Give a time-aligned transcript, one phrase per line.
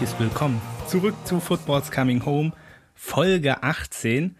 [0.00, 2.52] Herzliches Willkommen zurück zu Football's Coming Home,
[2.94, 4.34] Folge 18.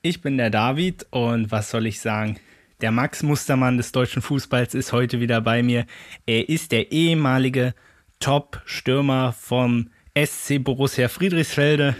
[0.00, 2.38] Ich bin der David und was soll ich sagen?
[2.80, 5.86] Der Max Mustermann des deutschen Fußballs ist heute wieder bei mir.
[6.24, 7.74] Er ist der ehemalige
[8.20, 11.96] Top-Stürmer vom SC Borussia Friedrichsfelde.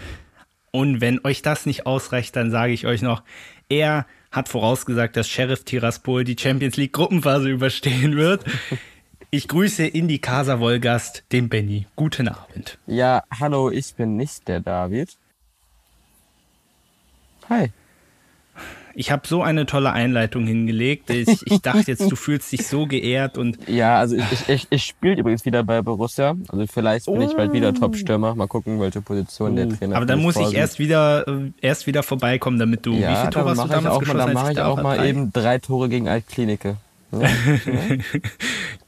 [0.71, 3.25] Und wenn euch das nicht ausreicht, dann sage ich euch noch,
[3.69, 8.45] er hat vorausgesagt, dass Sheriff Tiraspol die Champions League Gruppenphase überstehen wird.
[9.31, 11.87] Ich grüße in die Casa Wolgast den Benny.
[11.97, 12.79] Guten Abend.
[12.87, 15.17] Ja, hallo, ich bin nicht der David.
[17.49, 17.73] Hi.
[18.95, 21.11] Ich habe so eine tolle Einleitung hingelegt.
[21.11, 23.69] Ich, ich, dachte jetzt, du fühlst dich so geehrt und.
[23.69, 26.37] Ja, also ich, ich, ich spiele übrigens wieder bei Borussia.
[26.49, 27.21] Also vielleicht bin oh.
[27.29, 27.73] ich bald wieder oh.
[27.73, 28.37] Top-Stürmer.
[28.37, 29.57] Mal gucken, welche Position oh.
[29.57, 32.95] der Trainer Aber dann muss ich erst wieder, äh, erst wieder vorbeikommen, damit du.
[32.95, 34.19] Ja, wie viele Tore hast du damals geschossen?
[34.19, 35.09] Dann mache ich auch mal drei?
[35.09, 36.77] eben drei Tore gegen Altklinike.
[37.13, 37.29] Ja.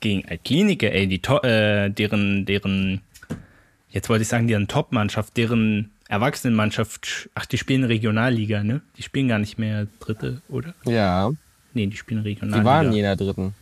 [0.00, 3.00] gegen Altklinike, ey, die, äh, deren, deren,
[3.90, 8.80] jetzt wollte ich sagen, deren Top-Mannschaft, deren Erwachsenenmannschaft, ach, die spielen Regionalliga, ne?
[8.96, 10.74] Die spielen gar nicht mehr Dritte, oder?
[10.84, 11.30] Ja.
[11.74, 12.60] Nee, die spielen Regionalliga.
[12.60, 13.54] Die waren nie in der Dritten.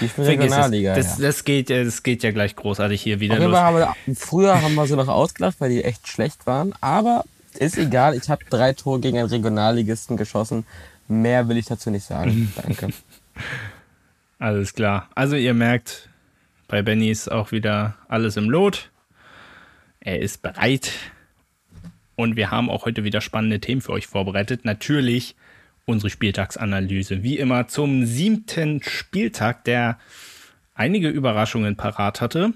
[0.00, 0.96] Die spielen Regionalliga.
[0.96, 1.26] Das, ja.
[1.26, 3.56] das, geht, das geht ja gleich großartig hier wieder los.
[3.56, 6.74] Haben wir, früher haben wir sie noch ausgelacht, weil die echt schlecht waren.
[6.80, 7.24] Aber
[7.58, 10.66] ist egal, ich habe drei Tore gegen einen Regionalligisten geschossen.
[11.08, 12.52] Mehr will ich dazu nicht sagen.
[12.62, 12.88] Danke.
[14.38, 15.08] Alles klar.
[15.14, 16.08] Also ihr merkt,
[16.68, 18.90] bei Benny ist auch wieder alles im Lot.
[20.00, 20.92] Er ist bereit.
[22.16, 24.64] Und wir haben auch heute wieder spannende Themen für euch vorbereitet.
[24.64, 25.34] Natürlich
[25.86, 27.22] unsere Spieltagsanalyse.
[27.22, 29.98] Wie immer zum siebten Spieltag, der
[30.74, 32.52] einige Überraschungen parat hatte.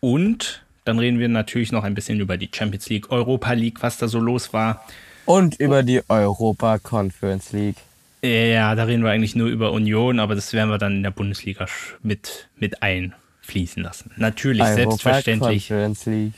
[0.00, 3.98] Und dann reden wir natürlich noch ein bisschen über die Champions League, Europa League, was
[3.98, 4.84] da so los war.
[5.28, 7.76] Und über die Europa Conference League.
[8.22, 11.10] Ja, da reden wir eigentlich nur über Union, aber das werden wir dann in der
[11.10, 11.66] Bundesliga
[12.02, 14.10] mit, mit ein fließen lassen.
[14.16, 15.68] Natürlich, Europa selbstverständlich.
[15.68, 16.32] Conference League.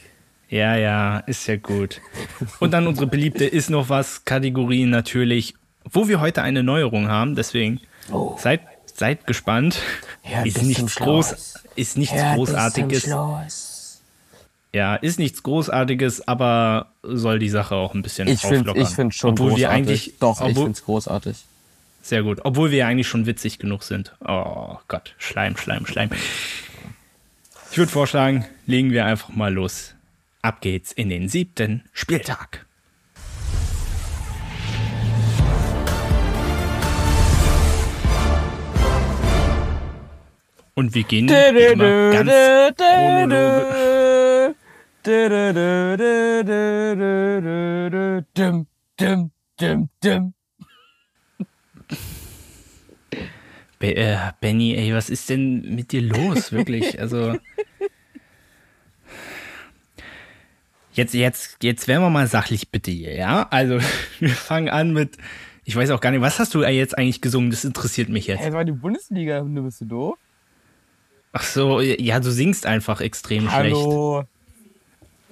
[0.49, 2.01] Ja, ja, ist ja gut.
[2.59, 7.37] Und dann unsere beliebte ist noch was Kategorie natürlich, wo wir heute eine Neuerung haben.
[7.37, 7.81] Deswegen
[8.11, 8.35] oh.
[8.39, 8.63] seid,
[8.93, 9.79] seid gespannt.
[10.29, 13.09] Ja, ist, nichts groß, ist nichts ja, Großartiges.
[14.73, 18.75] Ja, ist nichts Großartiges, aber soll die Sache auch ein bisschen ich auflockern.
[18.75, 19.63] Find, ich finde schon obwohl großartig.
[19.63, 21.37] Wir eigentlich, Doch, obwohl, ich finde es großartig.
[22.03, 22.41] Sehr gut.
[22.45, 24.15] Obwohl wir eigentlich schon witzig genug sind.
[24.25, 26.11] Oh Gott, Schleim, Schleim, Schleim.
[27.73, 29.95] Ich würde vorschlagen, legen wir einfach mal los.
[30.43, 32.65] Ab geht's in den siebten Spieltag.
[40.75, 43.90] Und wir gehen immer ganz chronologisch.
[53.79, 56.53] Be äh, Benny, ey, was ist denn mit dir los?
[56.53, 57.39] Wirklich, also.
[60.93, 63.49] Jetzt, jetzt, jetzt werden wir mal sachlich bitte hier, ja?
[63.51, 63.79] Also,
[64.19, 65.17] wir fangen an mit.
[65.65, 67.51] Ich weiß auch gar nicht, was hast du jetzt eigentlich gesungen?
[67.51, 68.41] Das interessiert mich jetzt.
[68.41, 70.19] Hey, war die Bundesliga, du bist du doof?
[71.33, 74.25] Ach so, ja, du singst einfach extrem Hallo.
[74.25, 74.40] schlecht.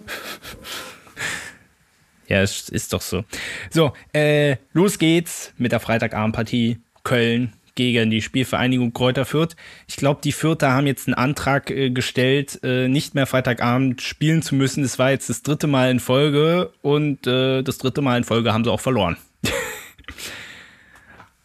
[2.29, 3.25] ja, es ist doch so.
[3.71, 9.55] So, äh, los geht's mit der Freitagabendpartie Köln gegen die Spielvereinigung Kräuter Fürth.
[9.87, 14.43] Ich glaube, die Fürther haben jetzt einen Antrag äh, gestellt, äh, nicht mehr Freitagabend spielen
[14.43, 14.83] zu müssen.
[14.83, 18.53] Das war jetzt das dritte Mal in Folge und äh, das dritte Mal in Folge
[18.53, 19.17] haben sie auch verloren.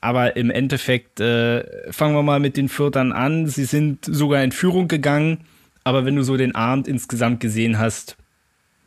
[0.01, 3.45] Aber im Endeffekt äh, fangen wir mal mit den Fürtern an.
[3.45, 5.45] Sie sind sogar in Führung gegangen,
[5.85, 8.17] aber wenn du so den Abend insgesamt gesehen hast,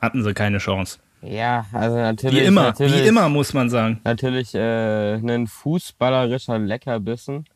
[0.00, 0.98] hatten sie keine Chance.
[1.22, 2.40] Ja, also natürlich.
[2.40, 4.00] Wie immer, natürlich, wie immer muss man sagen.
[4.04, 7.46] Natürlich äh, ein fußballerischer Leckerbissen.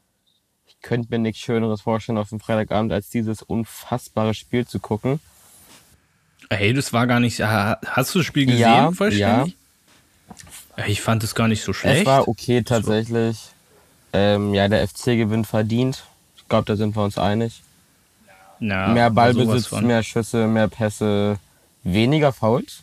[0.66, 5.20] Ich könnte mir nichts Schöneres vorstellen auf dem Freitagabend, als dieses unfassbare Spiel zu gucken.
[6.48, 7.40] Hey, das war gar nicht.
[7.40, 8.60] Hast du das Spiel gesehen?
[8.60, 9.56] Ja, vollständig?
[10.76, 10.86] ja.
[10.86, 12.00] Ich fand es gar nicht so schlecht.
[12.00, 13.38] Es war okay tatsächlich.
[14.12, 16.04] Ähm, ja, der FC gewinnt verdient.
[16.36, 17.62] Ich glaube, da sind wir uns einig.
[18.58, 21.38] Na, mehr Ballbesitz, mehr Schüsse, mehr Pässe,
[21.82, 22.82] weniger Fouls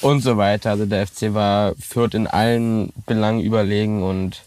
[0.00, 0.70] und so weiter.
[0.70, 4.42] Also der FC war Fürth in allen Belangen überlegen und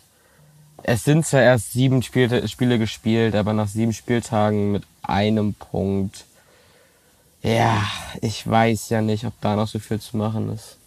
[0.84, 6.26] es sind zwar erst sieben Spiel Spiele gespielt, aber nach sieben Spieltagen mit einem Punkt.
[7.44, 7.86] Ja,
[8.22, 10.78] ich weiß ja nicht, ob da noch so viel zu machen ist.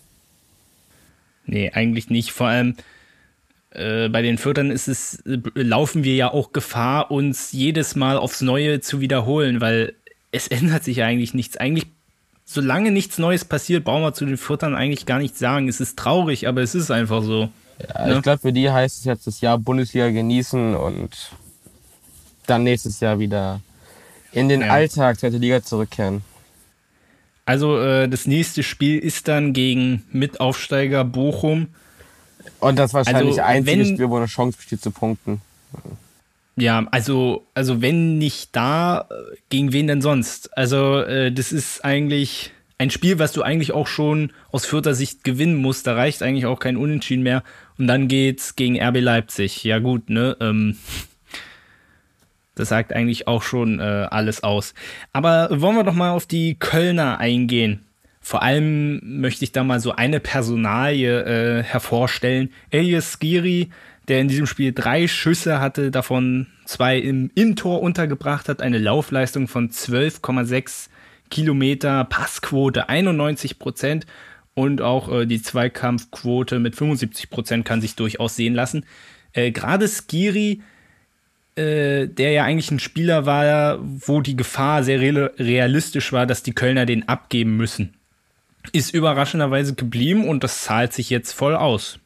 [1.47, 2.33] Nee, eigentlich nicht.
[2.33, 2.77] Vor allem
[3.71, 8.17] äh, bei den Fürtern ist es, äh, laufen wir ja auch Gefahr, uns jedes Mal
[8.17, 9.95] aufs Neue zu wiederholen, weil
[10.35, 11.57] es ändert sich eigentlich nichts.
[11.57, 11.87] Eigentlich
[12.45, 15.69] solange nichts Neues passiert, brauchen wir zu den Viertern eigentlich gar nichts sagen.
[15.69, 17.49] Es ist traurig, aber es ist einfach so.
[17.89, 18.17] Ja, ne?
[18.17, 21.33] Ich glaube, für die heißt es jetzt das Jahr Bundesliga genießen und
[22.47, 23.61] dann nächstes Jahr wieder
[24.33, 24.69] in den ja.
[24.69, 26.23] Alltag der Liga zurückkehren.
[27.47, 31.69] Also äh, das nächste Spiel ist dann gegen Mitaufsteiger Bochum.
[32.61, 35.41] Und das wahrscheinlich also, einzige wenn, Spiel, wo eine Chance besteht zu punkten.
[36.57, 39.09] Ja, also, also wenn nicht da,
[39.49, 40.57] gegen wen denn sonst?
[40.57, 45.25] Also, äh, das ist eigentlich ein Spiel, was du eigentlich auch schon aus vierter Sicht
[45.25, 45.87] gewinnen musst.
[45.87, 47.43] Da reicht eigentlich auch kein Unentschieden mehr.
[47.79, 49.65] Und dann geht's gegen RB Leipzig.
[49.65, 50.37] Ja, gut, ne?
[50.41, 50.77] Ähm,
[52.55, 54.75] das sagt eigentlich auch schon äh, alles aus.
[55.13, 57.85] Aber wollen wir doch mal auf die Kölner eingehen.
[58.21, 62.51] Vor allem möchte ich da mal so eine Personalie äh, hervorstellen.
[62.71, 63.71] Elias Skiri
[64.09, 69.49] der in diesem Spiel drei Schüsse hatte, davon zwei im Innentor untergebracht hat, eine Laufleistung
[69.49, 70.89] von 12,6
[71.31, 74.07] Kilometer, Passquote 91 Prozent
[74.55, 78.85] und auch äh, die Zweikampfquote mit 75 Prozent kann sich durchaus sehen lassen.
[79.33, 80.63] Äh, Gerade Skiri,
[81.57, 86.53] äh, der ja eigentlich ein Spieler war, wo die Gefahr sehr realistisch war, dass die
[86.53, 87.95] Kölner den abgeben müssen,
[88.73, 91.99] ist überraschenderweise geblieben und das zahlt sich jetzt voll aus.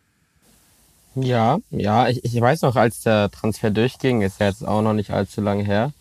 [1.15, 4.93] Ja, ja, ich, ich weiß noch, als der Transfer durchging, ist ja jetzt auch noch
[4.93, 5.93] nicht allzu lange her,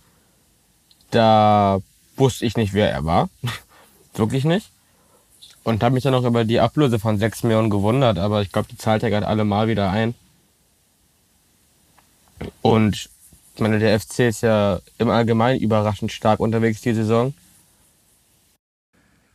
[1.11, 1.79] da
[2.15, 3.29] wusste ich nicht, wer er war.
[4.13, 4.69] Wirklich nicht.
[5.63, 8.67] Und habe mich dann auch über die Ablöse von 6 Millionen gewundert, aber ich glaube,
[8.69, 10.15] die zahlt er gerade alle mal wieder ein.
[12.61, 13.09] Und
[13.55, 17.33] ich meine, der FC ist ja im Allgemeinen überraschend stark unterwegs die Saison.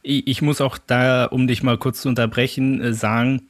[0.04, 3.42] Ich muss auch da, um dich mal kurz zu unterbrechen, äh, sagen,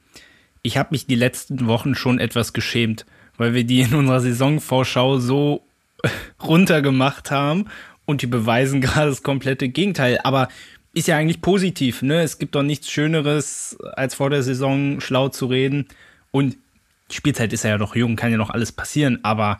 [0.63, 3.05] ich habe mich die letzten Wochen schon etwas geschämt,
[3.37, 5.61] weil wir die in unserer Saisonvorschau so
[6.43, 7.65] runtergemacht haben
[8.05, 10.19] und die beweisen gerade das komplette Gegenteil.
[10.23, 10.47] Aber
[10.93, 12.21] ist ja eigentlich positiv, ne?
[12.21, 15.87] Es gibt doch nichts Schöneres, als vor der Saison schlau zu reden.
[16.31, 16.55] Und
[17.11, 19.59] die Spielzeit ist ja noch jung, kann ja noch alles passieren, aber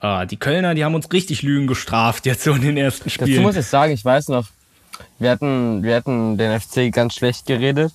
[0.00, 3.30] äh, die Kölner, die haben uns richtig Lügen gestraft jetzt so in den ersten Spielen.
[3.30, 4.48] Dazu muss ich sagen, ich weiß noch,
[5.18, 7.92] wir hatten, wir hatten den FC ganz schlecht geredet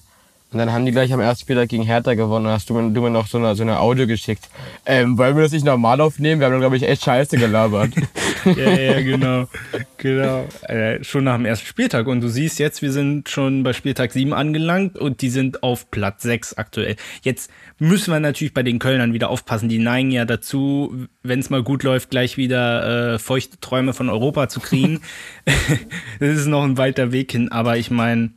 [0.56, 2.46] und dann haben die gleich am ersten Spieltag gegen Hertha gewonnen.
[2.46, 4.48] Und hast du mir, du mir noch so eine, so eine Audio geschickt.
[4.86, 6.40] Ähm, wollen wir das nicht normal aufnehmen?
[6.40, 7.92] Wir haben, glaube ich, echt scheiße gelabert.
[8.46, 9.50] ja, ja, genau.
[9.98, 10.48] genau.
[10.62, 12.08] Äh, schon nach dem ersten Spieltag.
[12.08, 15.92] Und du siehst jetzt, wir sind schon bei Spieltag 7 angelangt und die sind auf
[15.92, 16.96] Platz 6 aktuell.
[17.22, 19.68] Jetzt müssen wir natürlich bei den Kölnern wieder aufpassen.
[19.68, 24.08] Die neigen ja dazu, wenn es mal gut läuft, gleich wieder äh, feuchte Träume von
[24.08, 25.02] Europa zu kriegen.
[26.22, 27.52] das ist noch ein weiter Weg hin.
[27.52, 28.30] Aber ich meine,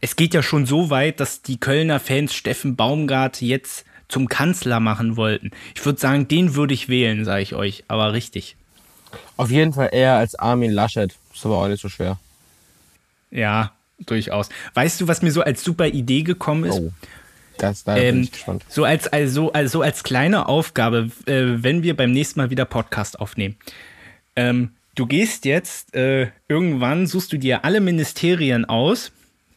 [0.00, 4.80] es geht ja schon so weit, dass die Kölner Fans Steffen Baumgart jetzt zum Kanzler
[4.80, 5.50] machen wollten.
[5.74, 8.56] Ich würde sagen, den würde ich wählen, sage ich euch, aber richtig.
[9.36, 11.14] Auf jeden Fall eher als Armin Laschet.
[11.34, 12.18] Ist aber auch nicht so schwer.
[13.30, 13.72] Ja,
[14.06, 14.48] durchaus.
[14.74, 16.78] Weißt du, was mir so als super Idee gekommen ist?
[16.78, 16.92] Oh,
[17.58, 18.64] das, da ähm, bin ich gespannt.
[18.68, 23.20] So als, also, also als kleine Aufgabe, äh, wenn wir beim nächsten Mal wieder Podcast
[23.20, 23.56] aufnehmen.
[24.36, 29.12] Ähm, du gehst jetzt äh, irgendwann, suchst du dir alle Ministerien aus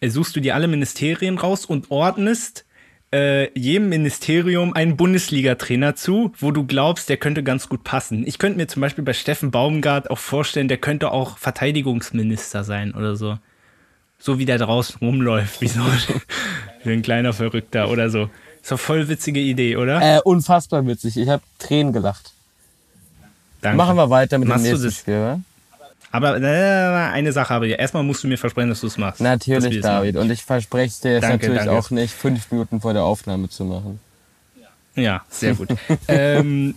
[0.10, 2.66] suchst du dir alle Ministerien raus und ordnest
[3.14, 8.26] äh, jedem Ministerium einen Bundesliga-Trainer zu, wo du glaubst, der könnte ganz gut passen.
[8.26, 12.94] Ich könnte mir zum Beispiel bei Steffen Baumgart auch vorstellen, der könnte auch Verteidigungsminister sein
[12.94, 13.38] oder so.
[14.18, 15.82] So wie der draußen rumläuft, wie so
[16.86, 18.30] ein kleiner Verrückter oder so.
[18.62, 20.00] Ist doch voll witzige Idee, oder?
[20.02, 21.18] Äh, unfassbar witzig.
[21.18, 22.32] Ich habe Tränen gelacht.
[23.62, 23.78] Danke.
[23.78, 25.42] Machen wir weiter mit Machst dem nächsten Spiel, oder?
[26.12, 27.80] Aber äh, eine Sache habe ich.
[27.80, 29.22] Erstmal musst du mir versprechen, dass du es machst.
[29.22, 30.18] Natürlich, David.
[30.18, 31.80] Und ich verspreche es dir jetzt danke, natürlich danke.
[31.80, 34.00] auch nicht, fünf Minuten vor der Aufnahme zu machen.
[34.96, 35.70] Ja, sehr gut.
[36.10, 36.76] ähm,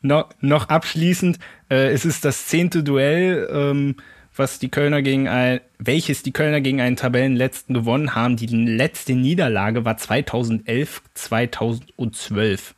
[0.00, 1.38] noch, noch abschließend,
[1.70, 3.96] äh, es ist das zehnte Duell, ähm,
[4.36, 8.36] was die Kölner gegen ein, welches die Kölner gegen einen Tabellenletzten gewonnen haben.
[8.36, 12.74] Die letzte Niederlage war 2011, 2012.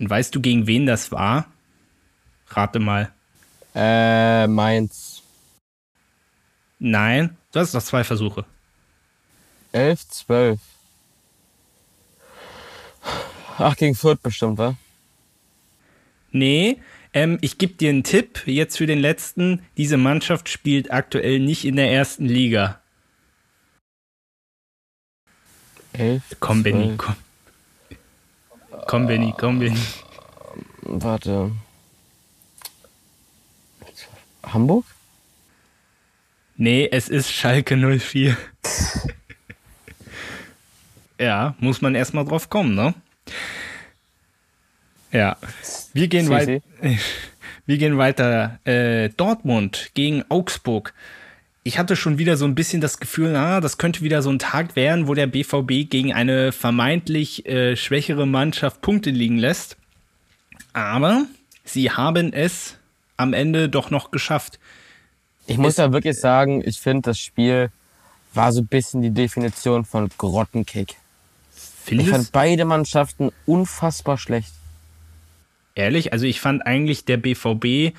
[0.00, 1.46] Und weißt du, gegen wen das war?
[2.48, 3.12] Rate mal.
[3.80, 5.22] Äh, Mainz.
[6.80, 8.44] Nein, du hast noch zwei Versuche.
[9.70, 10.60] 11, 12.
[13.58, 14.74] Ach, gegen Fürth bestimmt, wa?
[16.32, 16.82] Nee,
[17.12, 19.62] ähm, ich gebe dir einen Tipp jetzt für den letzten.
[19.76, 22.80] Diese Mannschaft spielt aktuell nicht in der ersten Liga.
[25.92, 27.14] 11, komm, Benny, komm.
[28.88, 29.78] Komm, Benny, komm, Benny.
[30.82, 31.52] Warte.
[34.42, 34.84] Hamburg?
[36.56, 38.36] Nee, es ist Schalke 04.
[41.20, 42.94] ja, muss man erstmal drauf kommen, ne?
[45.12, 45.36] Ja.
[45.92, 46.60] Wir gehen, wei
[47.66, 48.58] wir gehen weiter.
[48.64, 50.94] Äh, Dortmund gegen Augsburg.
[51.62, 54.38] Ich hatte schon wieder so ein bisschen das Gefühl, na, das könnte wieder so ein
[54.38, 59.76] Tag werden, wo der BVB gegen eine vermeintlich äh, schwächere Mannschaft Punkte liegen lässt.
[60.72, 61.26] Aber
[61.64, 62.77] sie haben es
[63.18, 64.58] am Ende doch noch geschafft.
[65.46, 67.70] Ich muss ja wirklich sagen, ich finde, das Spiel
[68.32, 70.96] war so ein bisschen die Definition von Grottenkick.
[71.86, 74.52] Ich fand beide Mannschaften unfassbar schlecht.
[75.74, 77.94] Ehrlich, also ich fand eigentlich der BVB,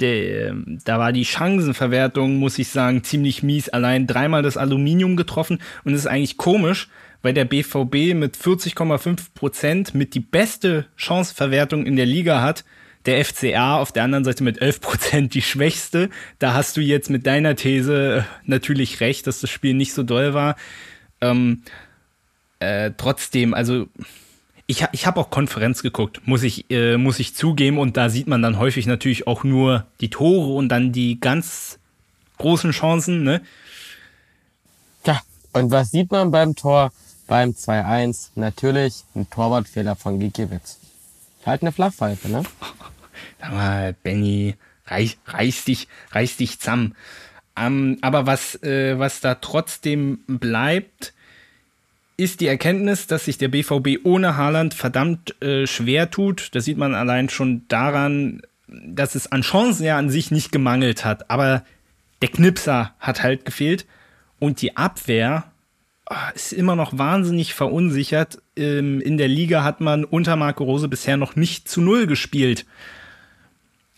[0.00, 3.68] der, da war die Chancenverwertung, muss ich sagen, ziemlich mies.
[3.68, 6.88] Allein dreimal das Aluminium getroffen und es ist eigentlich komisch,
[7.22, 12.64] weil der BVB mit 40,5 Prozent mit die beste Chancenverwertung in der Liga hat.
[13.06, 16.10] Der FCA auf der anderen Seite mit 11 Prozent die schwächste.
[16.38, 20.34] Da hast du jetzt mit deiner These natürlich recht, dass das Spiel nicht so doll
[20.34, 20.56] war.
[21.20, 21.62] Ähm,
[22.58, 23.86] äh, trotzdem, also
[24.66, 27.78] ich, ich habe auch Konferenz geguckt, muss ich, äh, muss ich zugeben.
[27.78, 31.78] Und da sieht man dann häufig natürlich auch nur die Tore und dann die ganz
[32.38, 33.24] großen Chancen.
[33.24, 33.40] Ne?
[35.02, 35.20] Tja,
[35.52, 36.92] und was sieht man beim Tor?
[37.26, 40.79] Beim 2-1 natürlich ein Torwartfehler von Gikiewicz.
[41.46, 42.42] Halt eine Flachpfeife, ne?
[43.40, 44.56] Sag mal, Benny,
[44.86, 46.94] reiß, reiß dich, reiß dich zusammen.
[47.56, 51.12] Ähm, aber was, äh, was da trotzdem bleibt,
[52.16, 56.54] ist die Erkenntnis, dass sich der BVB ohne Haaland verdammt äh, schwer tut.
[56.54, 61.04] Das sieht man allein schon daran, dass es an Chancen ja an sich nicht gemangelt
[61.04, 61.30] hat.
[61.30, 61.64] Aber
[62.20, 63.86] der Knipser hat halt gefehlt.
[64.38, 65.49] Und die Abwehr
[66.34, 68.42] ist immer noch wahnsinnig verunsichert.
[68.56, 72.66] Ähm, in der Liga hat man unter Marco Rose bisher noch nicht zu Null gespielt.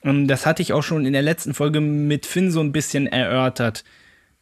[0.05, 3.85] Das hatte ich auch schon in der letzten Folge mit Finn so ein bisschen erörtert.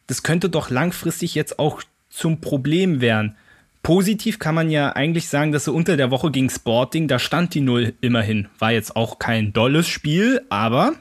[0.07, 3.37] Das könnte doch langfristig jetzt auch zum Problem werden.
[3.83, 7.53] Positiv kann man ja eigentlich sagen, dass sie unter der Woche gegen Sporting, da stand
[7.53, 8.47] die Null immerhin.
[8.59, 10.93] War jetzt auch kein dolles Spiel, aber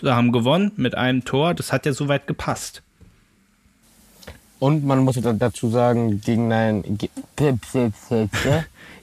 [0.00, 1.54] sie haben gewonnen mit einem Tor.
[1.54, 2.82] Das hat ja soweit gepasst.
[4.60, 6.98] Und man muss dazu sagen, gegen ein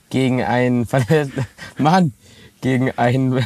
[0.10, 0.88] gegen einen
[1.78, 2.14] Mann,
[2.62, 3.46] gegen einen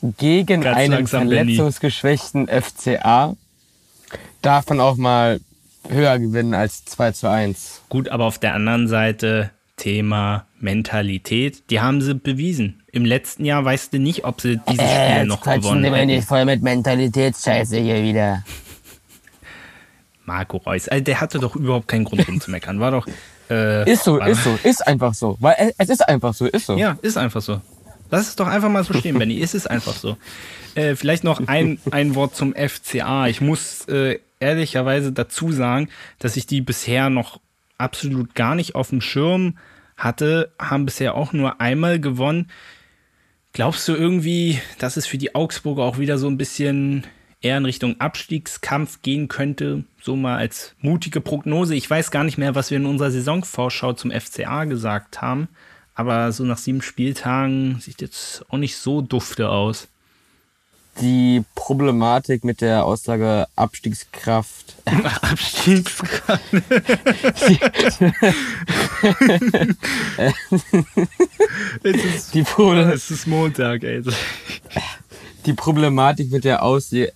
[0.18, 3.36] gegen Ganz einen verletzungsgeschwächten FCA
[4.42, 5.40] darf man auch mal
[5.88, 7.82] höher gewinnen als 2 zu 1.
[7.88, 12.82] Gut, aber auf der anderen Seite Thema Mentalität, die haben sie bewiesen.
[12.92, 16.06] Im letzten Jahr weißt du nicht, ob sie dieses äh, Spiel noch gewonnen hätten.
[16.06, 18.44] nicht voll mit Mentalitätsscheiße hier wieder.
[20.24, 22.80] Marco Reus, also der hatte doch überhaupt keinen Grund rumzumeckern.
[22.80, 23.06] War doch.
[23.50, 25.36] Äh, ist so, ist so, ist einfach so.
[25.40, 26.76] Weil es ist einfach so, ist so.
[26.76, 27.60] Ja, ist einfach so.
[28.10, 29.40] Lass es doch einfach mal so stehen, Benny.
[29.42, 30.16] Es ist einfach so.
[30.74, 33.28] Äh, vielleicht noch ein, ein Wort zum FCA.
[33.28, 35.88] Ich muss äh, ehrlicherweise dazu sagen,
[36.18, 37.40] dass ich die bisher noch
[37.78, 39.58] absolut gar nicht auf dem Schirm
[39.96, 42.50] hatte, haben bisher auch nur einmal gewonnen.
[43.52, 47.06] Glaubst du irgendwie, dass es für die Augsburger auch wieder so ein bisschen
[47.44, 49.84] eher in Richtung Abstiegskampf gehen könnte?
[50.00, 51.74] So mal als mutige Prognose.
[51.74, 55.48] Ich weiß gar nicht mehr, was wir in unserer Saisonvorschau zum FCA gesagt haben.
[55.94, 59.88] Aber so nach sieben Spieltagen sieht jetzt auch nicht so dufte aus
[61.00, 64.76] die Problematik mit der Aussage Abstiegskraft.
[65.22, 66.42] Abstiegskraft.
[71.82, 74.02] es, ist, die es ist Montag, ey.
[75.46, 77.12] Die Problematik mit der Aussage,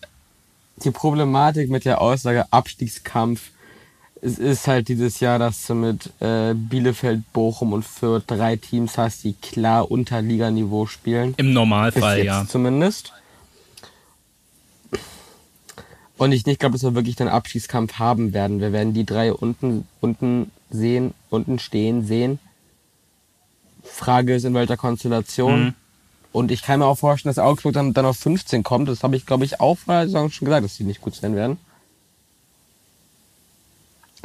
[0.84, 3.50] die Problematik mit der Aussage Abstiegskampf.
[4.20, 8.98] Es ist halt dieses Jahr, dass du mit äh, Bielefeld, Bochum und Fürth drei Teams
[8.98, 11.34] hast, die klar unter Liganiveau spielen.
[11.36, 12.44] Im Normalfall, ja.
[12.46, 13.12] Zumindest.
[16.16, 18.60] Und ich nicht glaube, dass wir wirklich einen Abschießkampf haben werden.
[18.60, 22.40] Wir werden die drei unten, unten sehen, unten stehen sehen.
[23.84, 25.66] Frage ist, in welcher Konstellation.
[25.66, 25.74] Mhm.
[26.32, 28.88] Und ich kann mir auch vorstellen, dass Augsburg dann, dann auf 15 kommt.
[28.88, 31.14] Das habe ich, glaube ich, auch vor der Saison schon gesagt, dass die nicht gut
[31.14, 31.58] sein werden.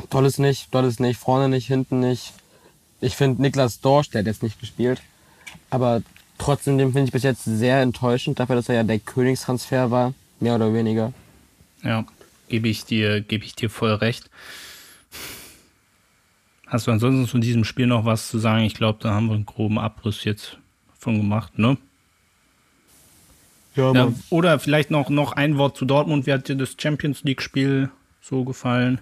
[0.09, 2.33] Tolles nicht, tolles nicht, vorne nicht, hinten nicht.
[2.99, 5.01] Ich finde Niklas Dorsch, der hat jetzt nicht gespielt.
[5.69, 6.01] Aber
[6.37, 10.55] trotzdem finde ich bis jetzt sehr enttäuschend, dafür, dass er ja der Königstransfer war, mehr
[10.55, 11.13] oder weniger.
[11.83, 12.05] Ja,
[12.49, 14.29] gebe ich dir, ich dir voll recht.
[16.67, 18.63] Hast du ansonsten zu diesem Spiel noch was zu sagen?
[18.63, 20.57] Ich glaube, da haben wir einen groben Abriss jetzt
[20.97, 21.77] von gemacht, ne?
[23.75, 26.27] Ja, ja, oder vielleicht noch, noch ein Wort zu Dortmund.
[26.27, 27.89] Wie hat dir das Champions League-Spiel
[28.21, 29.01] so gefallen?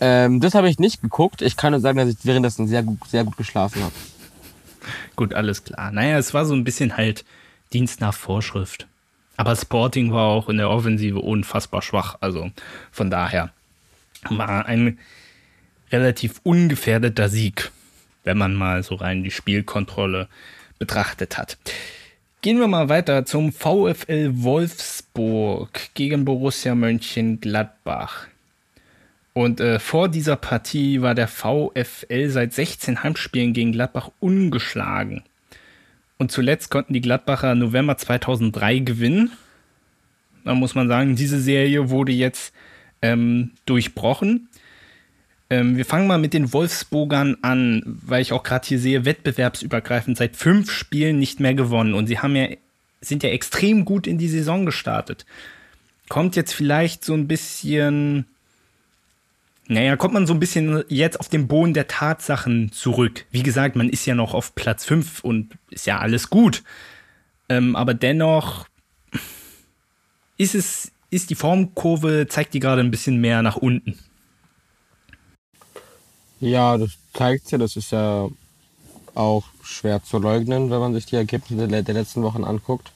[0.00, 1.42] Ähm, das habe ich nicht geguckt.
[1.42, 3.94] Ich kann nur sagen, dass ich währenddessen sehr gut, sehr gut geschlafen habe.
[5.16, 5.92] gut, alles klar.
[5.92, 7.24] Naja, es war so ein bisschen halt
[7.72, 8.86] Dienst nach Vorschrift.
[9.36, 12.16] Aber Sporting war auch in der Offensive unfassbar schwach.
[12.20, 12.50] Also
[12.90, 13.52] von daher
[14.30, 14.98] war ein
[15.90, 17.70] relativ ungefährdeter Sieg,
[18.22, 20.28] wenn man mal so rein die Spielkontrolle
[20.78, 21.58] betrachtet hat.
[22.44, 28.26] Gehen wir mal weiter zum VfL Wolfsburg gegen Borussia Mönchengladbach.
[29.32, 35.22] Und äh, vor dieser Partie war der VfL seit 16 Heimspielen gegen Gladbach ungeschlagen.
[36.18, 39.32] Und zuletzt konnten die Gladbacher November 2003 gewinnen.
[40.44, 42.52] Da muss man sagen, diese Serie wurde jetzt
[43.00, 44.50] ähm, durchbrochen.
[45.54, 50.16] Ähm, wir fangen mal mit den Wolfsburgern an, weil ich auch gerade hier sehe, wettbewerbsübergreifend
[50.16, 51.94] seit fünf Spielen nicht mehr gewonnen.
[51.94, 52.48] Und sie haben ja,
[53.00, 55.24] sind ja extrem gut in die Saison gestartet.
[56.08, 58.26] Kommt jetzt vielleicht so ein bisschen
[59.66, 63.24] naja, kommt man so ein bisschen jetzt auf den Boden der Tatsachen zurück.
[63.30, 66.64] Wie gesagt, man ist ja noch auf Platz 5 und ist ja alles gut.
[67.48, 68.66] Ähm, aber dennoch
[70.36, 73.98] ist es, ist die Formkurve, zeigt die gerade ein bisschen mehr nach unten.
[76.44, 78.28] Ja, das zeigt ja, das ist ja
[79.14, 82.92] auch schwer zu leugnen, wenn man sich die Ergebnisse der letzten Wochen anguckt.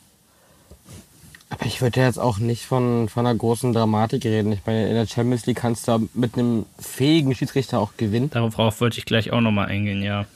[1.49, 4.53] Aber ich würde jetzt auch nicht von, von einer großen Dramatik reden.
[4.53, 8.29] Ich meine, in der Champions League kannst du mit einem fähigen Schiedsrichter auch gewinnen.
[8.29, 10.27] Darauf wollte ich gleich auch nochmal eingehen, ja.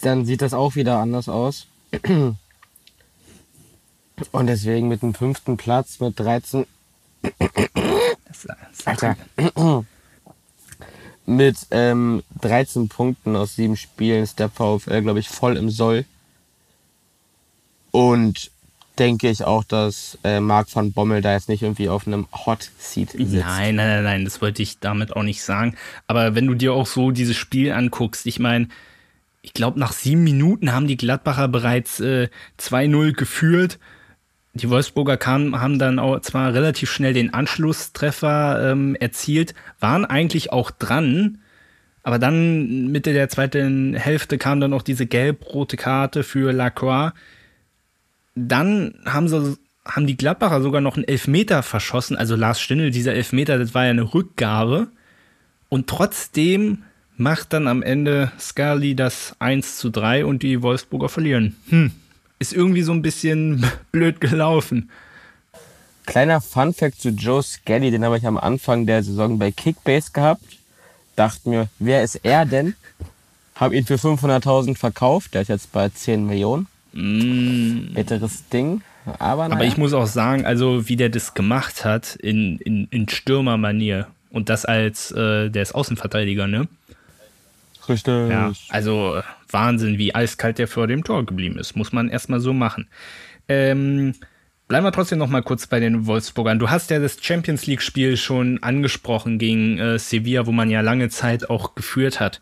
[0.00, 1.66] Dann sieht das auch wieder anders aus.
[4.32, 6.64] Und deswegen mit dem fünften Platz mit 13.
[8.86, 9.16] Alter.
[11.28, 16.06] Mit ähm, 13 Punkten aus sieben Spielen ist der VfL, glaube ich, voll im Soll.
[17.90, 18.50] Und
[18.98, 22.70] denke ich auch, dass äh, Marc van Bommel da jetzt nicht irgendwie auf einem Hot
[22.78, 23.32] Seat sitzt.
[23.32, 25.76] Nein, nein, nein, nein, das wollte ich damit auch nicht sagen.
[26.06, 28.68] Aber wenn du dir auch so dieses Spiel anguckst, ich meine,
[29.42, 33.78] ich glaube, nach sieben Minuten haben die Gladbacher bereits äh, 2-0 geführt.
[34.62, 40.52] Die Wolfsburger kamen, haben dann auch zwar relativ schnell den Anschlusstreffer ähm, erzielt, waren eigentlich
[40.52, 41.38] auch dran,
[42.02, 47.12] aber dann Mitte der zweiten Hälfte kam dann noch diese gelb-rote Karte für Lacroix
[48.46, 52.16] dann haben sie haben die Gladbacher sogar noch einen Elfmeter verschossen.
[52.16, 54.88] Also Lars Stindl, dieser Elfmeter, das war ja eine Rückgabe.
[55.70, 56.82] Und trotzdem
[57.16, 61.56] macht dann am Ende Scully das 1 zu 3 und die Wolfsburger verlieren.
[61.70, 61.92] Hm,
[62.38, 64.90] ist irgendwie so ein bisschen blöd gelaufen.
[66.06, 70.42] Kleiner Funfact zu Joe Scully, den habe ich am Anfang der Saison bei Kickbase gehabt.
[71.16, 72.74] Dachte mir, wer ist er denn?
[73.54, 76.66] Habe ihn für 500.000 verkauft, der ist jetzt bei 10 Millionen.
[76.92, 77.92] Mm.
[77.92, 78.82] Bitteres Ding.
[79.18, 79.56] Aber, naja.
[79.56, 84.06] aber ich muss auch sagen, also wie der das gemacht hat in, in, in Stürmermanier
[84.30, 86.68] und das als, äh, der ist Außenverteidiger, ne?
[87.88, 88.30] Richtig.
[88.30, 89.20] Ja, also
[89.50, 91.76] Wahnsinn, wie eiskalt der vor dem Tor geblieben ist.
[91.76, 92.88] Muss man erstmal so machen.
[93.48, 94.14] Ähm,
[94.66, 96.58] bleiben wir trotzdem noch mal kurz bei den Wolfsburgern.
[96.58, 101.08] Du hast ja das Champions League-Spiel schon angesprochen gegen äh, Sevilla, wo man ja lange
[101.08, 102.40] Zeit auch geführt hat.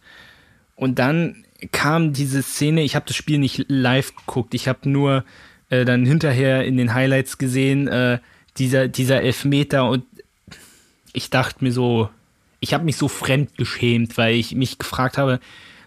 [0.74, 5.24] Und dann kam diese Szene, ich habe das Spiel nicht live geguckt, ich habe nur
[5.70, 8.18] äh, dann hinterher in den Highlights gesehen, äh,
[8.58, 10.04] dieser, dieser Elfmeter und
[11.12, 12.10] ich dachte mir so,
[12.60, 15.40] ich habe mich so fremd geschämt, weil ich mich gefragt habe,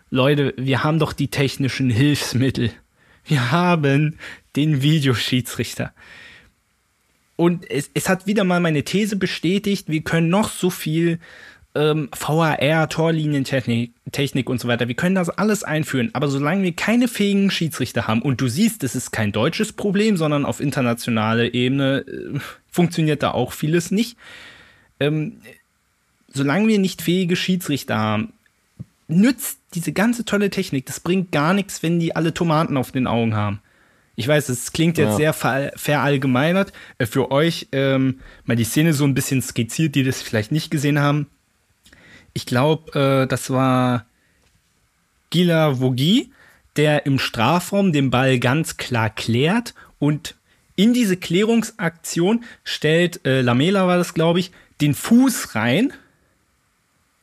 [0.09, 2.71] Leute, wir haben doch die technischen Hilfsmittel.
[3.25, 4.17] Wir haben
[4.55, 5.93] den Videoschiedsrichter.
[7.35, 11.19] Und es, es hat wieder mal meine These bestätigt, wir können noch so viel
[11.75, 14.87] ähm, VAR, Torlinientechnik Technik und so weiter.
[14.87, 18.83] Wir können das alles einführen, aber solange wir keine fähigen Schiedsrichter haben und du siehst,
[18.83, 24.17] es ist kein deutsches Problem, sondern auf internationaler Ebene äh, funktioniert da auch vieles nicht.
[24.99, 25.37] Ähm,
[26.33, 28.33] solange wir nicht fähige Schiedsrichter haben,
[29.07, 30.85] nützt diese ganze tolle Technik.
[30.85, 33.59] Das bringt gar nichts, wenn die alle Tomaten auf den Augen haben.
[34.15, 35.33] Ich weiß, es klingt jetzt ja.
[35.33, 36.73] sehr verallgemeinert.
[36.97, 40.71] Äh, für euch ähm, mal die Szene so ein bisschen skizziert, die das vielleicht nicht
[40.71, 41.27] gesehen haben
[42.33, 44.05] ich glaube, äh, das war
[45.29, 46.31] Gila Vogi,
[46.75, 50.35] der im Strafraum den Ball ganz klar klärt und
[50.75, 55.91] in diese Klärungsaktion stellt äh, Lamela war das, glaube ich, den Fuß rein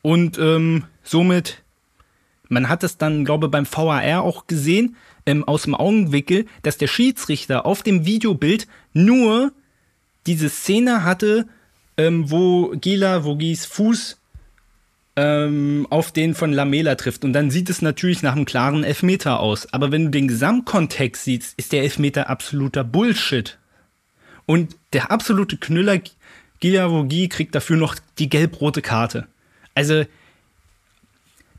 [0.07, 1.63] und ähm, somit,
[2.47, 6.77] man hat es dann, glaube ich, beim VAR auch gesehen, ähm, aus dem Augenwickel, dass
[6.77, 9.51] der Schiedsrichter auf dem Videobild nur
[10.25, 11.45] diese Szene hatte,
[11.97, 14.21] ähm, wo Gila Vogis Fuß
[15.17, 17.25] ähm, auf den von Lamela trifft.
[17.25, 19.73] Und dann sieht es natürlich nach einem klaren Elfmeter aus.
[19.73, 23.57] Aber wenn du den Gesamtkontext siehst, ist der Elfmeter absoluter Bullshit.
[24.45, 25.99] Und der absolute Knüller
[26.61, 29.27] Gilavogi kriegt dafür noch die gelb-rote Karte.
[29.77, 30.05] Also,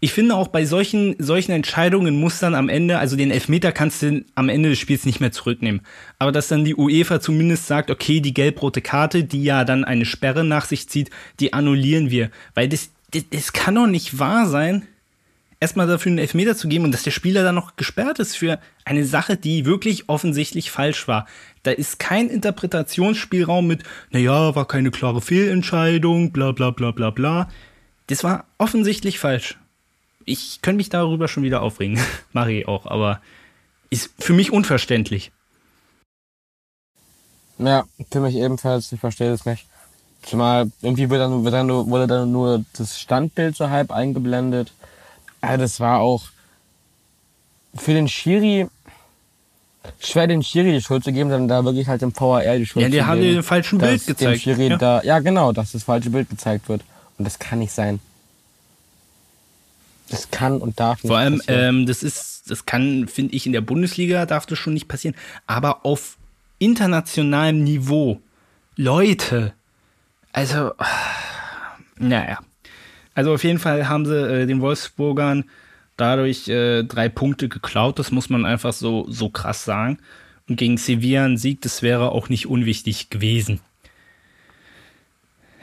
[0.01, 4.03] ich finde auch bei solchen, solchen Entscheidungen muss dann am Ende, also den Elfmeter kannst
[4.03, 5.83] du am Ende des Spiels nicht mehr zurücknehmen.
[6.19, 10.05] Aber dass dann die UEFA zumindest sagt, okay, die gelb-rote Karte, die ja dann eine
[10.05, 12.31] Sperre nach sich zieht, die annullieren wir.
[12.55, 14.83] Weil das, das, das kann doch nicht wahr sein,
[15.61, 18.59] erstmal dafür einen Elfmeter zu geben und dass der Spieler dann noch gesperrt ist für
[18.85, 21.27] eine Sache, die wirklich offensichtlich falsch war.
[21.63, 27.49] Da ist kein Interpretationsspielraum mit, naja, war keine klare Fehlentscheidung, bla bla bla bla bla.
[28.09, 29.57] Das war offensichtlich falsch.
[30.25, 31.99] Ich könnte mich darüber schon wieder aufregen.
[32.33, 33.21] Mache ich auch, aber
[33.91, 35.31] Ist für mich unverständlich.
[37.59, 39.67] Ja, für mich ebenfalls, ich verstehe das nicht.
[40.23, 44.73] Zumal irgendwie wird dann, dann wurde dann nur das Standbild so halb eingeblendet.
[45.41, 46.25] Also das war auch
[47.75, 48.69] für den Schiri
[50.01, 52.83] schwer den Schiri die Schuld zu geben, dann da wirklich halt dem VAR die Schuld
[52.83, 53.07] Ja, zu die geben.
[53.07, 54.43] haben dir den falschen Bild dem gezeigt.
[54.43, 54.77] Schiri Ja.
[54.77, 56.83] Da, ja, genau, dass das falsche Bild gezeigt wird.
[57.19, 58.01] Und das kann nicht sein.
[60.09, 63.53] Das kann und darf nicht Vor allem, ähm, das ist, das kann, finde ich, in
[63.53, 65.17] der Bundesliga darf das schon nicht passieren.
[65.47, 66.17] Aber auf
[66.59, 68.21] internationalem Niveau,
[68.77, 69.53] Leute,
[70.33, 70.73] also,
[71.99, 72.39] naja.
[73.15, 75.45] Also auf jeden Fall haben sie äh, den Wolfsburgern
[75.97, 77.99] dadurch äh, drei Punkte geklaut.
[77.99, 79.99] Das muss man einfach so, so krass sagen.
[80.49, 83.61] Und gegen Sevilla ein Sieg, das wäre auch nicht unwichtig gewesen.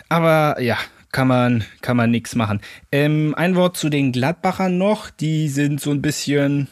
[0.09, 0.77] Aber ja,
[1.15, 2.59] kann man, kann man nichts machen.
[2.91, 5.09] Ähm, ein Wort zu den Gladbachern noch.
[5.09, 6.67] Die sind so ein bisschen,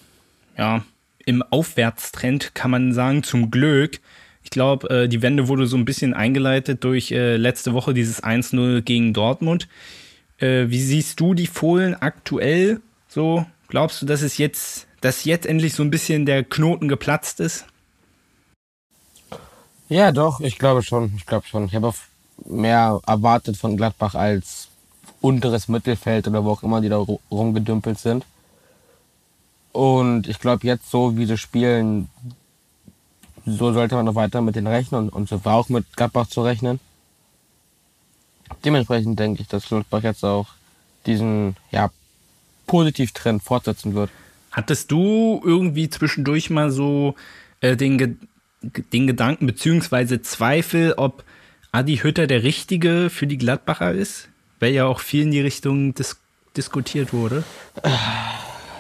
[0.58, 0.84] ja,
[1.26, 4.02] im Aufwärtstrend, kann man sagen, zum Glück.
[4.44, 8.22] Ich glaube, äh, die Wende wurde so ein bisschen eingeleitet durch äh, letzte Woche dieses
[8.22, 9.70] 1-0 gegen Dortmund.
[10.40, 12.82] Äh, wie siehst du die Fohlen aktuell?
[13.08, 17.40] So, glaubst du, dass es jetzt, dass jetzt endlich so ein bisschen der Knoten geplatzt
[17.40, 17.66] ist?
[19.88, 21.14] Ja, doch, ich glaube schon.
[21.16, 21.66] Ich glaube schon.
[21.68, 21.96] Ich habe auch
[22.46, 24.68] mehr erwartet von Gladbach als
[25.22, 28.26] unteres Mittelfeld oder wo auch immer die da ru- rumgedümpelt sind.
[29.72, 32.10] Und ich glaube, jetzt so wie sie spielen,
[33.46, 36.28] so sollte man noch weiter mit denen rechnen und, und so war auch mit Gladbach
[36.28, 36.80] zu rechnen.
[38.64, 40.48] Dementsprechend denke ich, dass Gladbach jetzt auch
[41.06, 41.90] diesen ja,
[42.68, 44.10] Positivtrend fortsetzen wird.
[44.52, 47.16] Hattest du irgendwie zwischendurch mal so
[47.62, 48.16] äh, den, Ge
[48.94, 51.24] den Gedanken beziehungsweise Zweifel, ob
[51.74, 54.30] Adi Hütter der Richtige für die Gladbacher ist?
[54.60, 56.18] Weil ja auch viel in die Richtung dis
[56.56, 57.44] diskutiert wurde.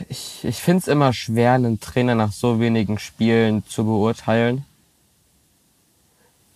[0.09, 4.63] Ich, ich finde es immer schwer, einen Trainer nach so wenigen Spielen zu beurteilen.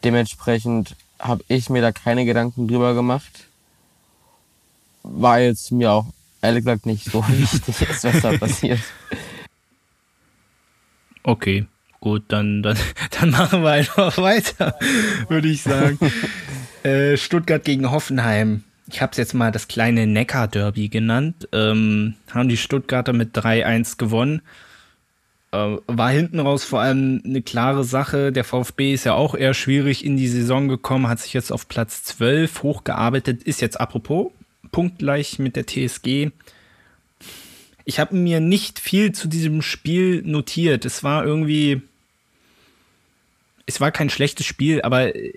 [0.04, 3.47] Dementsprechend habe ich mir da keine Gedanken drüber gemacht,
[5.02, 6.06] weil es mir auch
[6.43, 8.82] ehrlich gesagt nicht so wichtig ist, was da passiert.
[11.23, 11.65] Okay,
[11.99, 12.77] gut, dann, dann,
[13.19, 14.77] dann machen wir einfach weiter,
[15.29, 15.99] würde ich sagen.
[16.83, 18.63] äh, Stuttgart gegen Hoffenheim.
[18.89, 21.49] Ich habe es jetzt mal das kleine Neckar-Derby genannt.
[21.51, 24.41] Ähm, haben die Stuttgarter mit 3-1 gewonnen.
[25.51, 28.31] Äh, war hinten raus vor allem eine klare Sache.
[28.31, 31.67] Der VfB ist ja auch eher schwierig in die Saison gekommen, hat sich jetzt auf
[31.67, 34.31] Platz 12 hochgearbeitet, ist jetzt apropos
[34.71, 36.31] punktgleich mit der TSG.
[37.89, 40.84] Ich habe mir nicht viel zu diesem Spiel notiert.
[40.84, 41.82] Es war irgendwie.
[43.65, 45.32] Es war kein schlechtes Spiel, aber äh,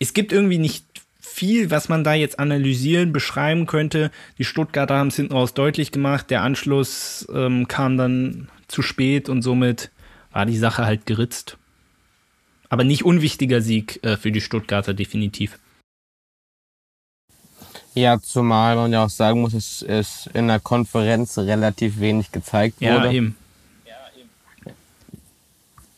[0.00, 0.84] es gibt irgendwie nicht
[1.20, 4.10] viel, was man da jetzt analysieren, beschreiben könnte.
[4.38, 6.30] Die Stuttgarter haben es hinten raus deutlich gemacht.
[6.30, 9.92] Der Anschluss ähm, kam dann zu spät und somit
[10.32, 11.58] war die Sache halt geritzt.
[12.68, 15.60] Aber nicht unwichtiger Sieg äh, für die Stuttgarter, definitiv.
[17.96, 22.80] Ja, zumal man ja auch sagen muss, es ist in der Konferenz relativ wenig gezeigt
[22.80, 23.12] Ja, wurde.
[23.12, 23.36] eben.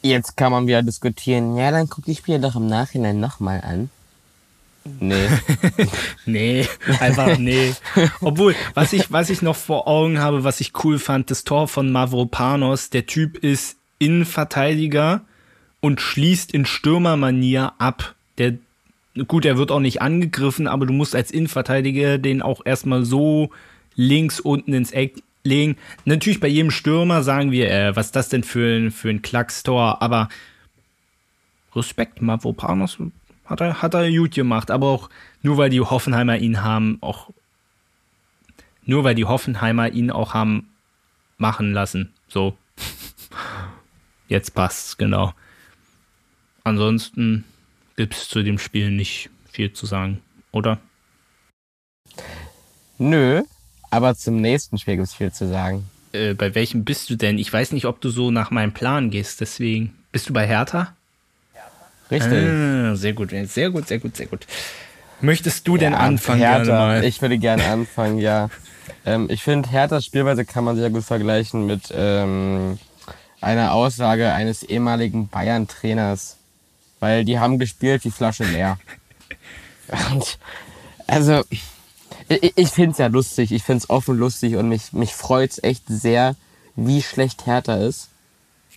[0.00, 3.90] Jetzt kann man wieder diskutieren, ja, dann guck die Spiele doch im Nachhinein nochmal an.
[5.00, 5.28] Nee.
[6.24, 6.68] Nee,
[7.00, 7.74] einfach nee.
[8.20, 11.66] Obwohl, was ich, was ich noch vor Augen habe, was ich cool fand, das Tor
[11.68, 15.22] von Mavropanos, der Typ ist Innenverteidiger
[15.80, 18.14] und schließt in Stürmermanier ab.
[18.38, 18.54] Der,
[19.26, 23.50] gut, er wird auch nicht angegriffen, aber du musst als Innenverteidiger den auch erstmal so
[23.94, 25.76] links unten ins Eck legen.
[26.04, 29.22] Natürlich bei jedem Stürmer sagen wir, äh, was ist das denn für ein, für ein
[29.22, 30.28] Klackstor, aber
[31.74, 32.98] Respekt, Mavropanos
[33.44, 35.10] hat er, hat er gut gemacht, aber auch
[35.42, 37.30] nur weil die Hoffenheimer ihn haben, auch
[38.84, 40.68] nur weil die Hoffenheimer ihn auch haben
[41.38, 42.12] machen lassen.
[42.28, 42.56] So.
[44.28, 45.32] Jetzt passt's, genau.
[46.64, 47.44] Ansonsten
[47.98, 50.20] gibt's zu dem Spiel nicht viel zu sagen,
[50.52, 50.78] oder?
[52.96, 53.42] Nö,
[53.90, 55.90] aber zum nächsten Spiel gibt's viel zu sagen.
[56.12, 57.38] Äh, bei welchem bist du denn?
[57.38, 59.94] Ich weiß nicht, ob du so nach meinem Plan gehst, deswegen.
[60.12, 60.94] Bist du bei Hertha?
[62.10, 62.48] Richtig.
[62.48, 64.46] Ah, sehr gut, sehr gut, sehr gut, sehr gut.
[65.20, 67.04] Möchtest du denn Ja, anfangen Hertha, gerne mal?
[67.04, 68.48] Ich würde gerne anfangen, ja.
[69.04, 72.78] Ähm, ich finde, Herthas Spielweise kann man sehr gut vergleichen mit ähm,
[73.40, 76.37] einer Aussage eines ehemaligen Bayern-Trainers.
[77.00, 78.78] Weil die haben gespielt wie Flasche leer.
[80.12, 80.38] Und,
[81.06, 81.42] also,
[82.28, 83.52] ich, ich finde es ja lustig.
[83.52, 86.34] Ich finde es offen lustig und mich, mich freut es echt sehr,
[86.76, 88.08] wie schlecht Hertha ist.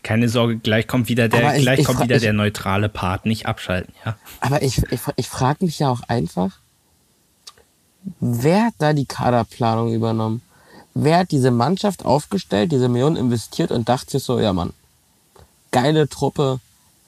[0.03, 2.89] Keine Sorge, gleich kommt wieder der, ich- gleich ich kommt fra- wieder ich- der neutrale
[2.89, 4.15] Part, nicht abschalten, ja.
[4.39, 6.57] Aber ich, ich, ich frage mich ja auch einfach,
[8.19, 10.41] wer hat da die Kaderplanung übernommen?
[10.93, 14.73] Wer hat diese Mannschaft aufgestellt, diese Millionen investiert und dachte sich so, ja Mann,
[15.71, 16.59] geile Truppe.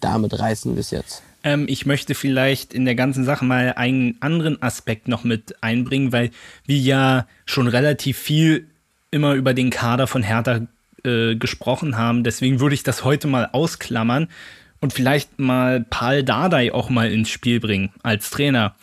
[0.03, 1.23] Damit reißen es jetzt.
[1.43, 6.11] Ähm, ich möchte vielleicht in der ganzen Sache mal einen anderen Aspekt noch mit einbringen,
[6.11, 6.31] weil
[6.65, 8.67] wir ja schon relativ viel
[9.11, 10.67] immer über den Kader von Hertha
[11.05, 12.23] äh, gesprochen haben.
[12.23, 14.27] Deswegen würde ich das heute mal ausklammern
[14.81, 18.75] und vielleicht mal Paul Dardai auch mal ins Spiel bringen als Trainer.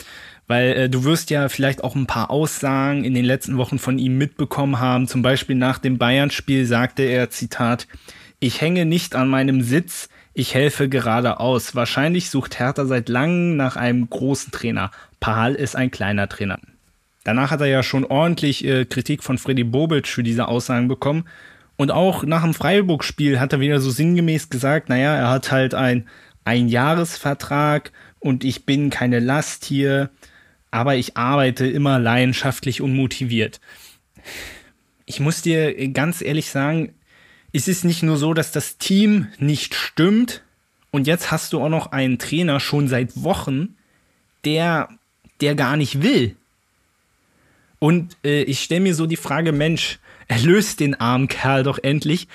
[0.47, 3.99] Weil äh, du wirst ja vielleicht auch ein paar Aussagen in den letzten Wochen von
[3.99, 5.07] ihm mitbekommen haben.
[5.07, 7.87] Zum Beispiel nach dem Bayern-Spiel sagte er, Zitat,
[8.39, 11.75] ich hänge nicht an meinem Sitz, ich helfe geradeaus.
[11.75, 14.91] Wahrscheinlich sucht Hertha seit langem nach einem großen Trainer.
[15.19, 16.59] Pahal ist ein kleiner Trainer.
[17.23, 21.25] Danach hat er ja schon ordentlich äh, Kritik von Freddy Bobic für diese Aussagen bekommen.
[21.77, 25.73] Und auch nach dem Freiburg-Spiel hat er wieder so sinngemäß gesagt, naja, er hat halt
[25.73, 26.07] ein
[26.45, 30.09] Einjahresvertrag und ich bin keine Last hier,
[30.71, 33.59] aber ich arbeite immer leidenschaftlich und motiviert.
[35.05, 36.93] Ich muss dir ganz ehrlich sagen,
[37.53, 40.43] es ist nicht nur so, dass das Team nicht stimmt
[40.91, 43.75] und jetzt hast du auch noch einen Trainer schon seit Wochen,
[44.45, 44.89] der,
[45.39, 46.35] der gar nicht will.
[47.79, 52.27] Und äh, ich stelle mir so die Frage, Mensch, erlöst den armen Kerl doch endlich.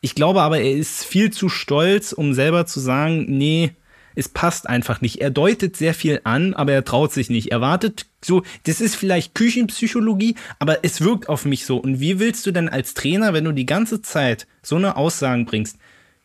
[0.00, 3.72] Ich glaube aber, er ist viel zu stolz, um selber zu sagen, nee,
[4.18, 5.20] es passt einfach nicht.
[5.20, 7.52] Er deutet sehr viel an, aber er traut sich nicht.
[7.52, 11.76] Er wartet so, das ist vielleicht Küchenpsychologie, aber es wirkt auf mich so.
[11.76, 15.46] Und wie willst du denn als Trainer, wenn du die ganze Zeit so eine Aussagen
[15.46, 15.78] bringst,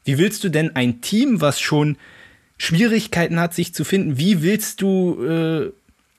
[0.06, 1.98] wie willst du denn ein Team, was schon
[2.58, 5.72] Schwierigkeiten hat, sich zu finden, wie willst du, äh,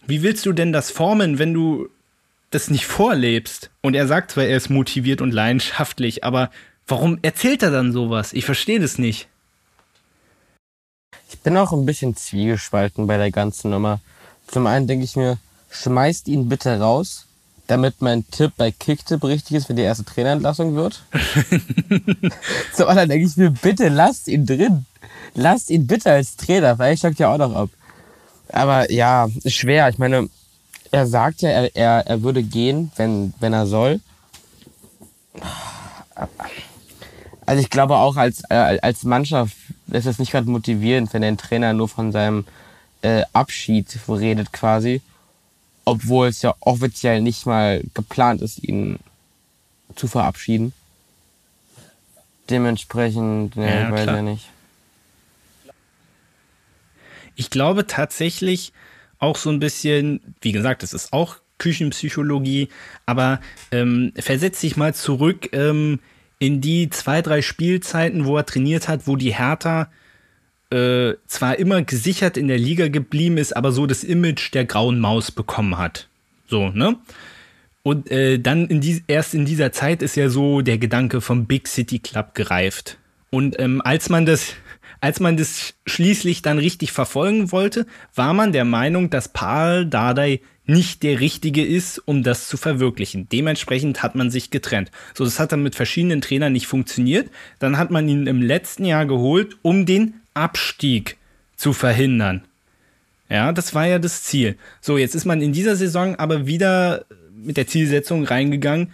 [0.06, 1.88] wie willst du denn das formen, wenn du
[2.50, 3.70] das nicht vorlebst?
[3.80, 6.50] Und er sagt zwar, er ist motiviert und leidenschaftlich, aber
[6.86, 8.32] warum erzählt er dann sowas?
[8.32, 9.28] Ich verstehe das nicht.
[11.34, 13.98] Ich bin auch ein bisschen zwiegespalten bei der ganzen Nummer.
[14.46, 15.36] Zum einen denke ich mir,
[15.68, 17.26] schmeißt ihn bitte raus,
[17.66, 21.02] damit mein Tipp bei Kicktip richtig ist, wenn die erste Trainerentlassung wird.
[22.72, 24.86] Zum anderen denke ich mir, bitte lasst ihn drin.
[25.34, 27.70] Lasst ihn bitte als Trainer, weil ich steigt ja auch noch ab.
[28.48, 29.88] Aber ja, schwer.
[29.88, 30.30] Ich meine,
[30.92, 34.00] er sagt ja, er, er, er würde gehen, wenn, wenn er soll.
[37.46, 39.56] Also ich glaube auch als, äh, als Mannschaft
[39.88, 42.46] ist es nicht gerade motivierend, wenn ein Trainer nur von seinem
[43.02, 45.02] äh, Abschied redet quasi,
[45.84, 48.98] obwohl es ja offiziell nicht mal geplant ist, ihn
[49.94, 50.72] zu verabschieden.
[52.48, 54.48] Dementsprechend, ne, ja, weiß ja nicht.
[57.36, 58.72] Ich glaube tatsächlich
[59.18, 62.68] auch so ein bisschen, wie gesagt, es ist auch Küchenpsychologie,
[63.06, 66.00] aber ähm, versetz dich mal zurück ähm,
[66.44, 69.88] in die zwei, drei Spielzeiten, wo er trainiert hat, wo die Hertha
[70.70, 75.00] äh, zwar immer gesichert in der Liga geblieben ist, aber so das Image der grauen
[75.00, 76.08] Maus bekommen hat.
[76.46, 76.96] So, ne?
[77.82, 81.46] Und äh, dann in die, erst in dieser Zeit ist ja so der Gedanke vom
[81.46, 82.98] Big City Club gereift.
[83.30, 84.54] Und ähm, als man das,
[85.00, 90.40] als man das schließlich dann richtig verfolgen wollte, war man der Meinung, dass Paul Dardai
[90.66, 93.28] nicht der richtige ist, um das zu verwirklichen.
[93.28, 94.90] Dementsprechend hat man sich getrennt.
[95.12, 97.30] So, das hat dann mit verschiedenen Trainern nicht funktioniert.
[97.58, 101.16] Dann hat man ihn im letzten Jahr geholt, um den Abstieg
[101.56, 102.42] zu verhindern.
[103.28, 104.56] Ja, das war ja das Ziel.
[104.80, 108.92] So, jetzt ist man in dieser Saison aber wieder mit der Zielsetzung reingegangen,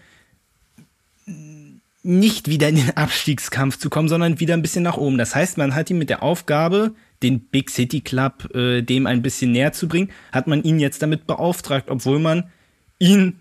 [2.03, 5.19] nicht wieder in den Abstiegskampf zu kommen, sondern wieder ein bisschen nach oben.
[5.19, 9.23] Das heißt, man hat ihn mit der Aufgabe den Big City Club äh, dem ein
[9.23, 12.51] bisschen näher zu bringen, hat man ihn jetzt damit beauftragt, obwohl man
[12.99, 13.41] ihn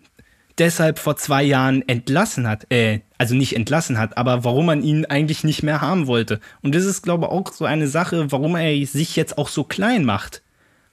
[0.58, 5.06] deshalb vor zwei Jahren entlassen hat, äh, also nicht entlassen hat, aber warum man ihn
[5.06, 6.40] eigentlich nicht mehr haben wollte.
[6.62, 9.64] Und das ist, glaube ich, auch so eine Sache, warum er sich jetzt auch so
[9.64, 10.42] klein macht.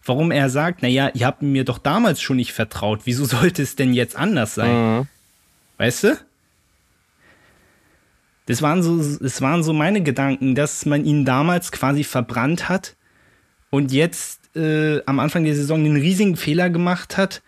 [0.05, 3.75] Warum er sagt, naja, ihr habt mir doch damals schon nicht vertraut, wieso sollte es
[3.75, 4.99] denn jetzt anders sein?
[4.99, 5.07] Mhm.
[5.79, 6.18] Weißt du?
[8.47, 12.95] Das waren so, das waren so meine Gedanken, dass man ihn damals quasi verbrannt hat
[13.71, 17.43] und jetzt äh, am Anfang der Saison einen riesigen Fehler gemacht hat,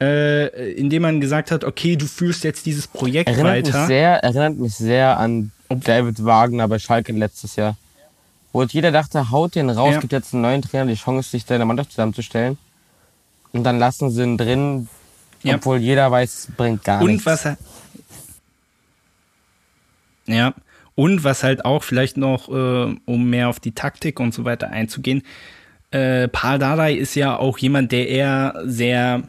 [0.00, 3.78] äh, indem man gesagt hat, okay, du führst jetzt dieses Projekt erinnert weiter.
[3.78, 7.76] Mich sehr, erinnert mich sehr an David Wagner bei Schalke letztes Jahr.
[8.52, 10.00] Wo jeder dachte, haut den raus, ja.
[10.00, 12.58] gibt jetzt einen neuen Trainer die Chance, sich da in der Mannschaft zusammenzustellen.
[13.52, 14.88] Und dann lassen sie ihn drin,
[15.42, 15.56] ja.
[15.56, 17.26] obwohl jeder weiß, bringt gar und nichts.
[17.26, 17.56] Was er,
[20.26, 20.54] ja,
[20.94, 24.70] und was halt auch vielleicht noch, äh, um mehr auf die Taktik und so weiter
[24.70, 25.22] einzugehen,
[25.90, 29.28] äh, Paul Dardai ist ja auch jemand, der eher sehr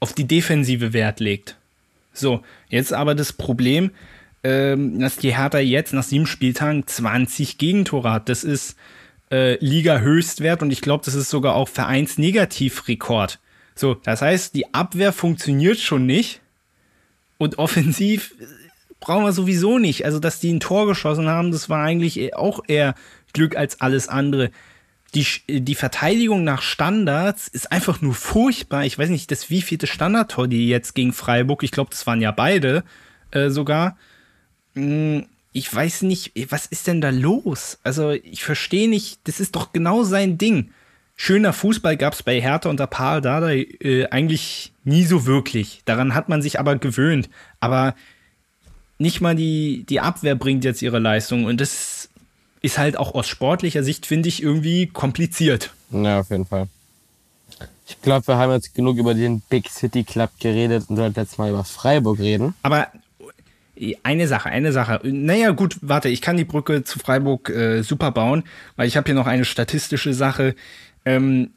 [0.00, 1.56] auf die Defensive Wert legt.
[2.12, 3.90] So, jetzt aber das Problem,
[4.42, 8.28] ähm, dass die Hertha jetzt nach sieben Spieltagen 20 Gegentore hat.
[8.28, 8.76] Das ist
[9.30, 13.38] äh, Liga-Höchstwert und ich glaube, das ist sogar auch Vereinsnegativrekord.
[13.74, 16.40] So, das heißt, die Abwehr funktioniert schon nicht
[17.38, 18.34] und offensiv
[19.00, 20.04] brauchen wir sowieso nicht.
[20.04, 22.94] Also, dass die ein Tor geschossen haben, das war eigentlich auch eher
[23.32, 24.50] Glück als alles andere.
[25.14, 28.84] Die, die Verteidigung nach Standards ist einfach nur furchtbar.
[28.84, 32.32] Ich weiß nicht, das wievielte Standardtor die jetzt gegen Freiburg, ich glaube, das waren ja
[32.32, 32.84] beide
[33.30, 33.96] äh, sogar.
[34.74, 37.78] Hm, ich weiß nicht, was ist denn da los?
[37.82, 40.70] Also, ich verstehe nicht, das ist doch genau sein Ding.
[41.18, 45.80] Schöner Fußball gab es bei Hertha unter Paul Dada äh, eigentlich nie so wirklich.
[45.86, 47.30] Daran hat man sich aber gewöhnt.
[47.58, 47.94] Aber
[48.98, 51.44] nicht mal die, die Abwehr bringt jetzt ihre Leistung.
[51.44, 52.08] Und das
[52.62, 55.72] ist halt auch aus sportlicher Sicht, finde ich, irgendwie kompliziert.
[55.90, 56.68] Ja, auf jeden Fall.
[57.88, 61.38] Ich glaube, wir haben jetzt genug über den Big City Club geredet und sollten jetzt
[61.38, 62.54] mal über Freiburg reden.
[62.62, 62.88] Aber
[64.02, 65.00] eine Sache, eine Sache.
[65.04, 68.44] Naja, gut, warte, ich kann die Brücke zu Freiburg äh, super bauen,
[68.76, 70.56] weil ich habe hier noch eine statistische Sache.
[71.04, 71.50] Ähm,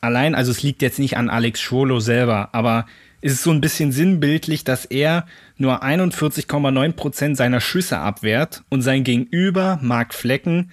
[0.00, 2.86] allein, also es liegt jetzt nicht an Alex Schwolo selber, aber
[3.24, 5.24] ist es so ein bisschen sinnbildlich, dass er
[5.56, 10.70] nur 41,9% seiner Schüsse abwehrt und sein Gegenüber, Marc Flecken,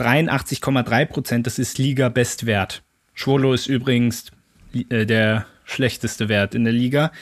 [0.00, 2.82] 83,3%, das ist Liga-Bestwert.
[3.14, 4.32] Schwolo ist übrigens
[4.74, 7.12] äh, der schlechteste Wert in der Liga.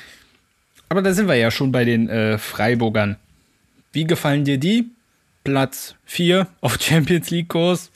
[0.88, 3.16] Aber da sind wir ja schon bei den äh, Freiburgern.
[3.92, 4.90] Wie gefallen dir die?
[5.44, 7.90] Platz 4 auf Champions League-Kurs.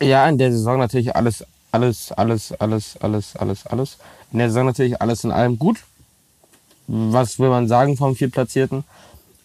[0.00, 3.98] Ja, in der Saison natürlich alles, alles, alles, alles, alles, alles, alles
[4.32, 5.78] in der Saison natürlich alles in allem gut.
[6.86, 8.84] Was will man sagen vom Viertplatzierten?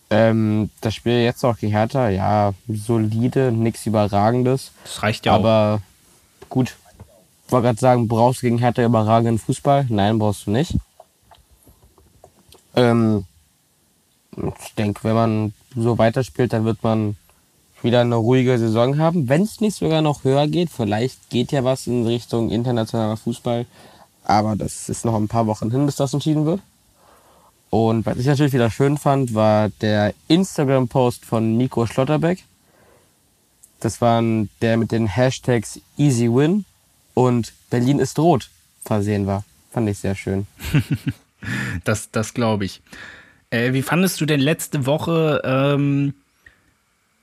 [0.10, 4.72] Ähm, das Spiel jetzt auch gegen Hertha, ja, solide, nichts Überragendes.
[4.84, 5.82] Das reicht ja Aber
[6.44, 6.50] auch.
[6.50, 6.76] gut,
[7.46, 9.86] ich wollte gerade sagen, brauchst du gegen Hertha überragenden Fußball?
[9.90, 10.76] Nein, brauchst du nicht.
[12.76, 13.26] Ähm,
[14.36, 17.16] ich denke, wenn man so weiterspielt, dann wird man
[17.82, 19.30] wieder eine ruhige Saison haben.
[19.30, 23.66] Wenn es nicht sogar noch höher geht, vielleicht geht ja was in Richtung internationaler Fußball.
[24.26, 26.62] Aber das ist noch ein paar Wochen hin, bis das entschieden wird.
[27.70, 32.44] Und was ich natürlich wieder schön fand, war der Instagram-Post von Nico Schlotterbeck.
[33.80, 34.24] Das war
[34.62, 36.66] der mit den Hashtags EasyWin
[37.14, 38.50] und Berlin ist rot
[38.84, 39.44] versehen war.
[39.72, 40.48] Fand ich sehr schön.
[41.84, 42.82] das das glaube ich.
[43.50, 46.14] Äh, wie fandest du denn letzte Woche ähm,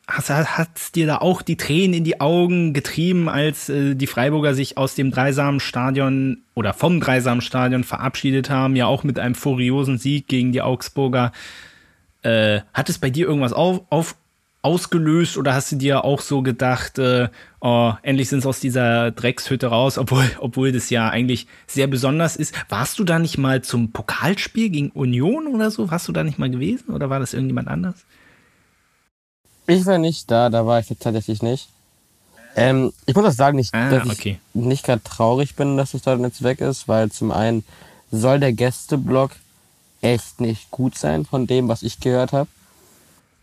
[0.08, 4.54] hat es dir da auch die Tränen in die Augen getrieben, als äh, die Freiburger
[4.54, 10.26] sich aus dem Dreisamstadion oder vom Dreisamstadion verabschiedet haben, ja auch mit einem furiosen Sieg
[10.26, 11.32] gegen die Augsburger.
[12.22, 14.16] Äh, hat es bei dir irgendwas auf, auf,
[14.62, 17.28] ausgelöst oder hast du dir auch so gedacht, äh,
[17.60, 22.36] oh, endlich sind sie aus dieser Dreckshütte raus, obwohl, obwohl das ja eigentlich sehr besonders
[22.36, 22.54] ist.
[22.68, 25.90] Warst du da nicht mal zum Pokalspiel gegen Union oder so?
[25.90, 28.04] Warst du da nicht mal gewesen oder war das irgendjemand anders?
[29.66, 31.68] Ich war nicht da, da war ich tatsächlich nicht.
[32.54, 34.38] Ähm, ich muss auch sagen, nicht, ah, dass okay.
[34.54, 37.64] ich nicht gerade traurig bin, dass das dort jetzt weg ist, weil zum einen
[38.10, 39.30] soll der Gästeblock
[40.02, 42.48] echt nicht gut sein von dem, was ich gehört habe.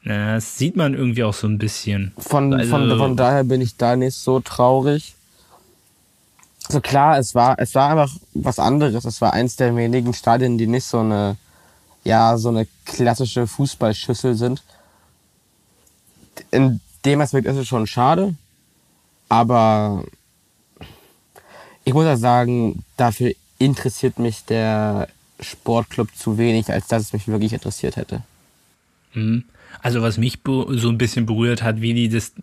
[0.03, 2.13] Ja, das sieht man irgendwie auch so ein bisschen.
[2.17, 5.15] Von, also, von, von daher bin ich da nicht so traurig.
[6.67, 9.05] Also klar, es war, es war einfach was anderes.
[9.05, 11.37] Es war eins der wenigen Stadien, die nicht so eine,
[12.03, 14.61] ja, so eine klassische Fußballschüssel sind
[16.51, 18.35] in dem Aspekt ist es schon schade,
[19.29, 20.03] aber
[21.85, 25.07] ich muss auch sagen, dafür interessiert mich der
[25.39, 28.21] Sportclub zu wenig, als dass es mich wirklich interessiert hätte.
[29.13, 29.45] Mhm.
[29.81, 32.33] Also was mich so ein bisschen berührt hat, wie die das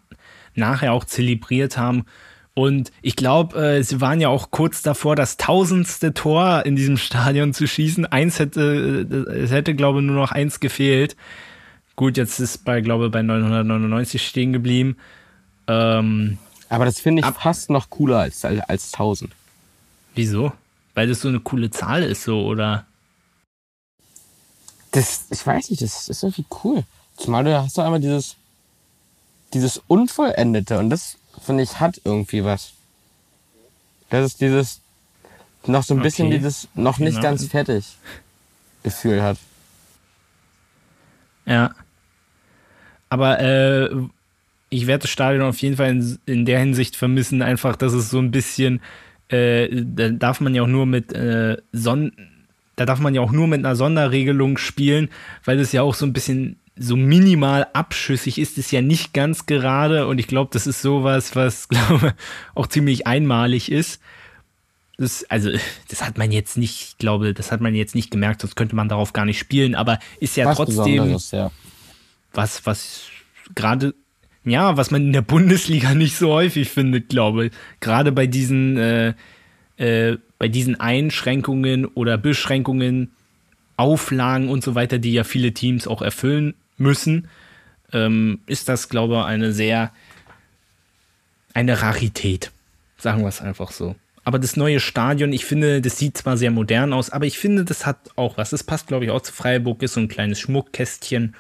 [0.54, 2.06] nachher auch zelebriert haben.
[2.54, 6.96] Und ich glaube, äh, sie waren ja auch kurz davor, das tausendste Tor in diesem
[6.96, 8.06] Stadion zu schießen.
[8.06, 11.16] Eins hätte, äh, es hätte, glaube ich, nur noch eins gefehlt.
[11.96, 14.96] Gut, jetzt ist bei, glaube ich, bei 999 stehen geblieben.
[15.66, 19.32] Ähm, Aber das finde ich ab, fast noch cooler als, als 1000.
[20.14, 20.52] Wieso?
[20.94, 22.87] Weil das so eine coole Zahl ist, so, oder?
[24.92, 26.84] Das, ich weiß nicht, das ist irgendwie cool.
[27.16, 28.36] Zumal du hast doch einmal dieses,
[29.55, 32.72] dieses Unvollendete und das, finde ich, hat irgendwie was.
[34.11, 34.80] Das ist dieses,
[35.66, 36.38] noch so ein bisschen okay.
[36.38, 37.22] dieses, noch nicht genau.
[37.22, 37.97] ganz fertig
[38.82, 39.38] Gefühl hat.
[41.47, 41.74] Ja.
[43.09, 43.88] Aber äh,
[44.70, 48.11] ich werde das Stadion auf jeden Fall in, in, der Hinsicht vermissen, einfach, dass es
[48.11, 48.80] so ein bisschen,
[49.28, 52.12] äh, da darf man ja auch nur mit äh, Son
[52.76, 55.09] da darf man ja auch nur mit einer Sonderregelung spielen,
[55.44, 59.46] weil es ja auch so ein bisschen so minimal abschüssig ist, ist ja nicht ganz
[59.46, 62.14] gerade und ich glaube, das ist sowas, was glaube
[62.54, 64.00] auch ziemlich einmalig ist.
[64.98, 65.50] Das, also,
[65.88, 68.76] das hat man jetzt nicht, ich glaube, das hat man jetzt nicht gemerkt, sonst könnte
[68.76, 71.50] man darauf gar nicht spielen, aber ist ja was trotzdem ja.
[72.37, 73.07] Was, was
[73.55, 73.95] gerade,
[74.45, 77.53] ja, was man in der Bundesliga nicht so häufig findet, glaube ich.
[77.80, 79.14] Gerade bei diesen, äh,
[79.76, 83.12] äh, bei diesen Einschränkungen oder Beschränkungen
[83.76, 87.28] Auflagen und so weiter, die ja viele Teams auch erfüllen müssen,
[87.93, 89.93] ähm, ist das, glaube ich, eine sehr,
[91.53, 92.53] eine Rarität.
[92.97, 93.95] Sagen wir es einfach so.
[94.24, 97.64] Aber das neue Stadion, ich finde, das sieht zwar sehr modern aus, aber ich finde,
[97.64, 98.51] das hat auch was.
[98.51, 101.37] Das passt, glaube ich, auch zu Freiburg, ist so ein kleines Schmuckkästchen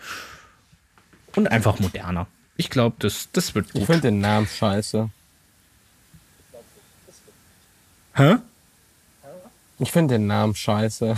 [1.36, 2.26] und einfach moderner.
[2.56, 3.82] Ich glaube, das, das wird gut.
[3.82, 5.10] Ich finde den Namen scheiße.
[8.14, 8.36] Hä?
[9.78, 11.16] Ich finde den Namen scheiße.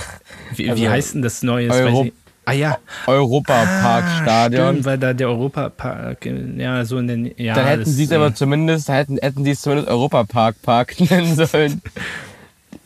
[0.57, 1.71] Wie, also, wie heißt denn das neue?
[1.71, 2.09] Euro
[2.45, 2.79] ah ja.
[3.07, 4.63] Europaparkstadion.
[4.63, 7.35] Ah, stimmt, weil da der Europapark, ja, so in den.
[7.37, 11.37] Ja, dann hätten sie es aber zumindest, hätten, hätten sie es zumindest Europapark Park nennen
[11.47, 11.83] sollen.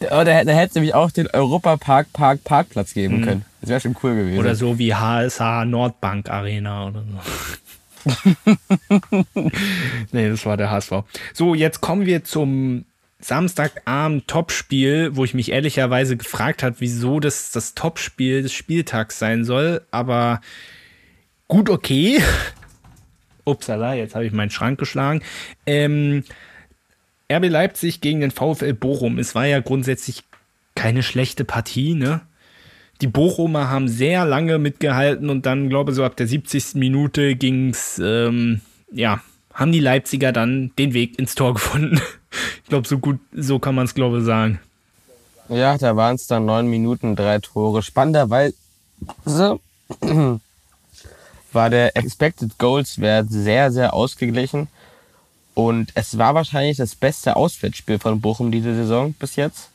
[0.07, 3.25] Oder da hätte es nämlich auch den Europapark Park Parkplatz geben mhm.
[3.25, 3.45] können.
[3.61, 4.39] Das wäre schon cool gewesen.
[4.39, 7.21] Oder so wie HSH Nordbank Arena oder so.
[10.13, 10.93] nee, das war der HSV.
[11.33, 12.85] So, jetzt kommen wir zum
[13.21, 19.45] Samstagabend Topspiel, wo ich mich ehrlicherweise gefragt habe, wieso das das Topspiel des Spieltags sein
[19.45, 19.83] soll.
[19.93, 20.41] Aber
[21.47, 22.21] gut, okay.
[23.45, 25.23] Upsala, jetzt habe ich meinen Schrank geschlagen.
[25.67, 26.25] Ähm,
[27.33, 29.19] RB Leipzig gegen den VfL Bochum.
[29.19, 30.25] Es war ja grundsätzlich
[30.75, 32.23] keine schlechte Partie, ne?
[33.01, 36.75] Die Bochumer haben sehr lange mitgehalten und dann, glaube ich, so ab der 70.
[36.75, 38.61] Minute ging es, ähm,
[38.93, 39.21] ja,
[39.53, 42.01] haben die Leipziger dann den Weg ins Tor gefunden.
[42.63, 44.61] ich glaube, so gut, so kann man es, glaube ich, sagen.
[45.49, 47.83] Ja, da waren es dann neun Minuten, drei Tore.
[47.83, 48.55] Spannenderweise
[51.53, 54.69] war der Expected Goals Wert sehr, sehr ausgeglichen.
[55.55, 59.71] Und es war wahrscheinlich das beste Auswärtsspiel von Bochum diese Saison bis jetzt.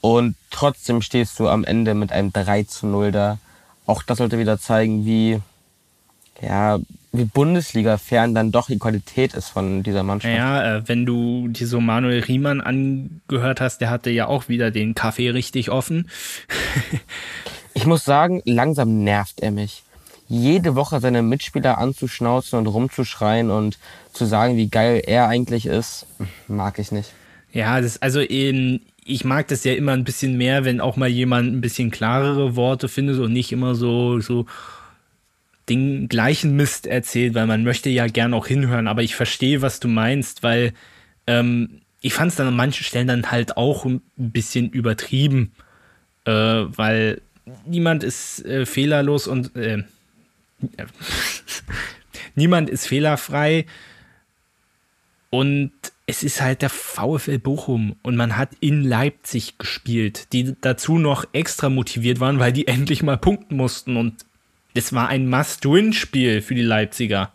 [0.00, 3.38] Und trotzdem stehst du am Ende mit einem 3 zu 0 da.
[3.86, 5.40] Auch das sollte wieder zeigen, wie,
[6.40, 6.78] ja,
[7.10, 10.34] wie Bundesliga-fern dann doch die Qualität ist von dieser Mannschaft.
[10.34, 14.70] Ja, äh, wenn du dir so Manuel Riemann angehört hast, der hatte ja auch wieder
[14.70, 16.10] den Kaffee richtig offen.
[17.74, 19.84] ich muss sagen, langsam nervt er mich.
[20.28, 23.78] Jede Woche seine Mitspieler anzuschnauzen und rumzuschreien und
[24.14, 26.06] zu sagen, wie geil er eigentlich ist,
[26.48, 27.12] mag ich nicht.
[27.52, 31.08] Ja, das, also in, ich mag das ja immer ein bisschen mehr, wenn auch mal
[31.08, 34.46] jemand ein bisschen klarere Worte findet und nicht immer so, so
[35.68, 39.80] den gleichen Mist erzählt, weil man möchte ja gern auch hinhören, aber ich verstehe, was
[39.80, 40.72] du meinst, weil
[41.26, 45.52] ähm, ich fand es dann an manchen Stellen dann halt auch ein bisschen übertrieben,
[46.26, 47.22] äh, weil
[47.66, 49.84] niemand ist äh, fehlerlos und äh,
[52.34, 53.64] niemand ist fehlerfrei
[55.34, 55.72] und
[56.06, 61.24] es ist halt der VfL Bochum und man hat in Leipzig gespielt, die dazu noch
[61.32, 64.24] extra motiviert waren, weil die endlich mal punkten mussten und
[64.74, 67.32] es war ein Must-Win-Spiel für die Leipziger.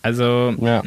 [0.00, 0.82] Also, ja.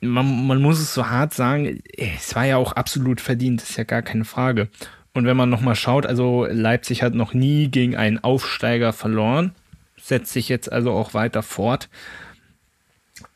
[0.00, 3.84] man, man muss es so hart sagen, es war ja auch absolut verdient, ist ja
[3.84, 4.68] gar keine Frage.
[5.12, 9.52] Und wenn man nochmal schaut, also Leipzig hat noch nie gegen einen Aufsteiger verloren,
[9.96, 11.88] setzt sich jetzt also auch weiter fort.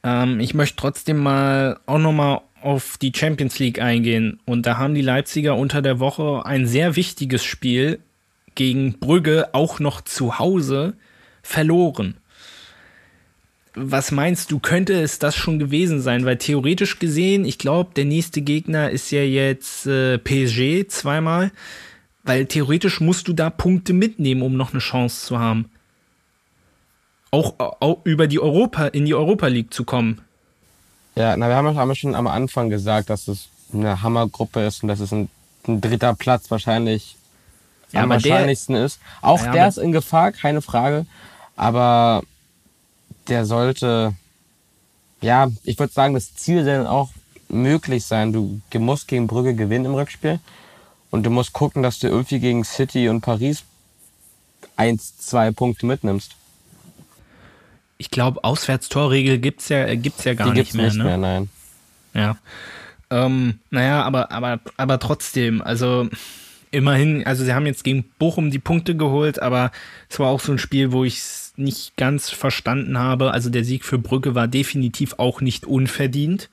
[0.04, 4.38] Ähm, ich möchte trotzdem mal auch nochmal auf die Champions League eingehen.
[4.44, 7.98] Und da haben die Leipziger unter der Woche ein sehr wichtiges Spiel
[8.54, 10.94] gegen Brügge auch noch zu Hause
[11.42, 12.14] verloren.
[13.74, 16.24] Was meinst du, könnte es das schon gewesen sein?
[16.24, 21.50] Weil theoretisch gesehen, ich glaube, der nächste Gegner ist ja jetzt äh, PSG zweimal.
[22.22, 25.68] Weil theoretisch musst du da Punkte mitnehmen, um noch eine Chance zu haben
[27.34, 30.20] auch, auch über die Europa, in die Europa League zu kommen.
[31.16, 34.88] Ja, na, wir haben, haben schon am Anfang gesagt, dass es eine Hammergruppe ist und
[34.88, 35.28] dass es ein,
[35.66, 37.16] ein dritter Platz wahrscheinlich
[37.92, 39.00] ja, am wahrscheinlichsten der, ist.
[39.20, 41.06] Auch ja, der ist in Gefahr, keine Frage.
[41.56, 42.22] Aber
[43.28, 44.14] der sollte,
[45.20, 47.10] ja, ich würde sagen, das Ziel soll auch
[47.48, 48.32] möglich sein.
[48.32, 50.38] Du musst gegen Brügge gewinnen im Rückspiel.
[51.10, 53.64] Und du musst gucken, dass du irgendwie gegen City und Paris
[54.76, 56.34] eins, zwei Punkte mitnimmst
[57.98, 60.86] ich glaube, Auswärtstorregel gibt es ja, gibt's ja gar Die nicht mehr.
[60.86, 61.04] Nicht ne?
[61.04, 61.48] mehr, nein.
[62.14, 62.36] Ja.
[63.10, 66.08] Ähm, naja, aber, aber, aber trotzdem, also
[66.70, 69.70] immerhin, also sie haben jetzt gegen Bochum die Punkte geholt, aber
[70.08, 73.30] es war auch so ein Spiel, wo ich es nicht ganz verstanden habe.
[73.30, 76.50] Also der Sieg für Brücke war definitiv auch nicht unverdient.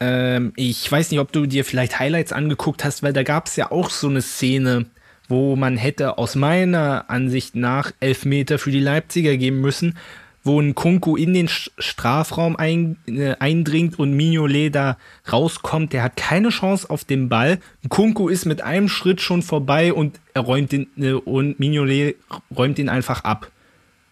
[0.00, 3.56] Ähm, ich weiß nicht, ob du dir vielleicht Highlights angeguckt hast, weil da gab es
[3.56, 4.86] ja auch so eine Szene,
[5.28, 9.96] wo man hätte aus meiner Ansicht nach Elfmeter für die Leipziger geben müssen,
[10.42, 14.96] wo ein Kunku in den Strafraum ein, äh, eindringt und Mignolet da
[15.30, 15.92] rauskommt.
[15.92, 17.58] Der hat keine Chance auf den Ball.
[17.88, 22.16] Kunku ist mit einem Schritt schon vorbei und er räumt den, äh, und Mignolet
[22.56, 23.50] räumt ihn einfach ab.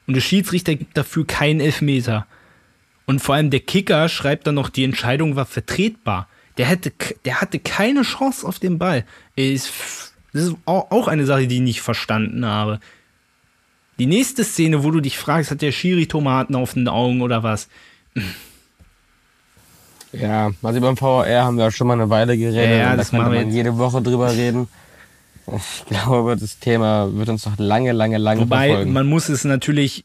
[0.06, 2.26] Und der Schiedsrichter gibt dafür keinen Elfmeter.
[3.06, 6.28] Und vor allem der Kicker schreibt dann noch, die Entscheidung war vertretbar.
[6.58, 6.92] Der, hätte,
[7.24, 9.04] der hatte keine Chance auf den Ball.
[9.36, 12.80] Ist, das ist auch eine Sache, die ich nicht verstanden habe.
[13.98, 17.42] Die nächste Szene, wo du dich fragst, hat der Schiri Tomaten auf den Augen oder
[17.42, 17.68] was?
[20.12, 22.78] Ja, also beim VR haben wir auch schon mal eine Weile geredet.
[22.78, 24.68] Ja, das da könnte man jede Woche drüber reden.
[25.56, 28.92] Ich glaube, das Thema wird uns noch lange, lange, lange Wobei, verfolgen.
[28.92, 30.04] man muss es natürlich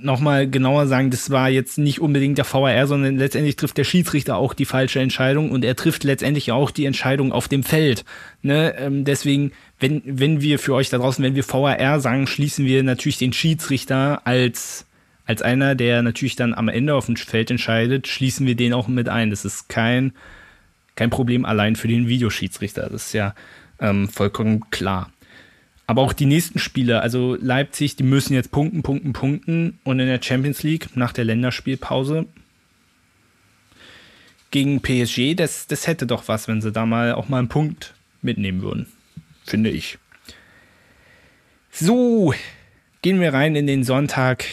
[0.00, 4.36] nochmal genauer sagen, das war jetzt nicht unbedingt der VAR, sondern letztendlich trifft der Schiedsrichter
[4.36, 8.04] auch die falsche Entscheidung und er trifft letztendlich auch die Entscheidung auf dem Feld.
[8.42, 8.74] Ne?
[8.78, 12.82] Ähm, deswegen, wenn, wenn wir für euch da draußen, wenn wir VAR sagen, schließen wir
[12.82, 14.86] natürlich den Schiedsrichter als,
[15.26, 18.88] als einer, der natürlich dann am Ende auf dem Feld entscheidet, schließen wir den auch
[18.88, 19.30] mit ein.
[19.30, 20.12] Das ist kein,
[20.94, 22.88] kein Problem allein für den Videoschiedsrichter.
[22.90, 23.34] Das ist ja
[23.80, 25.10] ähm, vollkommen klar.
[25.88, 29.78] Aber auch die nächsten Spiele, also Leipzig, die müssen jetzt punkten, punkten, punkten.
[29.84, 32.26] Und in der Champions League nach der Länderspielpause
[34.50, 37.94] gegen PSG, das, das hätte doch was, wenn sie da mal auch mal einen Punkt
[38.20, 38.86] mitnehmen würden.
[39.46, 39.98] Finde ich.
[41.70, 42.34] So,
[43.00, 44.44] gehen wir rein in den Sonntag.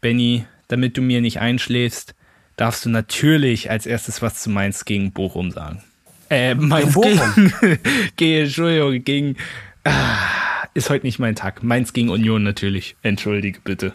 [0.00, 2.16] Benny, damit du mir nicht einschläfst,
[2.56, 5.80] darfst du natürlich als erstes was zu Mainz gegen Bochum sagen.
[6.28, 7.52] Äh, Mainz Bochum.
[7.60, 7.78] gegen,
[8.16, 9.36] gegen, Entschuldigung, gegen,
[9.84, 11.62] ah, ist heute nicht mein Tag.
[11.62, 12.96] Mainz gegen Union natürlich.
[13.02, 13.92] Entschuldige bitte.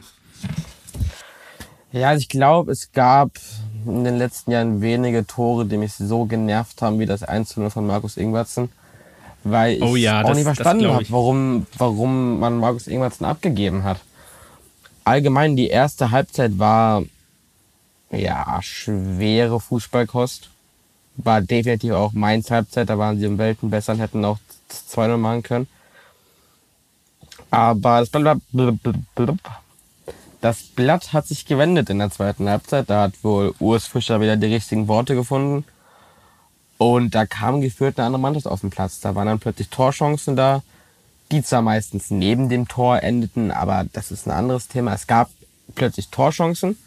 [1.91, 3.31] Ja, also ich glaube, es gab
[3.85, 7.87] in den letzten Jahren wenige Tore, die mich so genervt haben wie das 1 von
[7.87, 8.69] Markus Ingwertsen.
[9.43, 13.83] Weil ich Oh ja, auch das- nicht verstanden habe, warum, warum man Markus Ingwertsen abgegeben
[13.83, 13.99] hat.
[15.05, 17.03] Allgemein, die erste Halbzeit war
[18.11, 20.49] ja schwere Fußballkost.
[21.15, 24.37] War definitiv auch Mainz Halbzeit, da waren sie um Welten besser und hätten auch
[24.91, 25.67] 2-0 machen können.
[27.49, 28.39] Aber das Blatt,
[30.41, 32.89] das Blatt hat sich gewendet in der zweiten Halbzeit.
[32.89, 35.65] Da hat wohl Urs Fischer wieder die richtigen Worte gefunden.
[36.77, 38.99] Und da kam geführt eine andere Mannschaft auf den Platz.
[38.99, 40.61] Da waren dann plötzlich Torchancen da,
[41.31, 44.93] die zwar meistens neben dem Tor endeten, aber das ist ein anderes Thema.
[44.93, 45.29] Es gab
[45.75, 46.77] plötzlich Torchancen.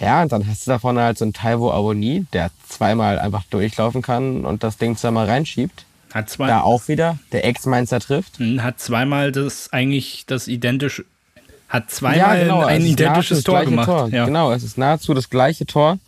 [0.00, 3.42] Ja, und dann hast du da vorne halt so einen Taiwo Avoni, der zweimal einfach
[3.50, 5.84] durchlaufen kann und das Ding zweimal reinschiebt.
[6.12, 8.38] Hat, zwei, Da auch wieder der Ex-Mainzer trifft.
[8.58, 11.04] hat zweimal das eigentlich das identische,
[11.68, 13.86] hat zweimal ein es ist nahezu identisches Tor gemacht.
[13.86, 14.08] Tor.
[14.08, 14.24] Ja.
[14.24, 15.98] Genau, es ist nahezu das gleiche Tor.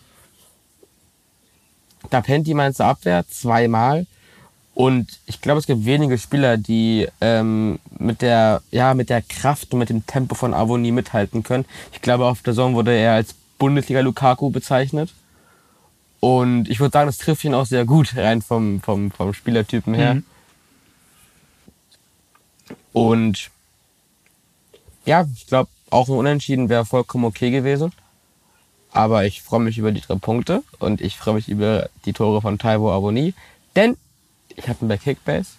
[2.09, 4.07] Da pennt die Mainzer Abwehr zweimal.
[4.72, 9.72] Und ich glaube, es gibt wenige Spieler, die ähm, mit, der, ja, mit der Kraft
[9.72, 11.66] und mit dem Tempo von Avoni mithalten können.
[11.92, 15.12] Ich glaube, auf der Saison wurde er als Bundesliga-Lukaku bezeichnet.
[16.21, 19.95] Und ich würde sagen, das trifft ihn auch sehr gut, rein vom, vom, vom Spielertypen
[19.95, 20.14] her.
[20.14, 20.25] Mhm.
[22.93, 23.51] Und
[25.07, 27.93] ja, ich glaube, auch ein Unentschieden wäre vollkommen okay gewesen.
[28.93, 32.43] Aber ich freue mich über die drei Punkte und ich freue mich über die Tore
[32.43, 33.35] von Taiwo Avoni.
[33.77, 33.97] Denn
[34.57, 35.51] ich habe ihn bei Kickbase.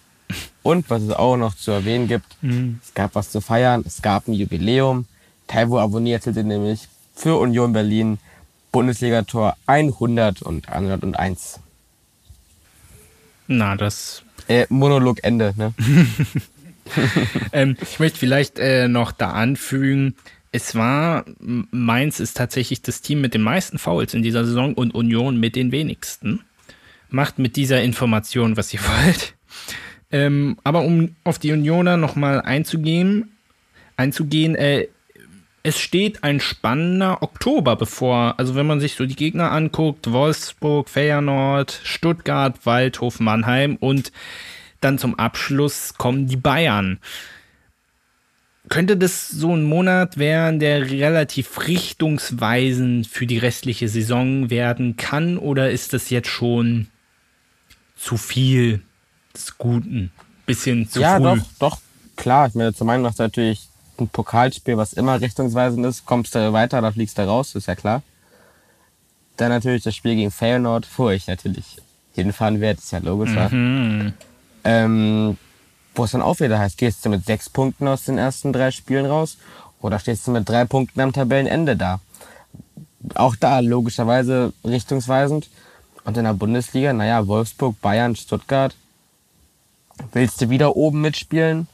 [0.62, 2.80] Und was es auch noch zu erwähnen gibt, Mhm.
[2.84, 5.06] es gab was zu feiern, es gab ein Jubiläum.
[5.46, 8.18] Taiwo Avoni erzielte nämlich für Union Berlin
[8.72, 11.60] Bundesligator 100 und 101.
[13.46, 15.74] Na, das Äh, Monolog Ende, ne?
[17.52, 20.16] Ähm, ich möchte vielleicht äh, noch da anfügen,
[20.50, 24.94] es war, Mainz ist tatsächlich das Team mit den meisten Fouls in dieser Saison und
[24.94, 26.40] Union mit den wenigsten.
[27.08, 29.34] Macht mit dieser Information, was ihr wollt.
[30.10, 33.32] Ähm, aber um auf die Unioner nochmal einzugehen,
[33.96, 34.88] einzugehen, äh,
[35.62, 38.34] es steht ein spannender Oktober bevor.
[38.38, 44.12] Also wenn man sich so die Gegner anguckt, Wolfsburg, Feyenoord, Stuttgart, Waldhof, Mannheim und
[44.80, 46.98] dann zum Abschluss kommen die Bayern.
[48.68, 55.36] Könnte das so ein Monat werden, der relativ richtungsweisend für die restliche Saison werden kann?
[55.36, 56.88] Oder ist das jetzt schon
[57.96, 58.82] zu viel
[59.34, 60.10] des Guten?
[60.46, 61.22] Bisschen zu ja, früh?
[61.24, 61.78] doch, doch,
[62.16, 62.48] klar.
[62.48, 63.68] Ich meine, zum einen macht natürlich
[64.02, 66.06] ein Pokalspiel, was immer richtungsweisend ist.
[66.06, 68.02] Kommst du weiter, da fliegst du raus, ist ja klar.
[69.36, 71.78] Dann natürlich das Spiel gegen Feyenoord, wo ich natürlich
[72.14, 73.30] hinfahren werde, ist ja logisch?
[73.30, 74.12] Mhm.
[74.64, 75.38] Ähm,
[75.94, 78.70] wo es dann auch wieder heißt, gehst du mit sechs Punkten aus den ersten drei
[78.70, 79.38] Spielen raus
[79.80, 82.00] oder stehst du mit drei Punkten am Tabellenende da?
[83.14, 85.48] Auch da logischerweise richtungsweisend.
[86.04, 88.74] Und in der Bundesliga, naja, Wolfsburg, Bayern, Stuttgart.
[90.12, 91.68] Willst du wieder oben mitspielen?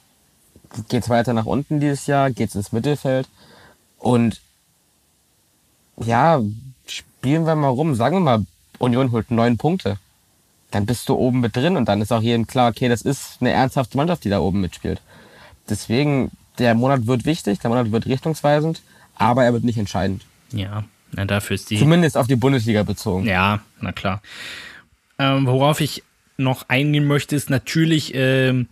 [0.88, 2.30] Geht's weiter nach unten dieses Jahr?
[2.30, 3.28] Geht's ins Mittelfeld?
[3.98, 4.40] Und
[5.96, 6.40] ja,
[6.86, 7.94] spielen wir mal rum.
[7.94, 8.46] Sagen wir mal,
[8.78, 9.98] Union holt neun Punkte
[10.70, 13.38] dann bist du oben mit drin und dann ist auch jedem klar, okay, das ist
[13.40, 15.00] eine ernsthafte Mannschaft, die da oben mitspielt.
[15.68, 18.82] Deswegen, der Monat wird wichtig, der Monat wird richtungsweisend,
[19.14, 20.24] aber er wird nicht entscheidend.
[20.52, 21.78] Ja, na, dafür ist die.
[21.78, 23.26] Zumindest auf die Bundesliga bezogen.
[23.26, 24.22] Ja, na klar.
[25.18, 26.02] Ähm, worauf ich
[26.36, 28.68] noch eingehen möchte, ist natürlich ähm,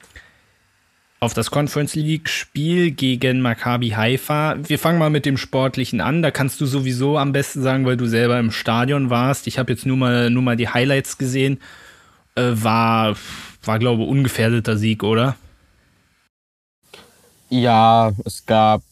[1.26, 4.54] auf das Conference League Spiel gegen Maccabi Haifa.
[4.62, 6.22] Wir fangen mal mit dem Sportlichen an.
[6.22, 9.48] Da kannst du sowieso am besten sagen, weil du selber im Stadion warst.
[9.48, 11.60] Ich habe jetzt nur mal, nur mal die Highlights gesehen.
[12.36, 13.16] Äh, war,
[13.64, 15.34] war, glaube ich, ungefährdeter Sieg, oder?
[17.50, 18.82] Ja, es gab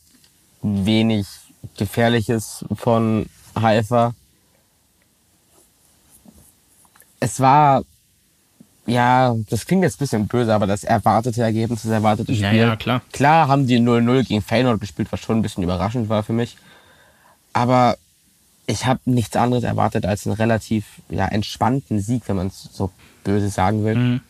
[0.60, 1.26] wenig
[1.78, 4.12] Gefährliches von Haifa.
[7.20, 7.84] Es war,
[8.86, 12.44] ja, das klingt jetzt ein bisschen böse, aber das erwartete Ergebnis, das erwartete Spiel.
[12.44, 13.00] Ja, ja, klar.
[13.12, 16.56] Klar haben die 0-0 gegen Feyenoord gespielt, was schon ein bisschen überraschend war für mich.
[17.52, 17.96] Aber
[18.66, 22.90] ich habe nichts anderes erwartet als einen relativ ja, entspannten Sieg, wenn man es so
[23.22, 23.94] böse sagen will.
[23.94, 24.20] Mhm.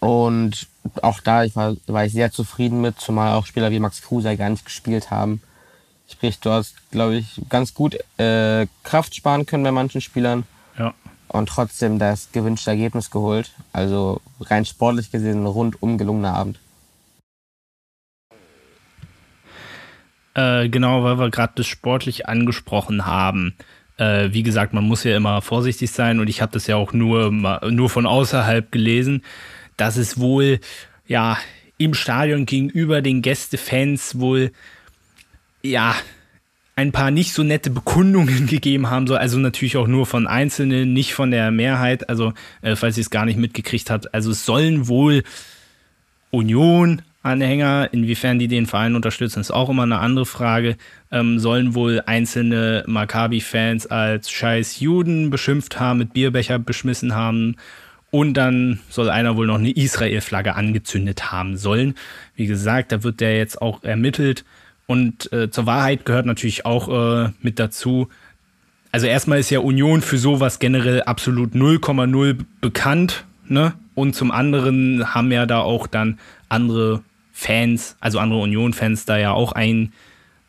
[0.00, 0.66] Und
[1.02, 4.36] auch da ich war, war ich sehr zufrieden mit, zumal auch Spieler wie Max Kruse
[4.36, 5.40] gar nicht gespielt haben.
[6.10, 10.44] Sprich, du hast, glaube ich, ganz gut äh, Kraft sparen können bei manchen Spielern.
[11.34, 13.50] Und trotzdem das gewünschte Ergebnis geholt.
[13.72, 16.60] Also rein sportlich gesehen ein rundum gelungener Abend.
[20.34, 23.54] Äh, genau, weil wir gerade das sportlich angesprochen haben.
[23.96, 26.92] Äh, wie gesagt, man muss ja immer vorsichtig sein und ich habe das ja auch
[26.92, 29.22] nur, nur von außerhalb gelesen
[29.76, 30.60] dass es wohl
[31.06, 31.38] ja
[31.78, 34.52] im Stadion gegenüber den Gästefans wohl
[35.62, 35.94] ja
[36.76, 39.18] ein paar nicht so nette Bekundungen gegeben haben soll.
[39.18, 42.08] Also natürlich auch nur von Einzelnen, nicht von der Mehrheit.
[42.08, 44.12] Also, äh, falls ihr es gar nicht mitgekriegt habt.
[44.14, 45.22] Also, es sollen wohl
[46.30, 50.76] Union-Anhänger, inwiefern die den Verein unterstützen, ist auch immer eine andere Frage,
[51.12, 57.56] ähm, sollen wohl einzelne Maccabi-Fans als scheiß Juden beschimpft haben, mit Bierbecher beschmissen haben
[58.10, 61.94] und dann soll einer wohl noch eine Israel-Flagge angezündet haben sollen.
[62.34, 64.44] Wie gesagt, da wird der jetzt auch ermittelt.
[64.86, 68.08] Und äh, zur Wahrheit gehört natürlich auch äh, mit dazu,
[68.92, 73.74] also erstmal ist ja Union für sowas generell absolut 0,0 bekannt, ne?
[73.94, 76.18] Und zum anderen haben ja da auch dann
[76.48, 79.92] andere Fans, also andere Union-Fans da ja auch ein,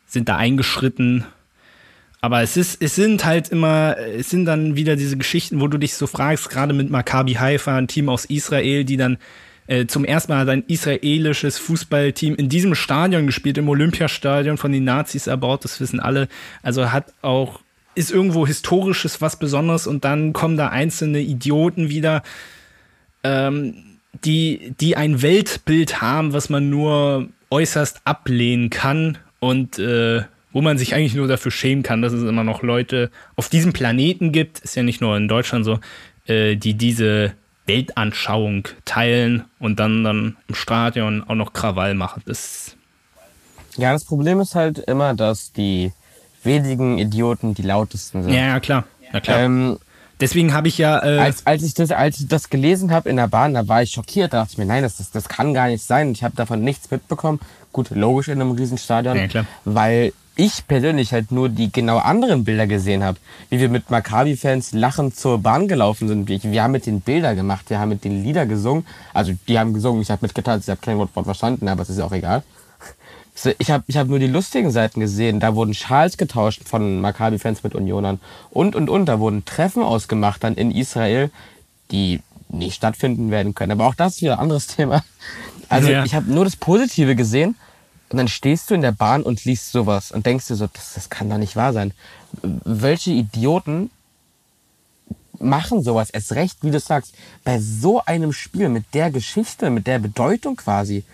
[0.06, 1.24] sind da eingeschritten
[2.26, 5.78] aber es ist, es sind halt immer, es sind dann wieder diese Geschichten, wo du
[5.78, 9.18] dich so fragst, gerade mit Maccabi Haifa, ein Team aus Israel, die dann
[9.66, 14.84] äh, zum ersten Mal ein israelisches Fußballteam in diesem Stadion gespielt, im Olympiastadion von den
[14.84, 16.28] Nazis erbaut, das wissen alle.
[16.62, 17.60] Also hat auch,
[17.94, 22.22] ist irgendwo historisches was Besonderes und dann kommen da einzelne Idioten wieder,
[23.24, 23.74] ähm,
[24.24, 30.78] die, die ein Weltbild haben, was man nur äußerst ablehnen kann und äh, wo man
[30.78, 34.60] sich eigentlich nur dafür schämen kann, dass es immer noch Leute auf diesem Planeten gibt,
[34.60, 35.80] ist ja nicht nur in Deutschland so,
[36.26, 37.34] äh, die diese
[37.66, 42.22] Weltanschauung teilen und dann, dann im Stadion auch noch Krawall machen.
[42.26, 42.76] Das
[43.76, 45.92] ja, das Problem ist halt immer, dass die
[46.42, 48.32] wenigen Idioten die lautesten sind.
[48.32, 48.84] Ja, ja klar.
[49.12, 49.40] Ja, klar.
[49.40, 49.78] Ähm,
[50.18, 51.02] Deswegen habe ich ja.
[51.04, 53.82] Äh als, als, ich das, als ich das gelesen habe in der Bahn, da war
[53.82, 54.32] ich schockiert.
[54.32, 56.10] Da dachte ich mir, nein, das, das, das kann gar nicht sein.
[56.12, 57.38] Ich habe davon nichts mitbekommen.
[57.72, 59.16] Gut, logisch in einem Riesenstadion.
[59.16, 59.46] Ja, klar.
[59.66, 63.18] Weil ich persönlich halt nur die genau anderen Bilder gesehen habe,
[63.48, 66.28] wie wir mit Maccabi-Fans lachend zur Bahn gelaufen sind.
[66.28, 68.86] Wir haben mit den Bilder gemacht, wir haben mit den Lieder gesungen.
[69.14, 71.90] Also die haben gesungen, ich habe mitgeteilt, ich habe kein Wort, Wort verstanden, aber es
[71.90, 72.42] ist auch egal.
[73.58, 75.40] Ich habe ich hab nur die lustigen Seiten gesehen.
[75.40, 78.20] Da wurden Schals getauscht von Maccabi-Fans mit Unionern.
[78.50, 79.06] Und, und, und.
[79.06, 81.30] Da wurden Treffen ausgemacht dann in Israel,
[81.90, 83.72] die nicht stattfinden werden können.
[83.72, 85.02] Aber auch das ist wieder ein anderes Thema.
[85.68, 86.04] Also ja.
[86.04, 87.56] ich habe nur das Positive gesehen
[88.08, 90.94] und dann stehst du in der Bahn und liest sowas und denkst dir so, das,
[90.94, 91.92] das kann doch nicht wahr sein.
[92.42, 93.90] Welche Idioten
[95.38, 99.86] machen sowas erst recht, wie du sagst, bei so einem Spiel mit der Geschichte, mit
[99.86, 101.04] der Bedeutung quasi.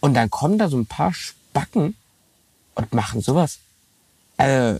[0.00, 1.94] Und dann kommen da so ein paar Spacken
[2.74, 3.58] und machen sowas.
[4.36, 4.78] Äh,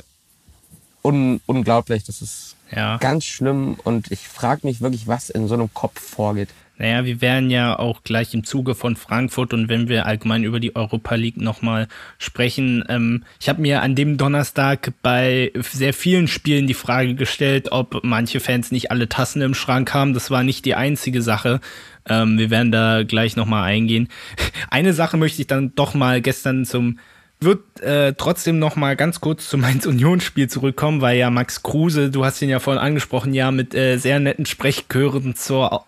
[1.03, 2.99] un unglaublich, das ist ja.
[2.99, 6.51] ganz schlimm und ich frage mich wirklich, was in so einem Kopf vorgeht.
[6.81, 10.61] Naja, wir werden ja auch gleich im Zuge von Frankfurt und wenn wir allgemein über
[10.61, 12.83] die Europa League nochmal sprechen.
[12.89, 18.03] Ähm, ich habe mir an dem Donnerstag bei sehr vielen Spielen die Frage gestellt, ob
[18.03, 20.15] manche Fans nicht alle Tassen im Schrank haben.
[20.15, 21.61] Das war nicht die einzige Sache.
[22.09, 24.09] Ähm, wir werden da gleich nochmal eingehen.
[24.71, 26.99] Eine Sache möchte ich dann doch mal gestern zum
[27.43, 31.63] wird äh, trotzdem noch mal ganz kurz zum Mainz Union Spiel zurückkommen, weil ja Max
[31.63, 35.87] Kruse, du hast ihn ja vorhin angesprochen, ja mit äh, sehr netten Sprechchören zur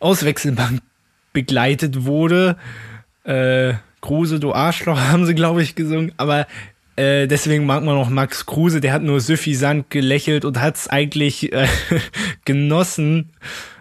[0.00, 0.80] Auswechselbank
[1.32, 2.56] begleitet wurde.
[3.24, 6.12] Äh, Kruse, du Arschloch, haben sie, glaube ich, gesungen.
[6.16, 6.46] Aber
[6.96, 10.88] äh, deswegen mag man auch Max Kruse, der hat nur suffisant gelächelt und hat es
[10.88, 11.68] eigentlich äh,
[12.44, 13.30] genossen.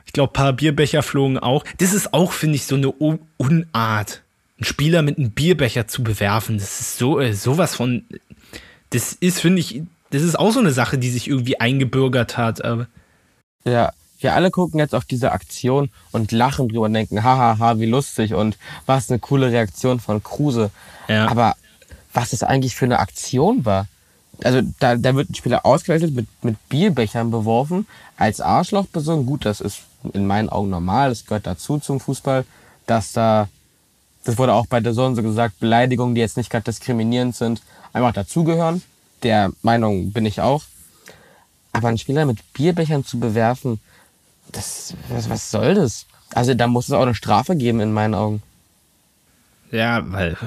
[0.05, 1.63] Ich glaube, paar Bierbecher flogen auch.
[1.78, 4.24] Das ist auch, finde ich, so eine Unart.
[4.57, 8.03] Einen Spieler mit einem Bierbecher zu bewerfen, das ist so äh, sowas von.
[8.89, 12.65] Das ist, finde ich, das ist auch so eine Sache, die sich irgendwie eingebürgert hat.
[12.65, 12.88] Aber
[13.63, 17.86] Ja, wir alle gucken jetzt auf diese Aktion und lachen drüber und denken, hahaha, wie
[17.86, 20.72] lustig und was eine coole Reaktion von Kruse.
[21.07, 21.28] Ja.
[21.28, 21.55] Aber
[22.13, 23.88] was das eigentlich für eine Aktion war.
[24.43, 29.26] Also da, da wird ein Spieler ausgewechselt, mit, mit Bierbechern beworfen, als Arschloch besungen.
[29.26, 29.82] Gut, das ist
[30.13, 32.45] in meinen Augen normal, das gehört dazu zum Fußball,
[32.86, 33.49] dass da,
[34.24, 37.61] das wurde auch bei der Sohn so gesagt, Beleidigungen, die jetzt nicht gerade diskriminierend sind,
[37.91, 38.82] einfach dazugehören.
[39.24, 40.63] Der Meinung bin ich auch.
[41.74, 43.80] Aber einen Spieler mit Bierbechern zu bewerfen,
[44.52, 46.06] das, was, was soll das?
[46.34, 48.43] Also da muss es auch eine Strafe geben in meinen Augen.
[49.72, 50.38] Ja, weil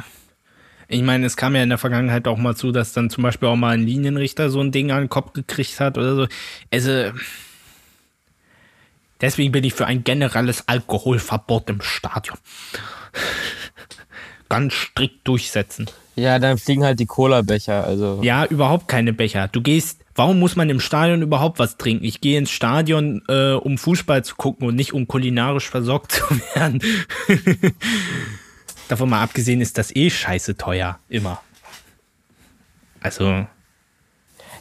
[0.88, 3.48] ich meine, es kam ja in der Vergangenheit auch mal zu, dass dann zum Beispiel
[3.48, 6.26] auch mal ein Linienrichter so ein Ding an den Kopf gekriegt hat oder so.
[6.70, 7.12] Also
[9.20, 12.36] deswegen bin ich für ein generelles Alkoholverbot im Stadion.
[14.48, 15.86] Ganz strikt durchsetzen.
[16.14, 17.84] Ja, dann fliegen halt die Cola-Becher.
[17.84, 18.20] Also.
[18.22, 19.48] Ja, überhaupt keine Becher.
[19.48, 22.04] Du gehst Warum muss man im Stadion überhaupt was trinken?
[22.04, 26.22] Ich gehe ins Stadion, äh, um Fußball zu gucken und nicht um kulinarisch versorgt zu
[26.54, 26.82] werden.
[28.88, 31.40] Davon mal abgesehen ist das eh scheiße teuer, immer.
[33.00, 33.46] Also.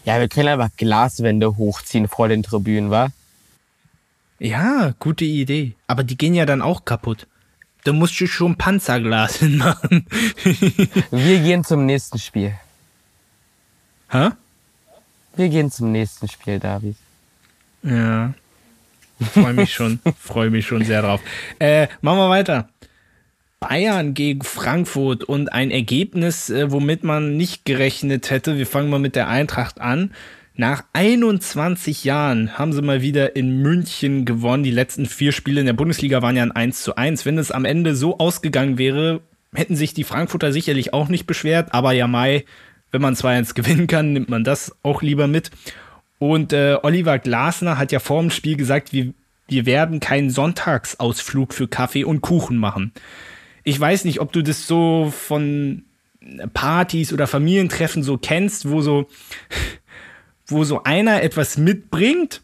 [0.05, 3.09] Ja, wir können einfach Glaswände hochziehen vor den Tribünen, wa?
[4.39, 5.73] Ja, gute Idee.
[5.85, 7.27] Aber die gehen ja dann auch kaputt.
[7.83, 10.05] Da musst du schon Panzerglas hinmachen.
[11.11, 12.53] wir gehen zum nächsten Spiel.
[14.09, 14.29] Hä?
[15.35, 16.95] Wir gehen zum nächsten Spiel, David.
[17.83, 18.33] Ja.
[19.33, 21.21] Freue mich schon, freue mich schon sehr drauf.
[21.59, 22.69] Äh, machen wir weiter.
[23.59, 28.57] Bayern gegen Frankfurt und ein Ergebnis, äh, womit man nicht gerechnet hätte.
[28.57, 30.13] Wir fangen mal mit der Eintracht an.
[30.61, 34.61] Nach 21 Jahren haben sie mal wieder in München gewonnen.
[34.61, 37.25] Die letzten vier Spiele in der Bundesliga waren ja ein 1 zu 1.
[37.25, 39.21] Wenn es am Ende so ausgegangen wäre,
[39.55, 41.73] hätten sich die Frankfurter sicherlich auch nicht beschwert.
[41.73, 42.45] Aber ja, Mai,
[42.91, 45.49] wenn man 2-1 gewinnen kann, nimmt man das auch lieber mit.
[46.19, 49.15] Und äh, Oliver Glasner hat ja vor dem Spiel gesagt, wir,
[49.47, 52.91] wir werden keinen Sonntagsausflug für Kaffee und Kuchen machen.
[53.63, 55.85] Ich weiß nicht, ob du das so von
[56.53, 59.07] Partys oder Familientreffen so kennst, wo so,
[60.51, 62.41] wo so einer etwas mitbringt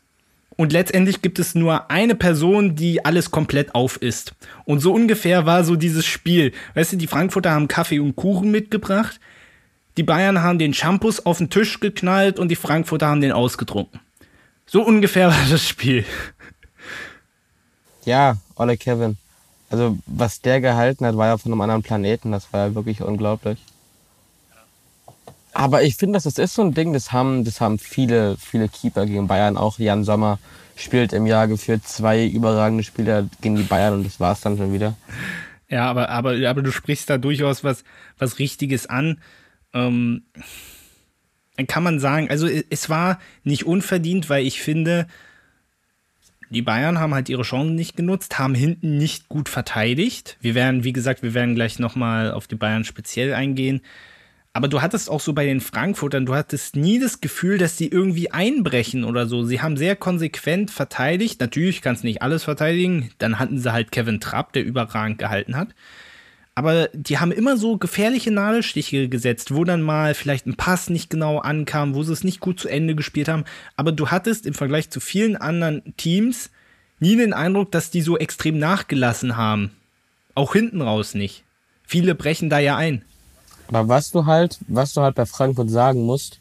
[0.58, 4.34] und letztendlich gibt es nur eine Person, die alles komplett auf isst.
[4.66, 6.51] Und so ungefähr war so dieses Spiel.
[6.74, 9.20] Weißt du, die Frankfurter haben Kaffee und Kuchen mitgebracht.
[9.97, 13.99] Die Bayern haben den Shampoos auf den Tisch geknallt und die Frankfurter haben den ausgetrunken.
[14.66, 16.05] So ungefähr war das Spiel.
[18.05, 19.18] Ja, Ole Kevin.
[19.70, 22.32] Also, was der gehalten hat, war ja von einem anderen Planeten.
[22.32, 23.60] Das war ja wirklich unglaublich.
[25.58, 29.08] Aber ich finde, das ist so ein Ding, das haben, das haben viele, viele Keeper
[29.08, 29.58] gegen Bayern.
[29.58, 30.38] Auch Jan Sommer
[30.76, 34.58] spielt im Jahr geführt zwei überragende Spiele gegen die Bayern und das war es dann
[34.58, 34.95] schon wieder.
[35.68, 37.84] Ja, aber, aber, aber du sprichst da durchaus was,
[38.20, 39.18] was Richtiges an
[39.74, 40.26] ähm,
[41.68, 45.08] kann man sagen, also es war nicht unverdient, weil ich finde,
[46.51, 50.38] die Bayern haben halt ihre Chancen nicht genutzt, haben hinten nicht gut verteidigt.
[50.39, 53.82] Wir werden, wie gesagt, wir werden gleich nochmal auf die Bayern speziell eingehen.
[54.58, 57.89] Aber du hattest auch so bei den Frankfurtern, du hattest nie das Gefühl, dass sie
[57.89, 59.43] irgendwie einbrechen oder so.
[59.43, 61.39] Sie haben sehr konsequent verteidigt.
[61.39, 63.12] Natürlich kannst du nicht alles verteidigen.
[63.20, 65.76] Dann hatten sie halt Kevin Trapp, der überragend gehalten hat
[66.55, 71.12] aber die haben immer so gefährliche Nadelstiche gesetzt, wo dann mal vielleicht ein Pass nicht
[71.12, 73.43] genau ankam, wo sie es nicht gut zu Ende gespielt haben.
[73.76, 76.49] Aber du hattest im Vergleich zu vielen anderen Teams
[76.99, 79.70] nie den Eindruck, dass die so extrem nachgelassen haben.
[80.34, 81.43] Auch hinten raus nicht.
[81.84, 83.03] Viele brechen da ja ein.
[83.68, 86.39] Aber was du halt, was du halt bei Frankfurt sagen musst,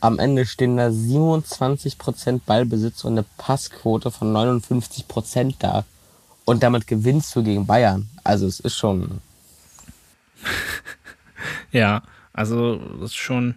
[0.00, 5.84] am Ende stehen da 27% Ballbesitz und eine Passquote von 59% da.
[6.44, 8.08] Und damit gewinnst du gegen Bayern.
[8.22, 9.20] Also es ist schon
[11.72, 12.02] ja,
[12.32, 13.56] also das ist schon.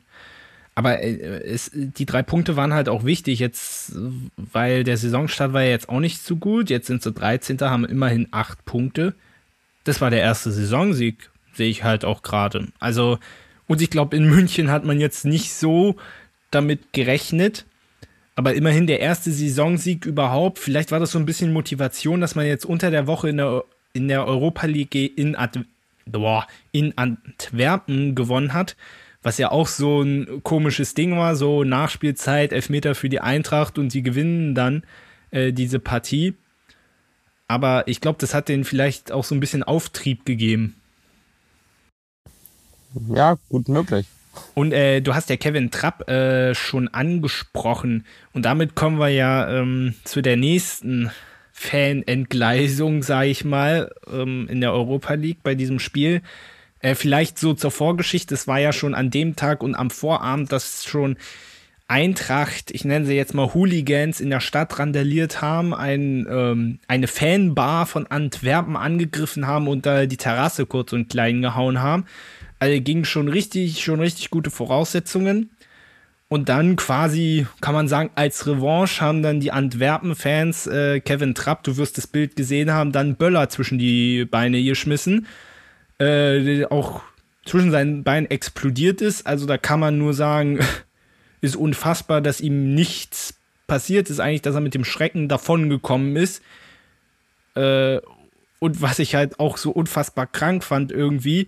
[0.75, 3.93] Aber äh, es, die drei Punkte waren halt auch wichtig, jetzt,
[4.35, 6.69] weil der Saisonstart war ja jetzt auch nicht so gut.
[6.69, 7.59] Jetzt sind sie 13.
[7.61, 9.15] haben immerhin acht Punkte.
[9.83, 12.67] Das war der erste Saisonsieg, sehe ich halt auch gerade.
[12.79, 13.19] Also,
[13.67, 15.97] und ich glaube, in München hat man jetzt nicht so
[16.51, 17.65] damit gerechnet.
[18.35, 20.59] Aber immerhin der erste Saisonsieg überhaupt.
[20.59, 23.63] Vielleicht war das so ein bisschen Motivation, dass man jetzt unter der Woche in der,
[23.93, 25.59] in der Europa League in Ad
[26.71, 28.77] in Antwerpen gewonnen hat,
[29.23, 33.89] was ja auch so ein komisches Ding war, so Nachspielzeit, Elfmeter für die Eintracht und
[33.89, 34.83] sie gewinnen dann
[35.31, 36.35] äh, diese Partie.
[37.47, 40.75] Aber ich glaube, das hat denen vielleicht auch so ein bisschen Auftrieb gegeben.
[43.13, 44.05] Ja, gut möglich.
[44.53, 48.05] Und äh, du hast ja Kevin Trapp äh, schon angesprochen.
[48.33, 51.11] Und damit kommen wir ja ähm, zu der nächsten
[51.51, 56.21] Fanentgleisung, sage ich mal, ähm, in der Europa League bei diesem Spiel.
[56.81, 60.51] Äh, vielleicht so zur Vorgeschichte, es war ja schon an dem Tag und am Vorabend,
[60.51, 61.17] dass schon
[61.89, 67.07] Eintracht, ich nenne sie jetzt mal Hooligans, in der Stadt randaliert haben, ein, ähm, eine
[67.07, 72.05] Fanbar von Antwerpen angegriffen haben und da die Terrasse kurz und klein gehauen haben.
[72.59, 75.51] Also ging schon richtig, schon richtig gute Voraussetzungen.
[76.29, 81.63] Und dann quasi, kann man sagen, als Revanche haben dann die Antwerpen-Fans äh, Kevin Trapp,
[81.63, 85.25] du wirst das Bild gesehen haben, dann Böller zwischen die Beine geschmissen.
[85.99, 87.01] Äh, auch
[87.45, 89.25] zwischen seinen Beinen explodiert ist.
[89.25, 90.59] Also da kann man nur sagen,
[91.41, 93.35] ist unfassbar, dass ihm nichts
[93.67, 94.19] passiert ist.
[94.19, 96.41] Eigentlich, dass er mit dem Schrecken davongekommen ist.
[97.55, 98.01] Äh,
[98.59, 101.47] und was ich halt auch so unfassbar krank fand irgendwie,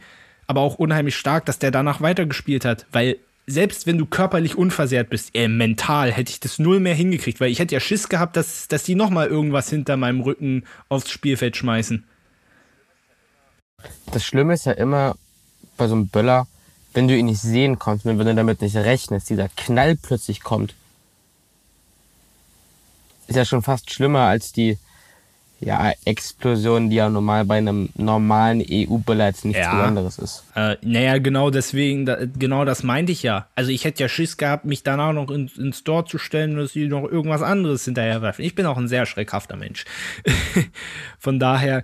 [0.50, 2.88] aber auch unheimlich stark, dass der danach weitergespielt hat.
[2.92, 7.40] Weil selbst wenn du körperlich unversehrt bist, äh, mental hätte ich das null mehr hingekriegt,
[7.40, 11.12] weil ich hätte ja Schiss gehabt, dass, dass die nochmal irgendwas hinter meinem Rücken aufs
[11.12, 12.04] Spielfeld schmeißen.
[14.12, 15.18] Das Schlimme ist ja immer
[15.78, 16.48] bei so einem Böller,
[16.94, 20.74] wenn du ihn nicht sehen kannst, wenn du damit nicht rechnest, dieser Knall plötzlich kommt.
[23.28, 24.80] Ist ja schon fast schlimmer als die
[25.62, 29.76] ja, Explosion, die ja normal bei einem normalen EU-Böller jetzt nichts ja.
[29.76, 30.44] Besonderes ist.
[30.56, 33.48] Äh, naja, genau deswegen, da, genau das meinte ich ja.
[33.56, 36.72] Also ich hätte ja Schiss gehabt, mich danach noch in, ins Store zu stellen, dass
[36.72, 38.46] sie noch irgendwas anderes hinterher werfen.
[38.46, 39.84] Ich bin auch ein sehr schreckhafter Mensch.
[41.20, 41.84] Von daher,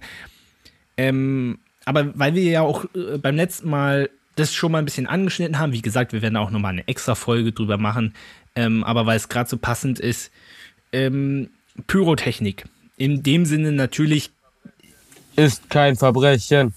[0.95, 5.07] ähm, aber weil wir ja auch äh, beim letzten Mal das schon mal ein bisschen
[5.07, 8.13] angeschnitten haben, wie gesagt, wir werden auch nochmal eine extra Folge drüber machen,
[8.55, 10.31] ähm, aber weil es gerade so passend ist,
[10.93, 11.49] ähm,
[11.87, 12.65] Pyrotechnik
[12.97, 14.31] in dem Sinne natürlich.
[15.35, 16.73] Ist kein Verbrechen.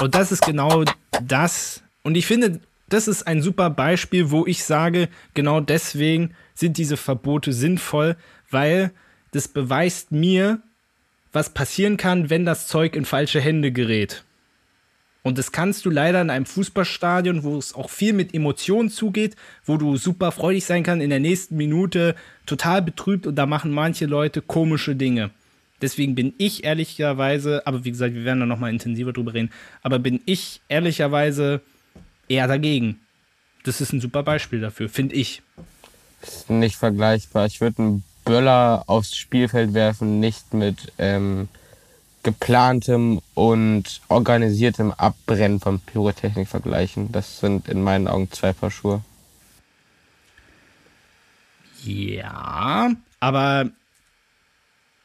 [0.00, 0.84] Und das ist genau
[1.22, 1.82] das.
[2.02, 6.96] Und ich finde, das ist ein super Beispiel, wo ich sage, genau deswegen sind diese
[6.96, 8.16] Verbote sinnvoll,
[8.50, 8.90] weil
[9.30, 10.60] das beweist mir,
[11.32, 14.24] was passieren kann, wenn das Zeug in falsche Hände gerät.
[15.22, 19.36] Und das kannst du leider in einem Fußballstadion, wo es auch viel mit Emotionen zugeht,
[19.66, 22.14] wo du super freudig sein kannst, in der nächsten Minute
[22.46, 25.30] total betrübt und da machen manche Leute komische Dinge.
[25.82, 29.50] Deswegen bin ich ehrlicherweise, aber wie gesagt, wir werden da nochmal intensiver drüber reden,
[29.82, 31.60] aber bin ich ehrlicherweise
[32.28, 33.00] eher dagegen.
[33.64, 35.42] Das ist ein super Beispiel dafür, finde ich.
[36.22, 37.46] Ist nicht vergleichbar.
[37.46, 41.48] Ich würde einen Böller aufs Spielfeld werfen, nicht mit ähm,
[42.22, 47.12] geplantem und organisiertem Abbrennen von Pyrotechnik vergleichen.
[47.12, 49.02] Das sind in meinen Augen zwei Paar Schuhe.
[51.84, 52.90] Ja,
[53.20, 53.70] aber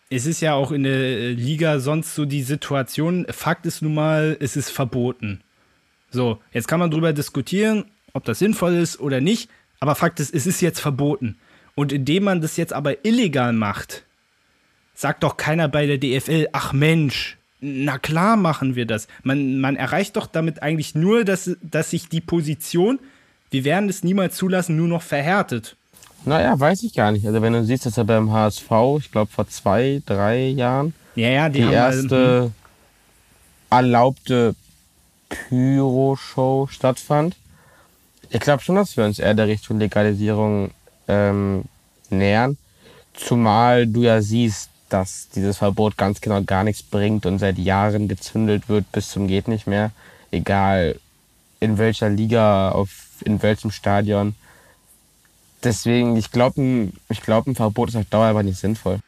[0.09, 4.37] es ist ja auch in der Liga sonst so die Situation, Fakt ist nun mal,
[4.39, 5.41] es ist verboten.
[6.11, 9.49] So, jetzt kann man darüber diskutieren, ob das sinnvoll ist oder nicht,
[9.79, 11.37] aber Fakt ist, es ist jetzt verboten.
[11.75, 14.04] Und indem man das jetzt aber illegal macht,
[14.95, 19.07] sagt doch keiner bei der DFL, ach Mensch, na klar machen wir das.
[19.23, 22.99] Man, man erreicht doch damit eigentlich nur, dass, dass sich die Position,
[23.51, 25.75] wir werden es niemals zulassen, nur noch verhärtet.
[26.25, 27.25] Naja, weiß ich gar nicht.
[27.27, 31.29] Also wenn du siehst, dass er beim HSV, ich glaube vor zwei, drei Jahren, ja,
[31.29, 32.51] ja, die, die erste
[33.71, 34.55] halt, erlaubte
[35.29, 37.35] Pyro-Show stattfand.
[38.29, 40.71] Ich glaube schon, dass wir uns eher der Richtung Legalisierung
[41.07, 41.63] ähm,
[42.09, 42.57] nähern.
[43.13, 48.07] Zumal du ja siehst, dass dieses Verbot ganz genau gar nichts bringt und seit Jahren
[48.07, 49.91] gezündelt wird bis zum geht nicht mehr.
[50.31, 50.97] Egal
[51.59, 52.89] in welcher Liga, auf,
[53.25, 54.35] in welchem Stadion.
[55.65, 58.99] Deswegen, ich glaube, ich glaub, ein Verbot ist auf Dauer aber nicht sinnvoll.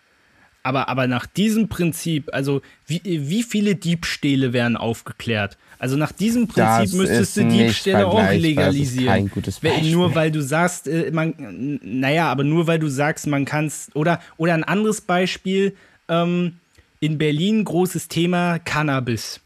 [0.61, 5.57] Aber, aber nach diesem Prinzip, also wie, wie viele Diebstähle werden aufgeklärt?
[5.79, 9.07] Also nach diesem Prinzip das müsstest du Diebstähle auch legalisieren.
[9.07, 9.91] kein gutes Beispiel.
[9.91, 13.89] Nur weil du sagst, äh, man, naja, aber nur weil du sagst, man kann es.
[13.93, 15.75] Oder, oder ein anderes Beispiel,
[16.09, 16.53] ähm,
[16.99, 19.39] in Berlin großes Thema Cannabis.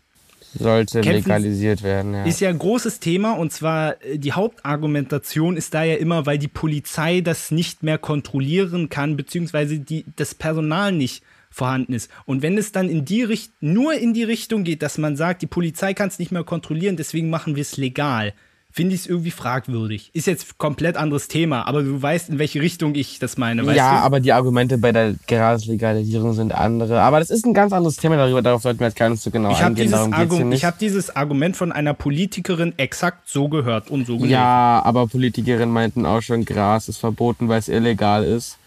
[0.53, 2.25] Sollte Kämpfen legalisiert werden, ja.
[2.25, 6.37] Ist ja ein großes Thema und zwar äh, die Hauptargumentation ist da ja immer, weil
[6.37, 12.09] die Polizei das nicht mehr kontrollieren kann, beziehungsweise die, das Personal nicht vorhanden ist.
[12.25, 15.43] Und wenn es dann in die Richt nur in die Richtung geht, dass man sagt,
[15.43, 18.33] die Polizei kann es nicht mehr kontrollieren, deswegen machen wir es legal,
[18.71, 20.11] finde ich es irgendwie fragwürdig.
[20.13, 23.63] Ist jetzt komplett anderes Thema, aber du weißt, in welche Richtung ich das meine.
[23.73, 24.05] ja, du?
[24.05, 27.01] aber die Argumente bei der Graslegalisierung sind andere.
[27.01, 29.29] Aber das ist ein ganz anderes Thema, darüber, darauf sollten wir jetzt gar nicht so
[29.29, 29.91] genau ich eingehen.
[29.91, 30.59] Darum geht's hier nicht.
[30.59, 34.31] Ich habe dieses Argument von einer Politikerin exakt so gehört und so gelesen.
[34.31, 38.57] Ja, aber Politikerinnen meinten auch schon, Gras ist verboten, weil es illegal ist.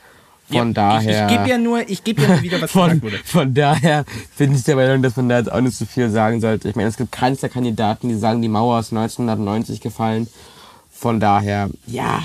[0.49, 1.27] Von ja, daher.
[1.27, 3.19] Ich, ich gebe ja nur, ich gebe ja nur wieder, was von, gesagt wurde.
[3.25, 4.05] Von daher
[4.37, 6.69] finde ich der Meinung, dass man da jetzt auch nicht so viel sagen sollte.
[6.69, 10.29] Ich meine, es gibt keines der Kandidaten, die sagen, die Mauer ist 1990 gefallen.
[10.91, 12.23] Von daher, ja.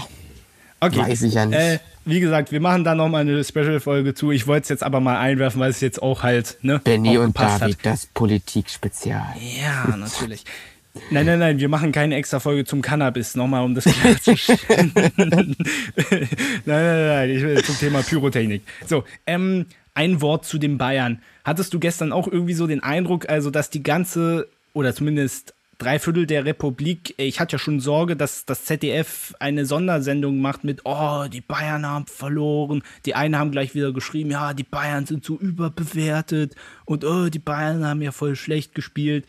[0.81, 0.99] Okay.
[0.99, 1.57] Weiß ich ja nicht.
[1.57, 4.31] Äh, wie gesagt, wir machen da nochmal eine Special-Folge zu.
[4.31, 6.79] Ich wollte es jetzt aber mal einwerfen, weil es jetzt auch halt, ne?
[6.83, 7.85] Benny und David, hat.
[7.85, 9.35] das Politik-Spezial.
[9.61, 10.43] Ja, natürlich.
[11.11, 14.91] Nein, nein, nein, wir machen keine extra Folge zum Cannabis, nochmal um das klarzustellen.
[14.95, 15.55] nein,
[16.65, 18.63] nein, nein, ich will zum Thema Pyrotechnik.
[18.87, 21.21] So, ähm, ein Wort zu den Bayern.
[21.43, 25.97] Hattest du gestern auch irgendwie so den Eindruck, also dass die ganze, oder zumindest drei
[25.97, 30.81] Viertel der Republik, ich hatte ja schon Sorge, dass das ZDF eine Sondersendung macht mit,
[30.83, 32.83] oh, die Bayern haben verloren.
[33.05, 37.39] Die einen haben gleich wieder geschrieben, ja, die Bayern sind so überbewertet und oh, die
[37.39, 39.25] Bayern haben ja voll schlecht gespielt.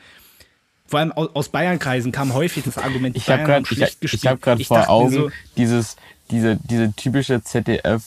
[0.91, 4.61] Vor allem aus Bayernkreisen kam häufig das Argument, ich habe gerade ich, ich hab grad
[4.65, 5.95] vor Augen so, dieses,
[6.33, 8.03] diese, diese typische ZDF,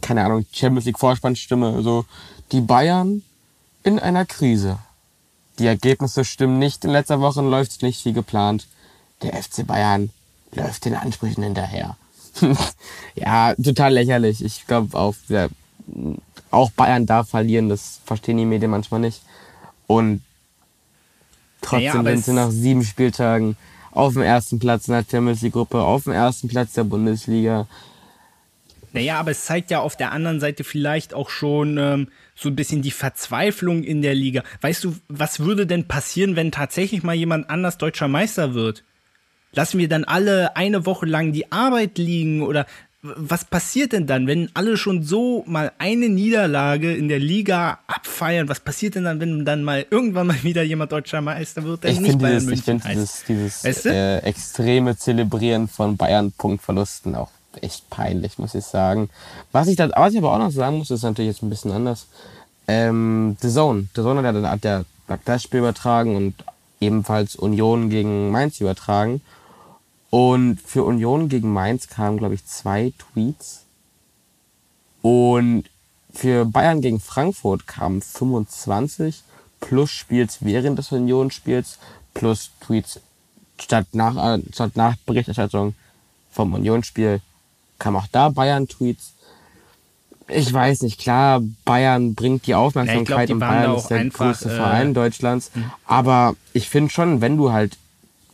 [0.00, 2.04] keine Ahnung, Champions League Vorspannstimme, so,
[2.52, 3.22] die Bayern
[3.82, 4.78] in einer Krise.
[5.58, 6.84] Die Ergebnisse stimmen nicht.
[6.84, 8.68] In letzter Woche läuft es nicht wie geplant.
[9.22, 10.10] Der FC Bayern
[10.52, 11.96] läuft den Ansprüchen hinterher.
[13.16, 14.44] ja, total lächerlich.
[14.44, 15.48] Ich glaube auch, ja,
[16.52, 17.68] auch Bayern darf verlieren.
[17.68, 19.22] Das verstehen die Medien manchmal nicht.
[19.88, 20.22] Und
[21.70, 23.56] trotzdem sind sie nach sieben Spieltagen
[23.92, 27.66] auf dem ersten Platz in der Champions League Gruppe, auf dem ersten Platz der Bundesliga.
[28.92, 32.56] Naja, aber es zeigt ja auf der anderen Seite vielleicht auch schon ähm, so ein
[32.56, 34.42] bisschen die Verzweiflung in der Liga.
[34.62, 38.84] Weißt du, was würde denn passieren, wenn tatsächlich mal jemand anders deutscher Meister wird?
[39.52, 42.66] Lassen wir dann alle eine Woche lang die Arbeit liegen oder
[43.02, 48.48] was passiert denn dann, wenn alle schon so mal eine Niederlage in der Liga abfeiern?
[48.48, 51.92] Was passiert denn dann, wenn dann mal irgendwann mal wieder jemand deutscher Meister wird, der
[51.92, 53.88] ich nicht Bayern dieses, Ich finde dieses, dieses weißt du?
[53.88, 57.30] äh, extreme Zelebrieren von Bayern-Punktverlusten auch
[57.62, 59.08] echt peinlich, muss ich sagen.
[59.50, 61.72] Was ich, da, was ich aber auch noch sagen muss, ist natürlich jetzt ein bisschen
[61.72, 62.06] anders.
[62.68, 63.88] Ähm, The Zone.
[63.96, 64.84] The Zone hat ja, hat ja
[65.24, 66.34] das Spiel übertragen und
[66.80, 69.22] ebenfalls Union gegen Mainz übertragen.
[70.10, 73.64] Und für Union gegen Mainz kamen, glaube ich, zwei Tweets.
[75.02, 75.70] Und
[76.12, 79.22] für Bayern gegen Frankfurt kamen 25
[79.60, 81.78] plus Spiels während des Union-Spiels
[82.14, 83.00] plus Tweets
[83.60, 85.74] statt nach, äh, statt nach Berichterstattung
[86.30, 87.20] vom Unionsspiel
[87.78, 89.14] kam auch da Bayern-Tweets.
[90.28, 94.54] Ich weiß nicht, klar, Bayern bringt die Aufmerksamkeit ja, und Bayern ist der größte äh,
[94.54, 95.50] Verein Deutschlands.
[95.54, 95.74] Mh.
[95.86, 97.76] Aber ich finde schon, wenn du halt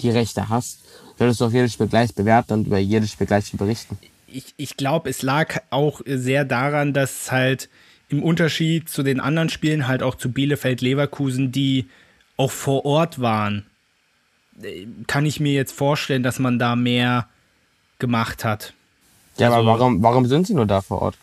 [0.02, 0.80] die Rechte hast,
[1.18, 3.98] solltest du auch jedes Spiel gleich bewerten und über jedes Spiel gleich berichten.
[4.26, 7.68] Ich, ich glaube, es lag auch sehr daran, dass halt
[8.08, 11.86] im Unterschied zu den anderen Spielen, halt auch zu Bielefeld, Leverkusen, die
[12.36, 13.66] auch vor Ort waren,
[14.62, 17.28] äh, kann ich mir jetzt vorstellen, dass man da mehr
[17.98, 18.74] gemacht hat.
[19.38, 21.16] Ja, also, aber warum, warum sind sie nur da vor Ort?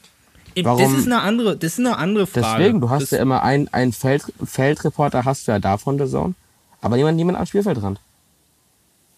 [0.62, 0.80] Warum?
[0.80, 2.62] Das ist eine andere, das ist eine andere Frage.
[2.62, 5.98] Deswegen, du hast das ja immer einen, einen Feld, Feldreporter hast du ja da von
[5.98, 6.36] der Zone,
[6.82, 8.00] aber niemand, niemand am Spielfeldrand.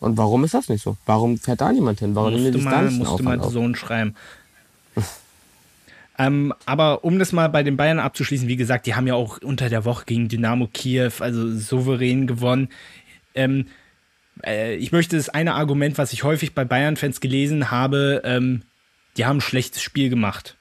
[0.05, 0.97] Und warum ist das nicht so?
[1.07, 2.13] Warum fährt da niemand hin?
[2.13, 3.51] Warum musst du mal, musst du mal auf?
[3.51, 4.13] Zone schreiben.
[6.19, 9.39] ähm, aber um das mal bei den Bayern abzuschließen, wie gesagt, die haben ja auch
[9.41, 12.69] unter der Woche gegen Dynamo Kiew also souverän gewonnen.
[13.33, 13.65] Ähm,
[14.45, 18.61] äh, ich möchte das eine Argument, was ich häufig bei Bayern-Fans gelesen habe, ähm,
[19.17, 20.55] die haben ein schlechtes Spiel gemacht.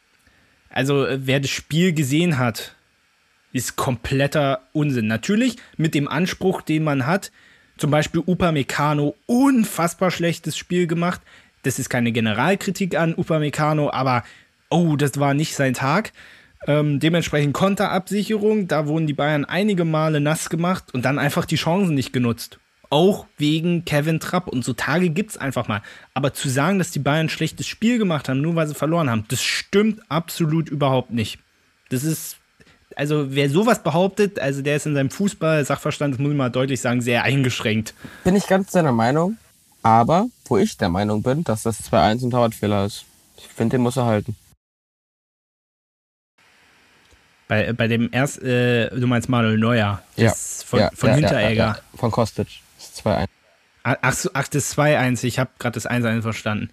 [0.71, 2.77] Also, äh, wer das Spiel gesehen hat,
[3.53, 5.07] ist kompletter Unsinn.
[5.07, 7.31] Natürlich mit dem Anspruch, den man hat,
[7.77, 11.21] zum Beispiel Upamecano, unfassbar schlechtes Spiel gemacht.
[11.63, 14.23] Das ist keine Generalkritik an Upamecano, aber
[14.71, 16.13] oh, das war nicht sein Tag.
[16.67, 21.57] Ähm, dementsprechend Konterabsicherung, da wurden die Bayern einige Male nass gemacht und dann einfach die
[21.57, 22.59] Chancen nicht genutzt.
[22.91, 24.49] Auch wegen Kevin Trapp.
[24.49, 25.83] Und so Tage gibt es einfach mal.
[26.15, 29.11] Aber zu sagen, dass die Bayern ein schlechtes Spiel gemacht haben, nur weil sie verloren
[29.11, 31.39] haben, das stimmt absolut überhaupt nicht.
[31.91, 32.37] Das ist,
[32.97, 36.81] also wer sowas behauptet, also der ist in seinem Fußball-Sachverstand, das muss ich mal deutlich
[36.81, 37.95] sagen, sehr eingeschränkt.
[38.25, 39.37] Bin ich ganz deiner Meinung.
[39.83, 43.05] Aber wo ich der Meinung bin, dass das 2-1 ein Torwartfehler ist.
[43.37, 44.35] Ich finde, den muss er halten.
[47.49, 50.33] Bei, bei dem erst, äh, du meinst Manuel Neuer, ja.
[50.33, 51.79] von, ja, von ja, Hinteregger.
[51.97, 52.49] Von Kostic.
[52.81, 53.27] 2-1.
[53.83, 53.97] Ach,
[54.33, 55.25] ach, das 2-1.
[55.25, 56.71] Ich habe gerade das 1-1 verstanden.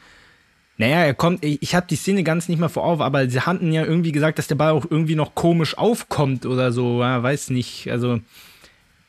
[0.77, 3.71] Naja, er kommt, ich habe die Szene ganz nicht mehr vor Augen, aber sie hatten
[3.71, 7.01] ja irgendwie gesagt, dass der Ball auch irgendwie noch komisch aufkommt oder so.
[7.01, 7.91] Ja, weiß nicht.
[7.91, 8.19] Also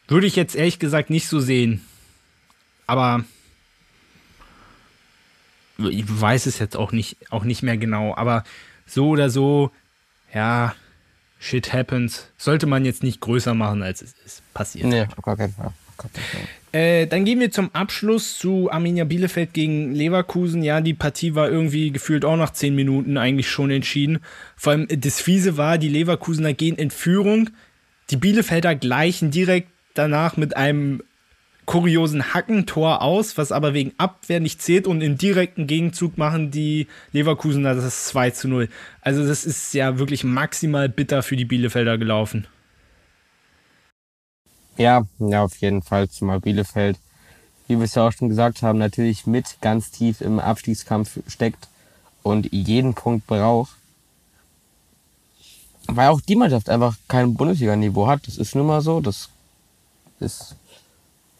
[0.08, 1.82] würde ich jetzt ehrlich gesagt nicht so sehen.
[2.86, 3.24] Aber
[5.78, 8.14] ich weiß es jetzt auch nicht, auch nicht mehr genau.
[8.14, 8.44] Aber
[8.86, 9.70] so oder so,
[10.34, 10.74] ja,
[11.38, 12.28] shit happens.
[12.36, 14.42] Sollte man jetzt nicht größer machen, als es ist.
[14.52, 14.86] Passiert.
[14.86, 15.72] Nee, keinen Fall.
[16.72, 20.62] Äh, dann gehen wir zum Abschluss zu Arminia Bielefeld gegen Leverkusen.
[20.62, 24.20] Ja, die Partie war irgendwie gefühlt auch nach zehn Minuten eigentlich schon entschieden.
[24.56, 27.50] Vor allem das Fiese war, die Leverkusener gehen in Führung.
[28.10, 31.02] Die Bielefelder gleichen direkt danach mit einem
[31.66, 36.88] kuriosen Hackentor aus, was aber wegen Abwehr nicht zählt und im direkten Gegenzug machen die
[37.12, 38.68] Leverkusener das 2 zu 0.
[39.00, 42.46] Also das ist ja wirklich maximal bitter für die Bielefelder gelaufen.
[44.76, 46.08] Ja, ja, auf jeden Fall.
[46.08, 46.98] Zumal Bielefeld
[47.72, 51.68] wie wir es ja auch schon gesagt haben, natürlich mit ganz tief im Abstiegskampf steckt
[52.22, 53.72] und jeden Punkt braucht.
[55.86, 58.26] Weil auch die Mannschaft einfach kein Bundesliga-Niveau hat.
[58.26, 59.00] Das ist nun mal so.
[59.00, 59.30] Das
[60.20, 60.54] ist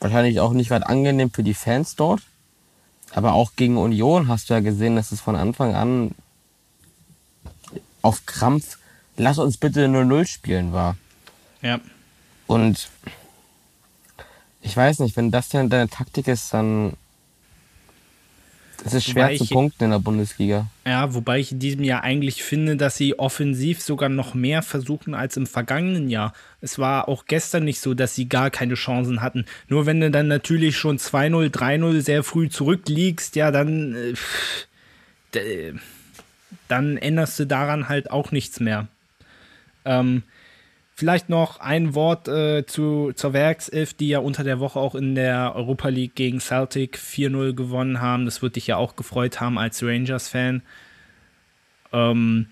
[0.00, 2.22] wahrscheinlich auch nicht weit angenehm für die Fans dort.
[3.14, 6.12] Aber auch gegen Union hast du ja gesehen, dass es von Anfang an
[8.00, 8.78] auf Krampf,
[9.16, 10.96] lass uns bitte 0-0 spielen war.
[11.60, 11.78] Ja.
[12.46, 12.88] Und
[14.62, 16.94] ich weiß nicht, wenn das dann deine Taktik ist, dann
[18.84, 20.66] ist es schwer Wobei zu punkten in der Bundesliga.
[20.84, 25.14] Ja, wobei ich in diesem Jahr eigentlich finde, dass sie offensiv sogar noch mehr versuchen
[25.14, 26.32] als im vergangenen Jahr.
[26.60, 29.46] Es war auch gestern nicht so, dass sie gar keine Chancen hatten.
[29.68, 34.14] Nur wenn du dann natürlich schon 2-0, 3-0 sehr früh zurückliegst, ja, dann,
[35.34, 35.72] äh,
[36.66, 38.88] dann änderst du daran halt auch nichts mehr.
[39.84, 40.24] Ähm,
[41.03, 45.16] Vielleicht noch ein Wort äh, zu, zur Werkself, die ja unter der Woche auch in
[45.16, 48.24] der Europa League gegen Celtic 4-0 gewonnen haben.
[48.24, 50.62] Das würde dich ja auch gefreut haben als Rangers-Fan.
[51.92, 52.46] Ähm,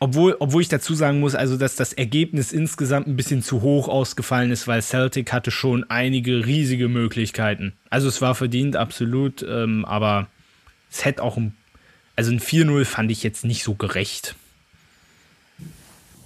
[0.00, 3.86] obwohl, obwohl ich dazu sagen muss, also dass das Ergebnis insgesamt ein bisschen zu hoch
[3.86, 7.72] ausgefallen ist, weil Celtic hatte schon einige riesige Möglichkeiten.
[7.88, 10.26] Also es war verdient, absolut, ähm, aber
[10.90, 11.54] es hätte auch ein,
[12.16, 14.34] also ein 4-0 fand ich jetzt nicht so gerecht.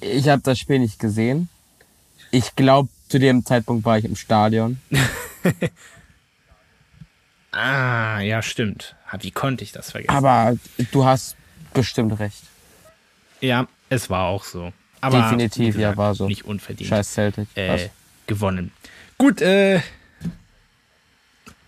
[0.01, 1.49] Ich habe das Spiel nicht gesehen.
[2.31, 4.79] Ich glaube, zu dem Zeitpunkt war ich im Stadion.
[7.51, 8.95] Ah, ja, stimmt.
[9.11, 10.15] Ah, Wie konnte ich das vergessen?
[10.15, 10.57] Aber
[10.93, 11.35] du hast
[11.73, 12.43] bestimmt recht.
[13.41, 14.73] ja, es war auch so.
[15.01, 16.27] Aber Definitiv, wie ja, war so.
[16.29, 16.89] Nicht unverdient.
[16.91, 17.49] Scheiß Celtic.
[17.55, 17.89] Äh,
[18.27, 18.71] gewonnen.
[19.17, 19.81] Gut, äh.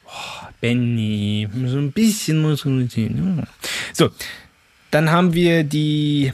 [0.07, 3.47] Oh, Benny, so ein bisschen muss man sehen.
[3.95, 4.11] So,
[4.91, 6.33] dann haben wir die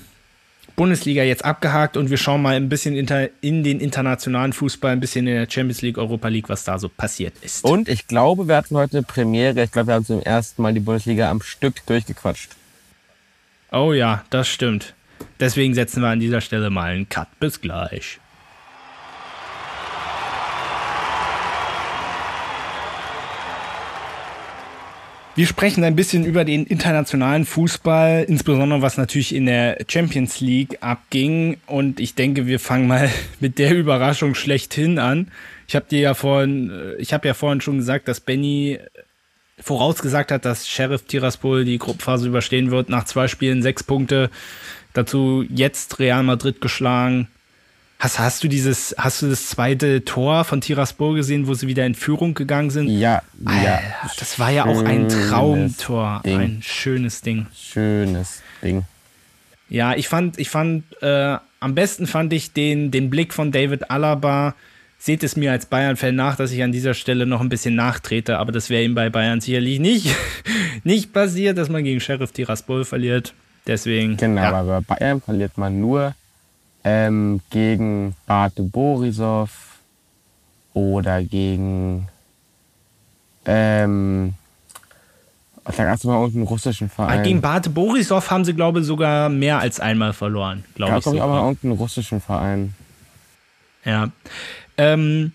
[0.77, 5.27] Bundesliga jetzt abgehakt und wir schauen mal ein bisschen in den internationalen Fußball, ein bisschen
[5.27, 7.65] in der Champions League, Europa League, was da so passiert ist.
[7.65, 9.63] Und ich glaube, wir hatten heute eine Premiere.
[9.63, 12.51] Ich glaube, wir haben zum ersten Mal die Bundesliga am Stück durchgequatscht.
[13.73, 14.95] Oh ja, das stimmt.
[15.41, 17.29] Deswegen setzen wir an dieser Stelle mal einen Cut.
[17.41, 18.21] Bis gleich.
[25.37, 30.79] Wir sprechen ein bisschen über den internationalen Fußball, insbesondere was natürlich in der Champions League
[30.81, 31.59] abging.
[31.67, 33.11] Und ich denke, wir fangen mal
[33.41, 35.31] mit der Überraschung schlechthin an.
[35.69, 38.79] Ich habe dir ja vorhin, äh, ich habe ja vorhin schon gesagt, dass Benny
[39.61, 42.89] vorausgesagt hat, dass Sheriff Tiraspol die Gruppenphase überstehen wird.
[42.89, 44.31] Nach zwei Spielen sechs Punkte.
[44.95, 47.29] Dazu jetzt Real Madrid geschlagen.
[47.99, 51.87] Hast, hast du dieses, hast du das zweite Tor von Tiraspol gesehen, wo sie wieder
[51.87, 52.89] in Führung gegangen sind?
[52.89, 53.53] Ja, ja.
[53.53, 56.23] Alter, das war ja auch ein Schönes Traumtor.
[56.27, 56.39] Ding.
[56.39, 57.47] Ein schönes Ding.
[57.55, 58.85] Schönes Ding.
[59.71, 63.91] Ja, ich fand, ich fand, äh, am besten fand ich den, den Blick von David
[63.91, 64.55] Alaba.
[64.99, 68.39] Seht es mir als Bayern-Fan nach, dass ich an dieser Stelle noch ein bisschen nachtrete,
[68.39, 70.15] aber das wäre ihm bei Bayern sicherlich nicht,
[70.85, 73.33] nicht passiert, dass man gegen Sheriff Tiraspol verliert.
[73.67, 74.17] Deswegen.
[74.17, 74.53] Genau, ja.
[74.53, 76.15] aber bei Bayern verliert man nur
[76.87, 79.51] ähm, gegen Bate Borisov
[80.73, 82.07] oder gegen
[83.45, 84.35] ähm,
[85.65, 87.23] da gab es mal irgendeinen russischen Ah, Verein.
[87.25, 90.63] Gegen Bate Borisov haben sie, glaube ich, sogar mehr als einmal verloren.
[90.77, 91.45] Glaube gab ich es aber sogar.
[91.45, 92.75] irgendeinen russischen Verein.
[93.85, 94.11] Ja.
[94.77, 95.33] Ähm,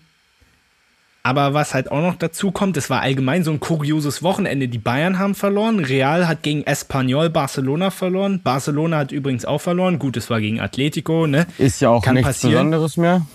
[1.22, 4.68] aber was halt auch noch dazu kommt, es war allgemein so ein kurioses Wochenende.
[4.68, 9.98] Die Bayern haben verloren, Real hat gegen Espanyol Barcelona verloren, Barcelona hat übrigens auch verloren.
[9.98, 11.46] Gut, es war gegen Atletico, ne?
[11.58, 12.70] Ist ja auch Kann nichts passieren.
[12.70, 13.26] Besonderes mehr.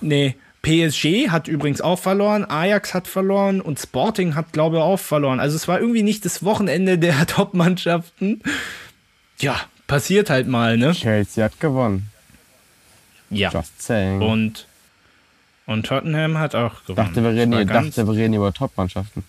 [0.00, 4.98] Nee, PSG hat übrigens auch verloren, Ajax hat verloren und Sporting hat, glaube ich, auch
[4.98, 5.38] verloren.
[5.38, 8.40] Also es war irgendwie nicht das Wochenende der Top-Mannschaften.
[9.38, 10.92] Ja, passiert halt mal, ne?
[10.92, 12.08] Chelsea hat gewonnen.
[13.28, 13.50] Ja.
[13.50, 14.22] Just saying.
[14.22, 14.66] Und,
[15.66, 16.96] und Tottenham hat auch gewonnen.
[17.08, 19.24] dachte, wir reden, ganz- dachte, wir reden über Top-Mannschaften.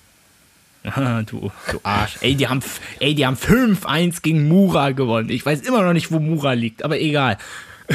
[0.84, 2.18] Ah, du, du Arsch.
[2.22, 2.62] Ey, die haben,
[3.00, 5.30] ey, die haben 5-1 gegen Mura gewonnen.
[5.30, 7.38] Ich weiß immer noch nicht, wo Mura liegt, aber egal.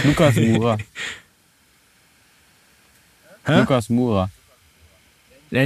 [0.05, 0.77] Lukas Mura.
[3.47, 4.31] Lukas Mura.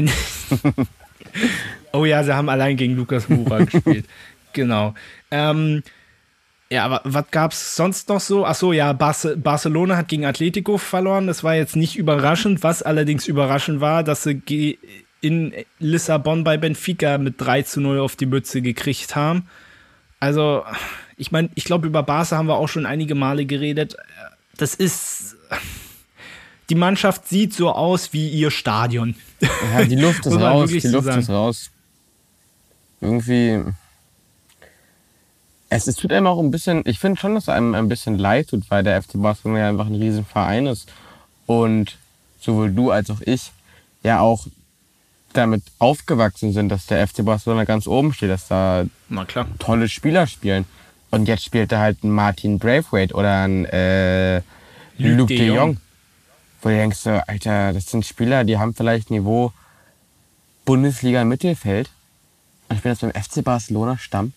[1.92, 4.06] Oh ja, sie haben allein gegen Lukas Mura gespielt.
[4.52, 4.94] Genau.
[5.32, 5.82] Ähm,
[6.74, 8.44] ja, aber was gab's sonst noch so?
[8.44, 11.28] Ach so, ja, Barce Barcelona hat gegen Atletico verloren.
[11.28, 12.64] Das war jetzt nicht überraschend.
[12.64, 14.80] Was allerdings überraschend war, dass sie
[15.20, 19.46] in Lissabon bei Benfica mit 3 zu 0 auf die Mütze gekriegt haben.
[20.18, 20.64] Also,
[21.16, 23.96] ich meine, ich glaube, über Barca haben wir auch schon einige Male geredet.
[24.56, 25.36] Das ist.
[26.70, 29.14] Die Mannschaft sieht so aus wie ihr Stadion.
[29.72, 30.70] Ja, die Luft ist raus.
[30.70, 31.20] Die so Luft sagen.
[31.20, 31.70] ist raus.
[33.00, 33.62] Irgendwie.
[35.74, 38.48] Es, es tut einem auch ein bisschen, ich finde schon, dass einem ein bisschen leid
[38.48, 40.88] tut, weil der FC Barcelona ja einfach ein Riesenverein ist.
[41.46, 41.96] Und
[42.40, 43.50] sowohl du als auch ich
[44.04, 44.46] ja auch
[45.32, 48.84] damit aufgewachsen sind, dass der FC Barcelona ganz oben steht, dass da
[49.58, 50.64] tolle Spieler spielen.
[51.10, 54.36] Und jetzt spielt er halt ein Martin Braithwaite oder ein äh,
[54.98, 55.56] Luc Luc de Jong.
[55.56, 55.76] Jong.
[56.62, 59.52] Wo du denkst, so, Alter, das sind Spieler, die haben vielleicht Niveau
[60.64, 61.90] Bundesliga Mittelfeld.
[62.68, 64.34] Und ich bin jetzt beim FC Barcelona Stamm.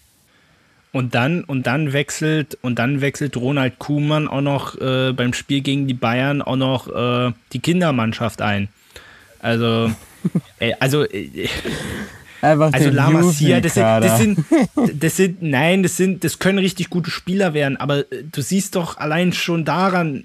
[0.98, 5.61] Und dann, und dann wechselt, und dann wechselt Ronald Kuhmann auch noch äh, beim Spiel
[5.61, 8.68] gegen die Bayern auch noch äh, die Kindermannschaft ein.
[9.40, 9.91] Also,
[10.60, 11.48] äh, also, äh,
[12.41, 14.40] Einfach also La Masia, das sind, das sind,
[15.03, 18.76] das sind, nein, das sind, das können richtig gute Spieler werden, aber äh, du siehst
[18.76, 20.24] doch allein schon daran,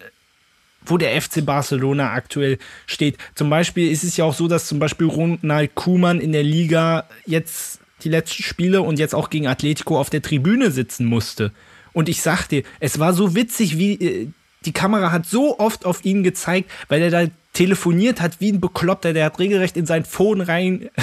[0.86, 3.18] wo der FC Barcelona aktuell steht.
[3.34, 7.04] Zum Beispiel ist es ja auch so, dass zum Beispiel Ronald Kuhmann in der Liga
[7.26, 11.52] jetzt die letzten Spiele und jetzt auch gegen Atletico auf der Tribüne sitzen musste.
[11.92, 14.28] Und ich sag dir, es war so witzig, wie äh,
[14.64, 18.60] die Kamera hat so oft auf ihn gezeigt, weil er da telefoniert hat wie ein
[18.60, 19.12] Bekloppter.
[19.12, 20.90] Der hat regelrecht in sein Phone rein.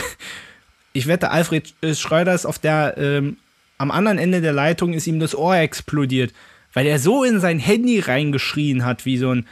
[0.91, 3.37] Ich wette, Alfred Schreuder ist auf der, ähm,
[3.77, 6.33] am anderen Ende der Leitung ist ihm das Ohr explodiert,
[6.73, 9.45] weil er so in sein Handy reingeschrien hat, wie so ein.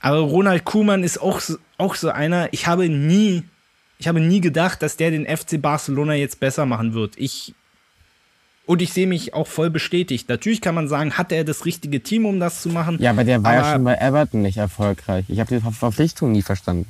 [0.00, 1.40] Aber Ronald Kuhmann ist auch,
[1.78, 3.44] auch so einer, ich habe nie,
[3.98, 7.14] ich habe nie gedacht, dass der den FC Barcelona jetzt besser machen wird.
[7.16, 7.54] Ich.
[8.66, 10.28] Und ich sehe mich auch voll bestätigt.
[10.28, 12.98] Natürlich kann man sagen, hat er das richtige Team, um das zu machen?
[13.00, 15.24] Ja, aber der war ja Aber- schon bei Everton nicht erfolgreich.
[15.28, 16.86] Ich habe die Ver- Verpflichtung nie verstanden.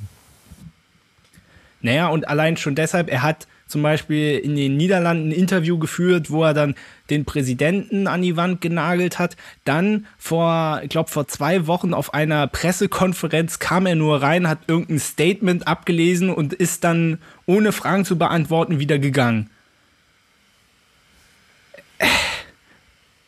[1.81, 6.31] Naja, und allein schon deshalb, er hat zum Beispiel in den Niederlanden ein Interview geführt,
[6.31, 6.75] wo er dann
[7.11, 9.37] den Präsidenten an die Wand genagelt hat.
[9.63, 14.59] Dann vor, ich glaube, vor zwei Wochen auf einer Pressekonferenz kam er nur rein, hat
[14.67, 19.51] irgendein Statement abgelesen und ist dann ohne Fragen zu beantworten wieder gegangen.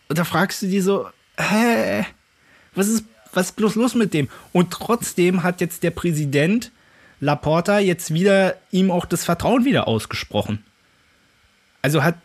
[0.10, 1.08] Und da fragst du dich so,
[1.38, 2.04] hä,
[2.74, 4.28] was ist, was ist bloß los mit dem?
[4.52, 6.72] Und trotzdem hat jetzt der Präsident
[7.22, 10.65] Laporta jetzt wieder ihm auch das Vertrauen wieder ausgesprochen.
[11.81, 12.15] Also hat,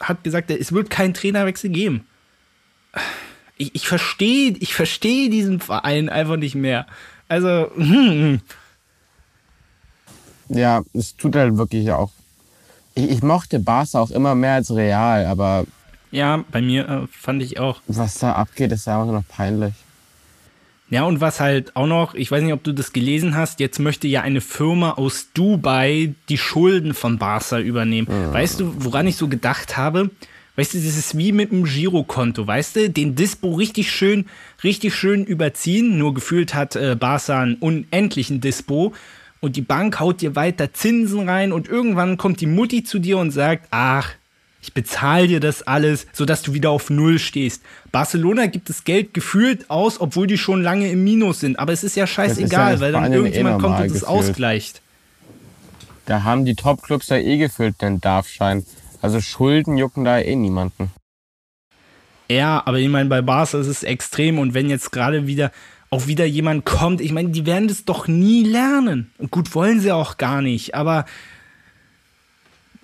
[0.00, 2.06] hat gesagt, es wird keinen Trainerwechsel geben.
[3.56, 6.86] Ich, ich verstehe ich versteh diesen Verein einfach nicht mehr.
[7.28, 8.40] Also, hm,
[10.48, 12.10] Ja, es tut halt wirklich auch.
[12.94, 15.64] Ich, ich mochte Barca auch immer mehr als Real, aber
[16.10, 17.80] ja, bei mir äh, fand ich auch.
[17.86, 19.72] was da abgeht, ist einfach nur noch peinlich.
[20.92, 23.78] Ja, und was halt auch noch, ich weiß nicht, ob du das gelesen hast, jetzt
[23.78, 28.06] möchte ja eine Firma aus Dubai die Schulden von Barca übernehmen.
[28.08, 30.10] Weißt du, woran ich so gedacht habe?
[30.56, 32.90] Weißt du, das ist wie mit einem Girokonto, weißt du?
[32.90, 34.26] Den Dispo richtig schön,
[34.62, 38.92] richtig schön überziehen, nur gefühlt hat äh, Barca einen unendlichen Dispo
[39.40, 43.16] und die Bank haut dir weiter Zinsen rein und irgendwann kommt die Mutti zu dir
[43.16, 44.10] und sagt, ach,
[44.62, 47.62] ich bezahle dir das alles, sodass du wieder auf Null stehst.
[47.90, 51.58] Barcelona gibt das Geld gefühlt aus, obwohl die schon lange im Minus sind.
[51.58, 54.06] Aber es ist ja scheißegal, ja weil dann eh irgendjemand kommt und gefühlt.
[54.06, 54.80] ausgleicht.
[56.06, 58.64] Da haben die Top-Clubs ja eh gefüllt den Darfschein.
[59.00, 60.92] Also Schulden jucken da eh niemanden.
[62.30, 65.50] Ja, aber ich meine, bei Barca ist es extrem und wenn jetzt gerade wieder
[65.90, 69.10] auch wieder jemand kommt, ich meine, die werden das doch nie lernen.
[69.18, 71.04] Und gut, wollen sie auch gar nicht, aber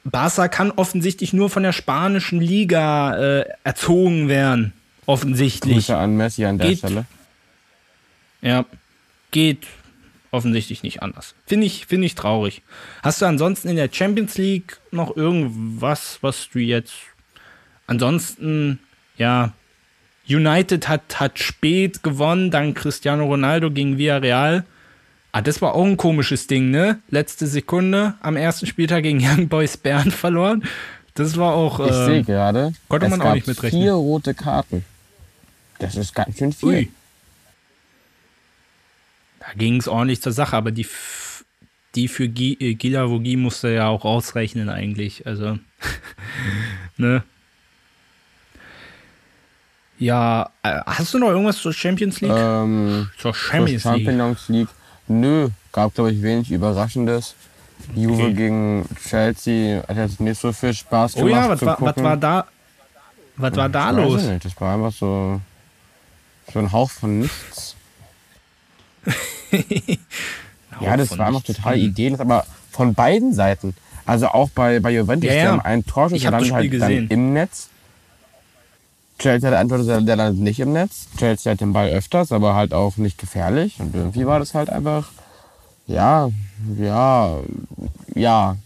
[0.05, 4.73] Barca kann offensichtlich nur von der spanischen Liga äh, erzogen werden.
[5.07, 5.75] Offensichtlich.
[5.75, 6.79] Grüße an Messi an der Geht.
[6.79, 7.07] Stelle.
[8.41, 8.65] Ja,
[9.31, 9.67] geht
[10.31, 11.35] offensichtlich nicht anders.
[11.47, 12.63] Finde ich, finde ich traurig.
[13.03, 16.95] Hast du ansonsten in der Champions League noch irgendwas, was du jetzt.
[17.87, 18.79] Ansonsten,
[19.17, 19.53] ja,
[20.29, 24.65] United hat, hat spät gewonnen, dank Cristiano Ronaldo gegen Villarreal.
[25.39, 26.99] Ah, das war auch ein komisches Ding, ne?
[27.11, 30.65] Letzte Sekunde am ersten Spieltag gegen Young Boys Bern verloren.
[31.15, 31.79] Das war auch.
[31.79, 33.83] Ich sehe Äh, gerade, konnte es man auch gab nicht mitrechnen.
[33.83, 34.85] vier rote Karten.
[35.79, 36.69] Das ist ganz schön viel.
[36.69, 36.93] ui.
[39.39, 40.87] Da ging es ordentlich zur Sache, aber die,
[41.95, 45.25] die für Gi- äh, Gila Vogie musste ja auch ausrechnen, eigentlich.
[45.25, 45.59] Also,
[46.97, 47.23] ne?
[50.01, 52.33] Ja, äh, hast du noch irgendwas zur Champions League?
[52.35, 54.05] Ähm, zur zur Champions League.
[54.07, 54.69] Champions League.
[55.09, 57.35] Nö, gab glaube ich wenig Überraschendes.
[57.95, 58.33] Juve Okay.
[58.35, 62.17] gegen Chelsea hat jetzt nicht so viel Spaß Oh gemacht ja, was war, was war
[62.17, 62.47] da?
[63.37, 64.23] Was war da Ich weiß los?
[64.23, 64.45] es Nicht.
[64.45, 65.41] Das war einfach so,
[66.53, 67.77] so ein Hauch von nichts.
[70.81, 73.75] ja, das war einfach total ideenlos, aber von beiden Seiten.
[74.07, 75.51] Also auch bei, bei Juventus, Ja, die ja.
[75.53, 77.09] haben einen Torschuss, Ich der hab das landet Spiel halt gesehen.
[77.09, 77.69] dann im Netz.
[79.19, 81.09] Chelsea hat der der landet nicht im Netz.
[81.17, 83.81] Chelsea hat den Ball öfters, aber halt auch nicht gefährlich.
[83.81, 85.09] Und irgendwie war das halt einfach,
[85.87, 86.31] ja,
[86.79, 87.39] ja,
[88.15, 88.57] ja.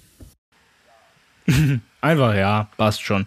[2.00, 3.26] Einfach ja, passt schon.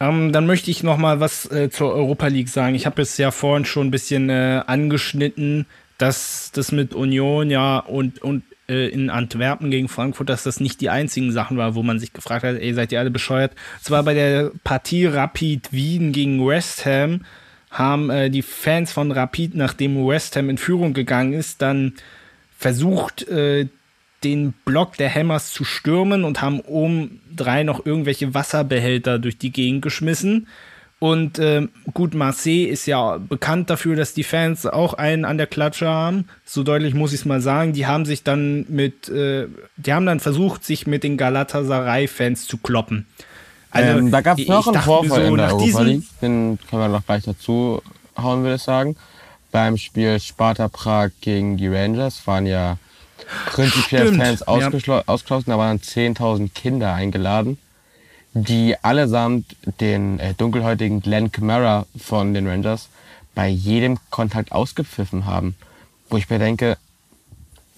[0.00, 2.74] Ähm, dann möchte ich noch mal was äh, zur Europa League sagen.
[2.74, 5.66] Ich habe es ja vorhin schon ein bisschen äh, angeschnitten,
[5.96, 10.80] dass das mit Union ja und, und äh, in Antwerpen gegen Frankfurt, dass das nicht
[10.80, 13.52] die einzigen Sachen war, wo man sich gefragt hat, ey, seid ihr alle bescheuert?
[13.80, 17.22] Zwar bei der Partie Rapid Wien gegen West Ham
[17.70, 21.94] haben äh, die Fans von Rapid, nachdem West Ham in Führung gegangen ist, dann
[22.58, 23.66] versucht, äh,
[24.24, 29.52] den Block der Hammers zu stürmen und haben oben drei noch irgendwelche Wasserbehälter durch die
[29.52, 30.48] Gegend geschmissen.
[31.06, 35.46] Und äh, gut, Marseille ist ja bekannt dafür, dass die Fans auch einen an der
[35.46, 36.26] Klatsche haben.
[36.44, 37.72] So deutlich muss ich es mal sagen.
[37.74, 39.46] Die haben sich dann mit, äh,
[39.76, 43.06] die haben dann versucht, sich mit den Galatasaray-Fans zu kloppen.
[43.70, 46.82] Also, ähm, da gab es noch einen Vorfall so, in der Europa League, den können
[46.82, 47.80] wir noch gleich dazu
[48.20, 48.96] hauen, würde ich sagen.
[49.52, 52.78] Beim Spiel Sparta Prag gegen die Rangers waren ja
[53.46, 54.48] prinzipiell Stimmt, Fans ja.
[55.06, 57.58] ausgeschlossen, da waren 10.000 Kinder eingeladen
[58.44, 62.90] die allesamt den äh, dunkelhäutigen Glenn Kamara von den Rangers
[63.34, 65.56] bei jedem Kontakt ausgepfiffen haben.
[66.10, 66.76] Wo ich mir denke,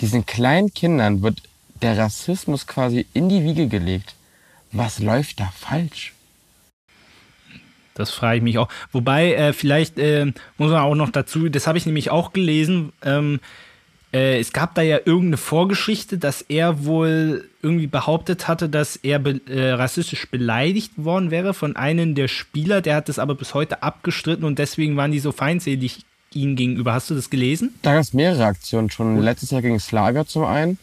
[0.00, 1.42] diesen kleinen Kindern wird
[1.80, 4.16] der Rassismus quasi in die Wiege gelegt.
[4.72, 6.12] Was läuft da falsch?
[7.94, 8.68] Das frage ich mich auch.
[8.90, 10.26] Wobei, äh, vielleicht äh,
[10.56, 13.38] muss man auch noch dazu, das habe ich nämlich auch gelesen, ähm,
[14.12, 19.18] äh, es gab da ja irgendeine Vorgeschichte, dass er wohl irgendwie behauptet hatte, dass er
[19.18, 22.80] be äh, rassistisch beleidigt worden wäre von einem der Spieler.
[22.80, 26.94] Der hat das aber bis heute abgestritten und deswegen waren die so feindselig ihm gegenüber.
[26.94, 27.74] Hast du das gelesen?
[27.82, 29.20] Da gab es mehrere Aktionen schon.
[29.20, 30.78] Letztes Jahr gegen Slager zum einen.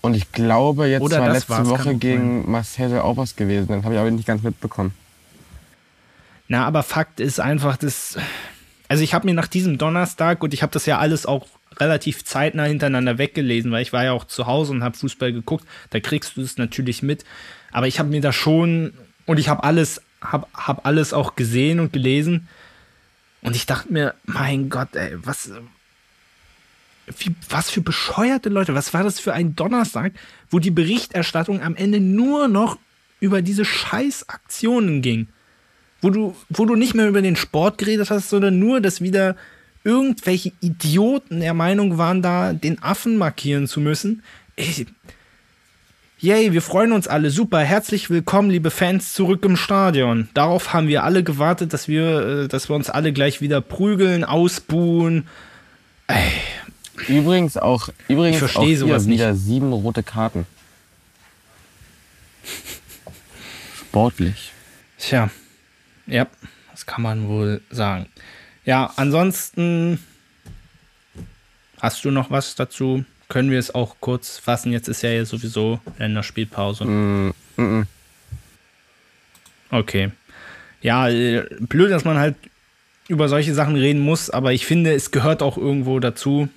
[0.00, 3.68] Und ich glaube, jetzt Oder war letzte Woche gegen Marcel auch was gewesen.
[3.68, 4.94] Das habe ich aber nicht ganz mitbekommen.
[6.48, 8.16] Na, aber Fakt ist einfach, dass.
[8.88, 11.46] Also ich habe mir nach diesem Donnerstag, und ich habe das ja alles auch
[11.80, 15.66] relativ zeitnah hintereinander weggelesen, weil ich war ja auch zu Hause und habe Fußball geguckt.
[15.90, 17.24] Da kriegst du es natürlich mit.
[17.72, 18.92] Aber ich habe mir da schon
[19.26, 22.48] und ich habe alles, habe hab alles auch gesehen und gelesen.
[23.42, 25.50] Und ich dachte mir, mein Gott, ey, was,
[27.18, 30.12] wie, was für bescheuerte Leute, was war das für ein Donnerstag,
[30.50, 32.78] wo die Berichterstattung am Ende nur noch
[33.20, 35.28] über diese Scheißaktionen ging.
[36.02, 39.36] Wo du, wo du nicht mehr über den Sport geredet hast, sondern nur, dass wieder
[39.84, 44.22] irgendwelche Idioten der Meinung waren, da den Affen markieren zu müssen.
[44.56, 44.86] Ey,
[46.22, 47.30] Yay, wir freuen uns alle.
[47.30, 50.28] Super, herzlich willkommen, liebe Fans, zurück im Stadion.
[50.34, 54.22] Darauf haben wir alle gewartet, dass wir, äh, dass wir uns alle gleich wieder prügeln,
[54.22, 55.26] ausbuhen.
[56.08, 56.30] Ey.
[57.08, 59.42] Übrigens auch, übrigens ich auch hier sowas wieder nicht.
[59.42, 60.46] sieben rote Karten.
[63.74, 64.52] Sportlich.
[64.98, 65.30] Tja,
[66.06, 66.26] ja,
[66.70, 68.06] das kann man wohl sagen.
[68.70, 69.98] Ja, ansonsten
[71.80, 73.04] hast du noch was dazu?
[73.28, 74.70] Können wir es auch kurz fassen?
[74.70, 76.84] Jetzt ist ja sowieso Länderspielpause.
[76.84, 77.86] Mm, mm, mm.
[79.72, 80.12] Okay.
[80.82, 82.36] Ja, äh, blöd, dass man halt
[83.08, 86.48] über solche Sachen reden muss, aber ich finde, es gehört auch irgendwo dazu.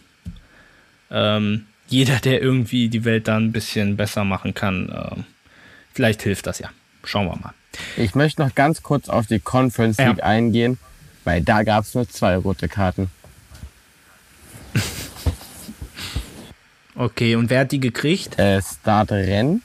[1.10, 5.23] Ähm, jeder, der irgendwie die Welt da ein bisschen besser machen kann, äh,
[5.95, 6.69] vielleicht hilft das ja.
[7.03, 7.56] Schauen wir mal.
[7.98, 10.23] Ich möchte noch ganz kurz auf die Conference League ja.
[10.26, 10.77] eingehen.
[11.24, 13.10] Weil da gab es nur zwei rote Karten.
[16.95, 18.38] Okay, und wer hat die gekriegt?
[18.38, 19.64] Äh, Start Renn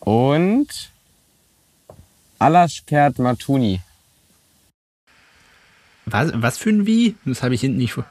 [0.00, 0.90] und
[2.38, 3.80] Alaskert Matuni.
[6.06, 7.14] Was, was für ein Wie?
[7.24, 8.04] Das habe ich hinten nicht vor.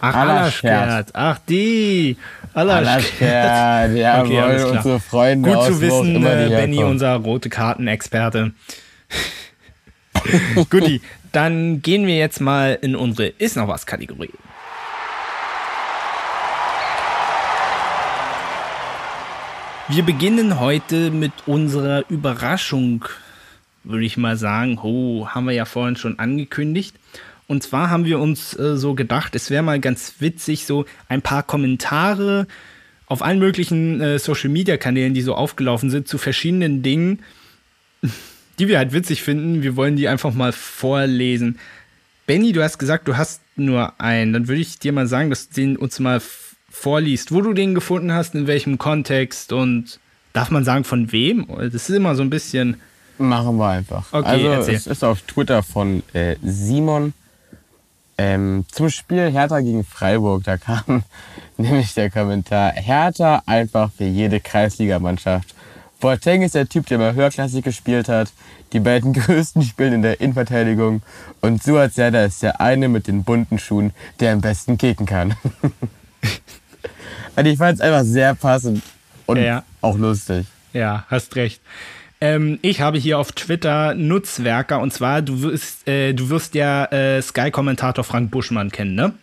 [0.00, 1.10] Ach, Alaskert.
[1.14, 2.16] Ach, die.
[2.52, 3.96] Alaskert.
[3.96, 8.52] Ja, okay, unsere Freunde Gut zu wissen, äh, Benny, unser rote Karten-Experte.
[10.68, 11.00] Guti,
[11.34, 14.30] dann gehen wir jetzt mal in unsere Ist noch was Kategorie.
[19.88, 23.04] Wir beginnen heute mit unserer Überraschung,
[23.82, 24.78] würde ich mal sagen.
[24.82, 26.96] Oh, haben wir ja vorhin schon angekündigt.
[27.46, 31.20] Und zwar haben wir uns äh, so gedacht, es wäre mal ganz witzig, so ein
[31.20, 32.46] paar Kommentare
[33.06, 37.22] auf allen möglichen äh, Social-Media-Kanälen, die so aufgelaufen sind, zu verschiedenen Dingen
[38.58, 39.62] die wir halt witzig finden.
[39.62, 41.58] Wir wollen die einfach mal vorlesen.
[42.26, 44.32] Benny, du hast gesagt, du hast nur einen.
[44.32, 46.20] Dann würde ich dir mal sagen, dass du den uns mal
[46.70, 49.98] vorliest, wo du den gefunden hast, in welchem Kontext und
[50.32, 51.46] darf man sagen, von wem?
[51.48, 52.80] Das ist immer so ein bisschen.
[53.18, 54.12] Machen wir einfach.
[54.12, 54.74] Okay, also, erzähl.
[54.74, 57.14] es ist auf Twitter von äh, Simon.
[58.16, 61.02] Ähm, zum Spiel Hertha gegen Freiburg, da kam
[61.56, 65.52] nämlich der Kommentar, Hertha einfach für jede Kreisligamannschaft.
[66.04, 68.30] Boateng ist der Typ, der mal höherklassig gespielt hat.
[68.74, 71.00] Die beiden größten spielen in der Innenverteidigung.
[71.40, 75.34] Und Suat Serdar ist der eine mit den bunten Schuhen, der am besten kicken kann.
[77.36, 78.82] und ich fand es einfach sehr passend
[79.24, 79.64] und ja.
[79.80, 80.44] auch lustig.
[80.74, 81.62] Ja, hast recht.
[82.20, 86.84] Ähm, ich habe hier auf Twitter Nutzwerker und zwar, du wirst, äh, du wirst ja
[86.84, 89.14] äh, Sky-Kommentator Frank Buschmann kennen, ne?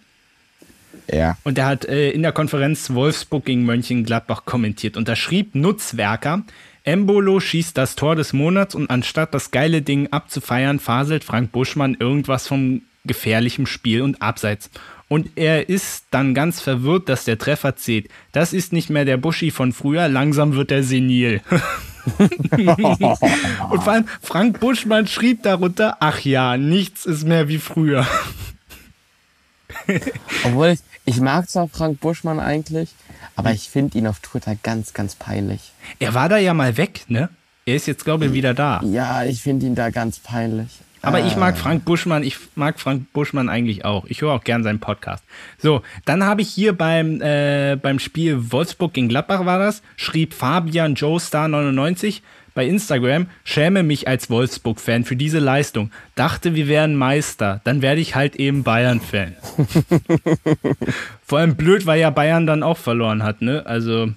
[1.11, 1.37] Ja.
[1.43, 4.97] Und der hat äh, in der Konferenz Wolfsburg gegen Mönchengladbach kommentiert.
[4.97, 6.43] Und da schrieb Nutzwerker,
[6.83, 11.95] Embolo schießt das Tor des Monats und anstatt das geile Ding abzufeiern, faselt Frank Buschmann
[11.99, 14.69] irgendwas vom gefährlichem Spiel und Abseits.
[15.07, 18.07] Und er ist dann ganz verwirrt, dass der Treffer zählt.
[18.31, 21.41] Das ist nicht mehr der Buschi von früher, langsam wird er senil.
[22.17, 28.07] und vor allem Frank Buschmann schrieb darunter, ach ja, nichts ist mehr wie früher.
[30.45, 32.89] Obwohl ich, ich mag zwar Frank Buschmann eigentlich,
[33.35, 35.71] aber ich finde ihn auf Twitter ganz, ganz peinlich.
[35.99, 37.29] Er war da ja mal weg, ne?
[37.65, 38.81] Er ist jetzt, glaube ich, wieder da.
[38.83, 40.79] Ja, ich finde ihn da ganz peinlich.
[41.03, 44.05] Aber ich mag Frank Buschmann, ich mag Frank Buschmann eigentlich auch.
[44.05, 45.23] Ich höre auch gern seinen Podcast.
[45.57, 50.33] So, dann habe ich hier beim, äh, beim Spiel Wolfsburg gegen Gladbach war das, schrieb
[50.33, 52.21] Fabian Joe Star 99
[52.53, 55.91] bei Instagram, schäme mich als Wolfsburg-Fan für diese Leistung.
[56.15, 57.61] Dachte, wir wären Meister.
[57.63, 59.35] Dann werde ich halt eben Bayern-Fan.
[61.25, 63.65] Vor allem blöd, weil ja Bayern dann auch verloren hat, ne?
[63.65, 64.11] Also,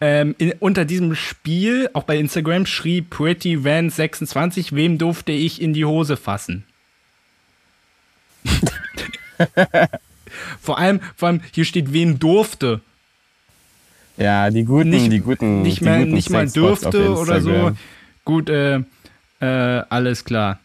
[0.00, 5.62] ähm, in, unter diesem Spiel, auch bei Instagram, schrieb Pretty Van 26, wem durfte ich
[5.62, 6.64] in die Hose fassen?
[10.60, 12.80] vor allem, vor allem, hier steht, wem durfte.
[14.16, 15.62] Ja, die guten, nicht, die guten.
[15.62, 17.72] Nicht, die mehr, guten nicht mal dürfte oder so.
[18.24, 18.80] Gut, äh,
[19.40, 20.60] äh, alles klar.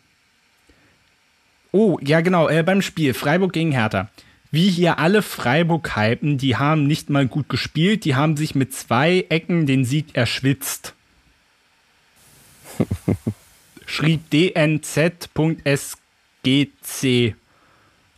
[1.72, 4.10] Oh, ja genau, äh, beim Spiel Freiburg gegen Hertha.
[4.52, 8.74] Wie hier alle Freiburg hypen, die haben nicht mal gut gespielt, die haben sich mit
[8.74, 10.96] zwei Ecken den Sieg erschwitzt.
[13.86, 15.26] Schrieb dnz.sgc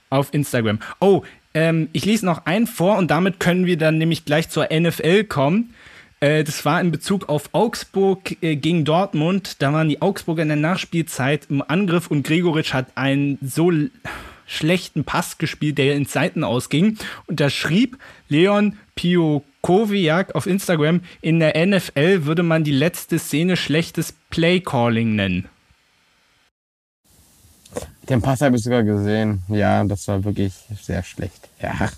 [0.09, 0.79] auf Instagram.
[0.99, 4.67] Oh, ähm, ich lese noch einen vor und damit können wir dann nämlich gleich zur
[4.71, 5.73] NFL kommen.
[6.21, 9.61] Äh, das war in Bezug auf Augsburg äh, gegen Dortmund.
[9.61, 13.71] Da waren die Augsburger in der Nachspielzeit im Angriff und Gregoritsch hat einen so
[14.47, 16.97] schlechten Pass gespielt, der ins Seiten ausging.
[17.27, 17.97] Und da schrieb
[18.29, 25.47] Leon Piokowiak auf Instagram, in der NFL würde man die letzte Szene schlechtes Playcalling nennen.
[28.09, 29.43] Den Pass habe ich sogar gesehen.
[29.47, 31.49] Ja, das war wirklich sehr schlecht.
[31.61, 31.89] Ja.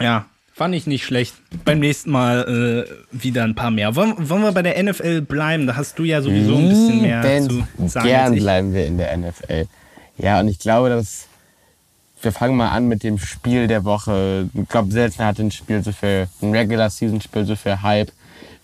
[0.00, 1.34] Ja, fand ich nicht schlecht.
[1.64, 3.96] Beim nächsten Mal äh, wieder ein paar mehr.
[3.96, 5.66] Wollen, wollen wir bei der NFL bleiben?
[5.66, 8.06] Da hast du ja sowieso ein bisschen mehr Liebend zu sagen.
[8.06, 9.66] Gern bleiben wir in der NFL.
[10.18, 11.26] Ja, und ich glaube, dass
[12.22, 14.48] wir fangen mal an mit dem Spiel der Woche.
[14.52, 18.12] Ich glaube, selten hat ein Spiel so viel, ein Regular Season Spiel so viel Hype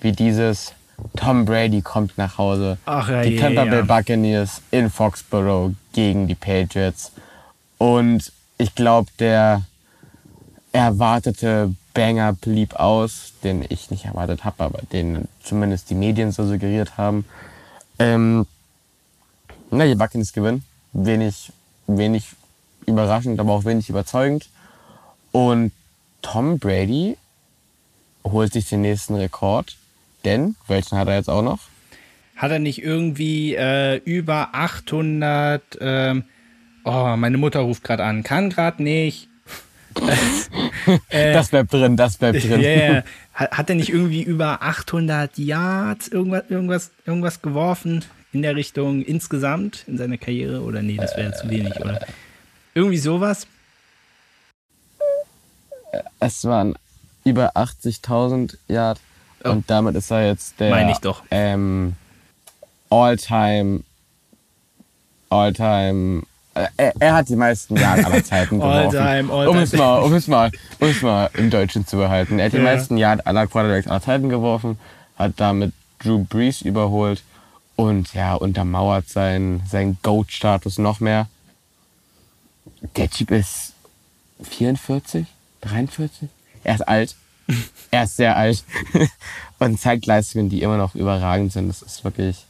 [0.00, 0.72] wie dieses.
[1.16, 2.78] Tom Brady kommt nach Hause.
[2.86, 3.70] Ach ja, die ja, Tampa ja.
[3.70, 7.12] Bay Buccaneers in Foxborough gegen die Patriots.
[7.78, 9.62] Und ich glaube, der
[10.72, 16.46] erwartete Banger blieb aus, den ich nicht erwartet habe, aber den zumindest die Medien so
[16.46, 17.24] suggeriert haben.
[17.98, 18.46] Ähm,
[19.70, 20.64] na, die Buccaneers gewinnen.
[20.92, 21.52] Wenig,
[21.86, 22.26] wenig
[22.86, 24.48] überraschend, aber auch wenig überzeugend.
[25.32, 25.72] Und
[26.22, 27.16] Tom Brady
[28.24, 29.76] holt sich den nächsten Rekord.
[30.24, 31.58] Denn, welchen hat er jetzt auch noch?
[32.36, 35.62] Hat er nicht irgendwie äh, über 800.
[35.80, 36.24] Ähm,
[36.84, 38.22] oh, meine Mutter ruft gerade an.
[38.22, 39.28] Kann gerade nicht.
[41.10, 42.60] Das bleibt drin, das bleibt drin.
[42.60, 43.02] ja.
[43.32, 49.02] Hat, hat er nicht irgendwie über 800 Yards irgendwas, irgendwas, irgendwas geworfen in der Richtung
[49.02, 50.62] insgesamt in seiner Karriere?
[50.62, 52.00] Oder nee, das wäre zu wenig, oder?
[52.74, 53.46] Irgendwie sowas?
[56.20, 56.74] Es waren
[57.24, 59.00] über 80.000 Yard.
[59.44, 59.50] Oh.
[59.50, 61.22] Und damit ist er jetzt der Meine ich doch.
[61.30, 61.94] Ähm,
[62.94, 63.82] All-Time,
[65.30, 66.22] All-Time,
[66.54, 68.96] äh, er, er hat die meisten Yard aller Zeiten geworfen.
[68.96, 69.82] All-time, Um es all-time.
[69.82, 72.38] mal, um es mal, um es mal im Deutschen zu behalten.
[72.38, 72.62] Er hat die Ja.
[72.62, 74.78] meisten Yard aller Quarterbacks aller Zeiten geworfen,
[75.16, 77.24] hat damit Drew Brees überholt
[77.76, 81.26] und ja, untermauert seinen, seinen GOAT-Status noch mehr.
[82.96, 83.72] Der Typ ist
[84.42, 85.26] 44,
[85.62, 86.28] 43?
[86.62, 87.16] Er ist alt.
[87.90, 88.62] er ist sehr alt.
[89.58, 91.68] und zeigt Leistungen, die immer noch überragend sind.
[91.68, 92.44] Das ist wirklich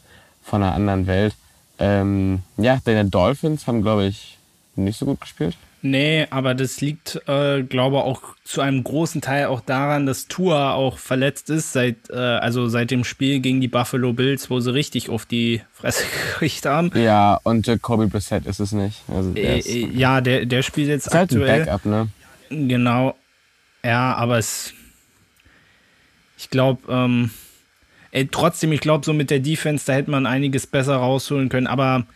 [0.44, 1.34] von einer anderen Welt.
[1.78, 4.38] Ähm, ja, deine Dolphins haben, glaube ich,
[4.76, 5.56] nicht so gut gespielt.
[5.86, 10.72] Nee, aber das liegt, äh, glaube auch zu einem großen Teil auch daran, dass Tua
[10.72, 14.72] auch verletzt ist, seit, äh, also seit dem Spiel gegen die Buffalo Bills, wo sie
[14.72, 16.90] richtig auf die Fresse gekriegt haben.
[16.94, 19.02] Ja, und Jacoby Brissett ist es nicht.
[19.08, 21.64] Also der Äh, ist, äh, ja, der, der spielt jetzt ist halt ein aktuell.
[21.66, 22.08] Backup, ne?
[22.48, 23.14] Genau.
[23.84, 24.72] Ja, aber es.
[26.38, 27.30] Ich glaube, ähm,
[28.14, 31.66] ey, trotzdem, ich glaube, so mit der Defense, da hätte man einiges besser rausholen können.
[31.66, 32.06] Aber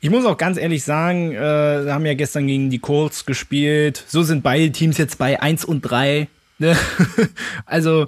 [0.00, 4.02] ich muss auch ganz ehrlich sagen, äh, wir haben ja gestern gegen die Colts gespielt.
[4.06, 6.28] So sind beide Teams jetzt bei 1 und 3.
[6.58, 6.76] Ne?
[7.66, 8.06] also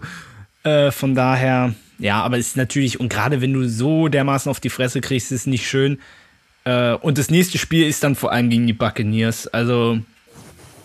[0.63, 4.61] äh, von daher, ja, aber es ist natürlich, und gerade wenn du so dermaßen auf
[4.61, 5.99] die Fresse kriegst, ist es nicht schön.
[6.65, 9.49] Äh, und das nächste Spiel ist dann vor allem gegen die Buccaneers.
[9.49, 9.99] Also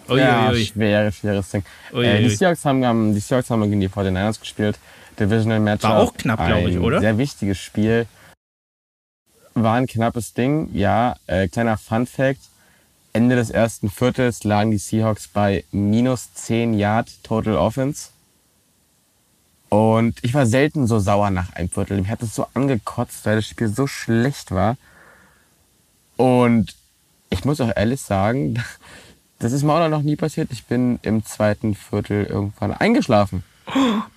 [0.09, 0.65] Ui, ja, ui, ui.
[0.65, 1.63] schweres, schweres Ding.
[1.93, 2.29] Äh, die.
[2.29, 4.79] Seahawks haben, haben, die Seahawks haben gegen die 49ers gespielt.
[5.19, 5.84] Divisional Match.
[5.84, 6.99] War auch knapp, glaub ich, oder?
[6.99, 8.07] Sehr wichtiges Spiel.
[9.53, 11.15] War ein knappes Ding, ja.
[11.26, 12.41] Äh, kleiner Fun Fact.
[13.14, 18.10] Ende des ersten Viertels lagen die Seahawks bei minus 10 Yard Total Offense.
[19.69, 21.98] Und ich war selten so sauer nach einem Viertel.
[21.98, 24.77] Mich hat es so angekotzt, weil das Spiel so schlecht war.
[26.15, 26.76] Und
[27.30, 28.64] ich muss auch ehrlich sagen,
[29.39, 30.52] das ist mir auch noch nie passiert.
[30.52, 33.44] Ich bin im zweiten Viertel irgendwann eingeschlafen.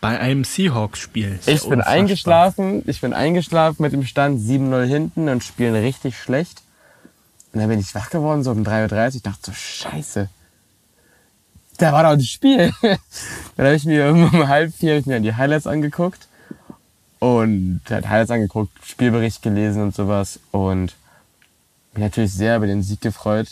[0.01, 1.40] Bei einem Seahawks-Spiel.
[1.47, 6.62] Ich bin eingeschlafen, ich bin eingeschlafen mit dem Stand 7-0 hinten und spielen richtig schlecht.
[7.52, 10.28] Und dann bin ich wach geworden, so um 3.30 Uhr, dachte so, scheiße.
[11.78, 12.72] Da war doch ein Spiel.
[12.82, 16.28] dann habe ich mir um halb vier ich mir die Highlights angeguckt.
[17.18, 20.39] Und halt Highlights angeguckt, Spielbericht gelesen und sowas.
[20.52, 20.94] Und
[21.93, 23.48] mich natürlich sehr über den Sieg gefreut.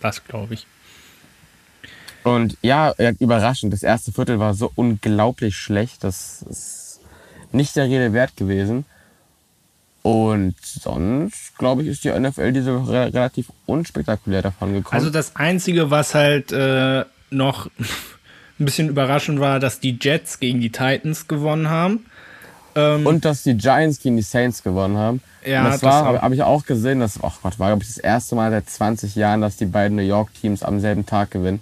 [0.00, 0.66] Das glaube ich.
[2.24, 3.72] Und ja, überraschend.
[3.72, 6.04] Das erste Viertel war so unglaublich schlecht.
[6.04, 7.00] Das ist
[7.52, 8.84] nicht der Rede wert gewesen.
[10.02, 14.98] Und sonst, glaube ich, ist die NFL diese Woche re relativ unspektakulär davon gekommen.
[14.98, 17.66] Also das Einzige, was halt äh, noch
[18.58, 22.06] ein bisschen überraschend war, dass die Jets gegen die Titans gewonnen haben.
[22.74, 25.20] Ähm, und dass die Giants gegen die Saints gewonnen haben.
[25.44, 27.82] Ja, und das, das war, habe hab ich auch gesehen, das ach Gott, war glaube
[27.82, 31.06] ich das erste Mal seit 20 Jahren, dass die beiden New York Teams am selben
[31.06, 31.60] Tag gewinnen.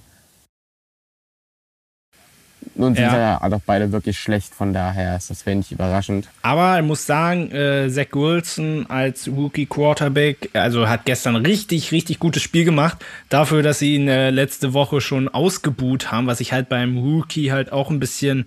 [2.74, 3.10] Und die Ja.
[3.10, 6.28] sind ja doch beide wirklich schlecht, von daher ist das wenig überraschend.
[6.42, 12.18] aber ich muss sagen, äh, Zach Wilson als Rookie Quarterback, also hat gestern richtig, richtig
[12.18, 12.98] gutes Spiel gemacht.
[13.28, 17.52] Dafür, dass sie ihn äh, letzte Woche schon ausgebuht haben, was ich halt beim Rookie
[17.52, 18.46] halt auch ein bisschen,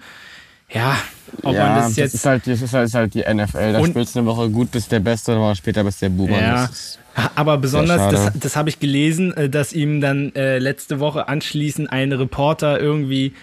[0.71, 0.95] ja,
[1.43, 2.13] ob ja, man das jetzt.
[2.15, 3.73] ist halt, das ist halt, ist halt die NFL.
[3.73, 6.39] Da spielst du eine Woche gut, bist der Beste, eine Woche später bist der Boomer.
[6.39, 6.99] Ja, Das
[7.35, 11.91] aber besonders, das, das habe ich gelesen, äh, dass ihm dann äh, letzte Woche anschließend
[11.91, 13.33] ein Reporter irgendwie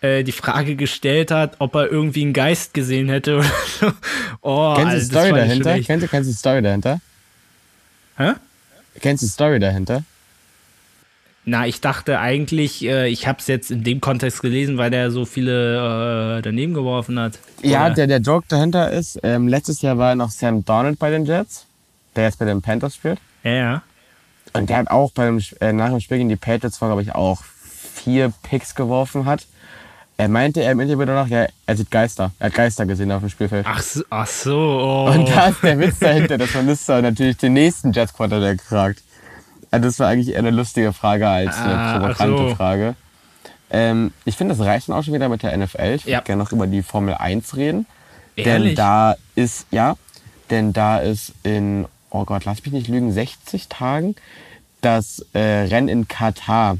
[0.00, 3.50] äh, die Frage gestellt hat, ob er irgendwie einen Geist gesehen hätte oder
[3.80, 3.92] so.
[4.42, 5.78] Oh, Kennst du die Story dahinter?
[5.80, 7.00] Kennst du, kennst du die Story dahinter?
[8.18, 8.32] Hä?
[9.00, 10.02] Kennst du die Story dahinter?
[11.48, 15.12] Na, ich dachte eigentlich, äh, ich habe es jetzt in dem Kontext gelesen, weil der
[15.12, 17.38] so viele äh, daneben geworfen hat.
[17.62, 21.10] Ja, Oder- der, der Joke dahinter ist, ähm, letztes Jahr war noch Sam Donald bei
[21.10, 21.66] den Jets,
[22.16, 23.18] der jetzt bei den Panthers spielt.
[23.44, 23.82] ja, ja.
[24.52, 27.42] Und der hat auch beim, äh, nach dem Spiel gegen die Patriots, glaube ich, auch
[27.94, 29.46] vier Picks geworfen hat.
[30.18, 32.30] Er meinte er im Interview danach, ja, er sieht Geister.
[32.38, 33.66] Er hat Geister gesehen auf dem Spielfeld.
[33.68, 35.10] Ach so, ach so oh.
[35.10, 39.02] Und da ist der Witz dahinter, dass man das natürlich den nächsten Jets Quarterback fragt.
[39.70, 42.54] Also das war eigentlich eher eine lustige Frage als eine Ah, provokante so.
[42.54, 42.94] Frage.
[43.68, 45.94] Ähm, ich finde, das reicht dann auch schon wieder mit der NFL.
[45.96, 46.20] Ich würde Ja.
[46.20, 47.84] gerne noch über die Formel 1 reden.
[48.38, 48.74] Denn Ehrlich?
[48.76, 49.96] da ist, ja,
[50.50, 54.14] denn da ist in, oh Gott, lass mich nicht lügen, 60 Tagen
[54.82, 56.78] das äh, Rennen in Katar.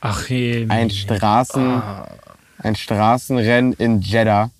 [0.00, 0.66] Ach je.
[0.68, 1.82] Ein Straßen,
[2.64, 4.50] ein Straßenrennen in Jeddah.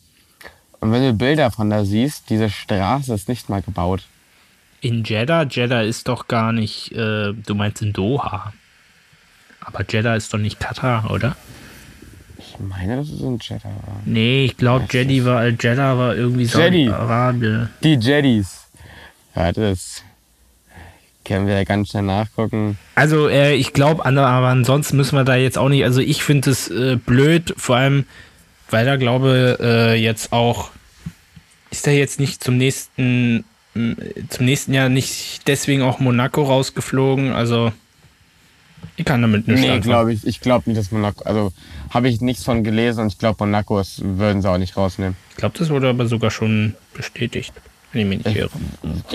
[0.80, 4.02] Und wenn du Bilder von da siehst, diese Straße ist nicht mal gebaut.
[4.80, 5.44] In Jeddah?
[5.44, 8.52] Jeddah ist doch gar nicht, äh, du meinst in Doha.
[9.60, 11.36] Aber Jeddah ist doch nicht Katar, oder?
[12.38, 13.64] Ich meine, das ist in Jeddah.
[13.64, 14.02] war.
[14.04, 16.86] Nee, ich glaube, Jeddah war, Jeddah war irgendwie Jeddi.
[16.86, 17.70] Saudi-Arabien.
[17.82, 18.66] Die Jeddies.
[19.34, 20.02] Ja, das
[21.24, 22.78] können wir ja ganz schnell nachgucken.
[22.94, 25.84] Also, äh, ich glaube, aber ansonsten müssen wir da jetzt auch nicht.
[25.84, 28.04] Also, ich finde es äh, blöd, vor allem,
[28.70, 30.70] weil da glaube äh, jetzt auch.
[31.70, 33.44] Ist er jetzt nicht zum nächsten.
[33.74, 37.32] Zum nächsten Jahr nicht deswegen auch Monaco rausgeflogen?
[37.32, 37.72] Also.
[38.96, 40.24] Ich kann damit nicht Nee, glaube ich.
[40.24, 41.24] Ich glaube nicht, dass Monaco.
[41.24, 41.52] Also
[41.90, 45.16] habe ich nichts von gelesen und ich glaube, Monaco würden sie auch nicht rausnehmen.
[45.30, 47.52] Ich glaube, das wurde aber sogar schon bestätigt,
[47.94, 48.50] wenn ich mich nicht irre.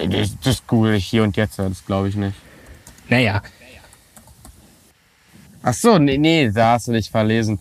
[0.09, 2.35] Das, das google ich hier und jetzt, das glaube ich nicht.
[3.09, 3.41] Naja,
[5.61, 7.59] Ach so, nee, nee, da hast du dich verlesen.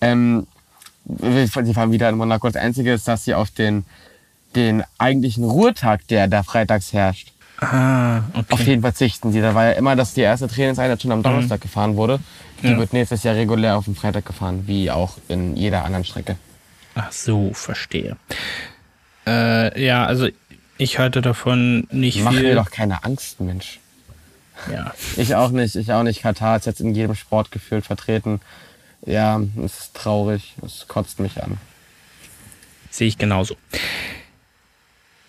[0.00, 0.46] Ähm,
[1.04, 2.46] sie fahren wieder in Monaco.
[2.48, 3.84] Das Einzige ist, dass sie auf den,
[4.54, 8.64] den eigentlichen Ruhetag, der da freitags herrscht, ah, auf okay.
[8.64, 9.40] den verzichten sie.
[9.40, 12.20] Da war ja immer, dass die erste Trainingseinheit schon am Donnerstag gefahren wurde.
[12.62, 12.78] Die Ja.
[12.78, 16.36] wird nächstes Jahr regulär auf den Freitag gefahren, wie auch in jeder anderen Strecke.
[16.94, 18.16] Ach so, verstehe.
[19.26, 20.28] Äh, ja, also
[20.80, 22.42] ich halte davon nicht Mach viel.
[22.42, 23.78] mir doch keine Angst, Mensch.
[24.70, 24.94] Ja.
[25.16, 26.22] Ich auch nicht, ich auch nicht.
[26.22, 28.40] Katar ist jetzt in jedem Sport gefühlt vertreten.
[29.06, 31.58] Ja, es ist traurig, es kotzt mich an.
[32.90, 33.56] Sehe ich genauso.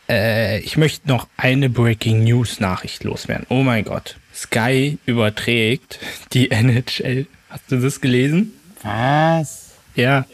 [0.09, 3.45] Äh, ich möchte noch eine Breaking News Nachricht loswerden.
[3.49, 4.17] Oh mein Gott.
[4.33, 5.99] Sky überträgt
[6.33, 7.27] die NHL.
[7.49, 8.53] Hast du das gelesen?
[8.83, 9.71] Was?
[9.95, 10.25] Ja.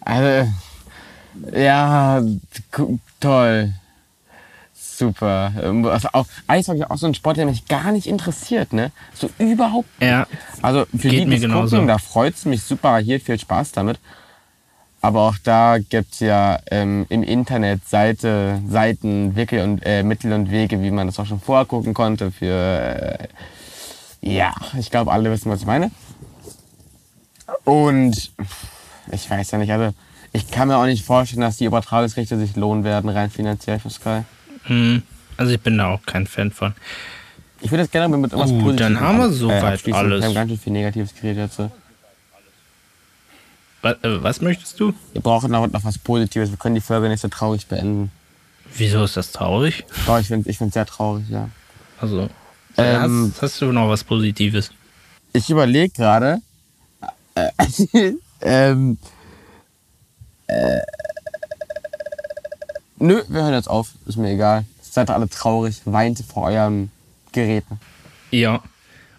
[0.00, 0.50] Also,
[1.52, 2.22] ja,
[3.20, 3.72] toll.
[4.74, 5.52] super.
[5.62, 8.92] Ähm, Also auch, Eishockey ist auch so ein Sport, der mich gar nicht interessiert, ne?
[9.14, 10.26] So überhaupt Ja,
[10.60, 13.98] Also für die, die es gucken, da freut es mich super, hier viel Spaß damit.
[15.00, 20.52] Aber auch da gibt's ja ähm, im Internet Seite, Seiten, Wickel und, äh, Mittel und
[20.52, 22.30] Wege, wie man das auch schon vorher gucken konnte.
[22.30, 23.28] Für äh,
[24.20, 25.90] ja, ich glaube, alle wissen, was ich meine.
[27.64, 28.30] Und
[29.10, 29.92] ich weiß ja nicht, also
[30.32, 33.90] ich kann mir auch nicht vorstellen, dass die Übertragungsrechte sich lohnen werden, rein finanziell für
[33.90, 34.22] Sky.
[34.64, 35.02] hm,
[35.36, 36.74] also ich bin da auch kein Fan von.
[37.60, 39.94] Ich würde das gerne mit etwas Gut, Positivem dann haben wir ab- soweit abschließen.
[39.94, 40.20] alles.
[40.20, 41.70] Wir haben ganz schön viel Negatives geredet jetzt.
[43.82, 44.92] Was, äh, was möchtest du?
[45.12, 46.50] Wir brauchen noch, noch was Positives.
[46.50, 48.10] Wir können die Folge nicht so traurig beenden.
[48.76, 49.84] Wieso ist das traurig?
[50.06, 51.48] Doch, ich finde es ich find's sehr traurig, ja.
[52.00, 52.28] Also,
[52.76, 54.70] Ähm, hast, hast du noch was Positives?
[55.32, 56.38] Ich überlege gerade.
[57.34, 57.50] Äh,
[58.40, 59.06] ähm, äh,
[62.98, 63.90] nö, wir hören jetzt auf.
[64.06, 64.64] Ist mir egal.
[64.80, 65.82] Seid alle traurig.
[65.84, 66.90] Weint vor euren
[67.32, 67.80] Geräten.
[68.30, 68.62] Ja.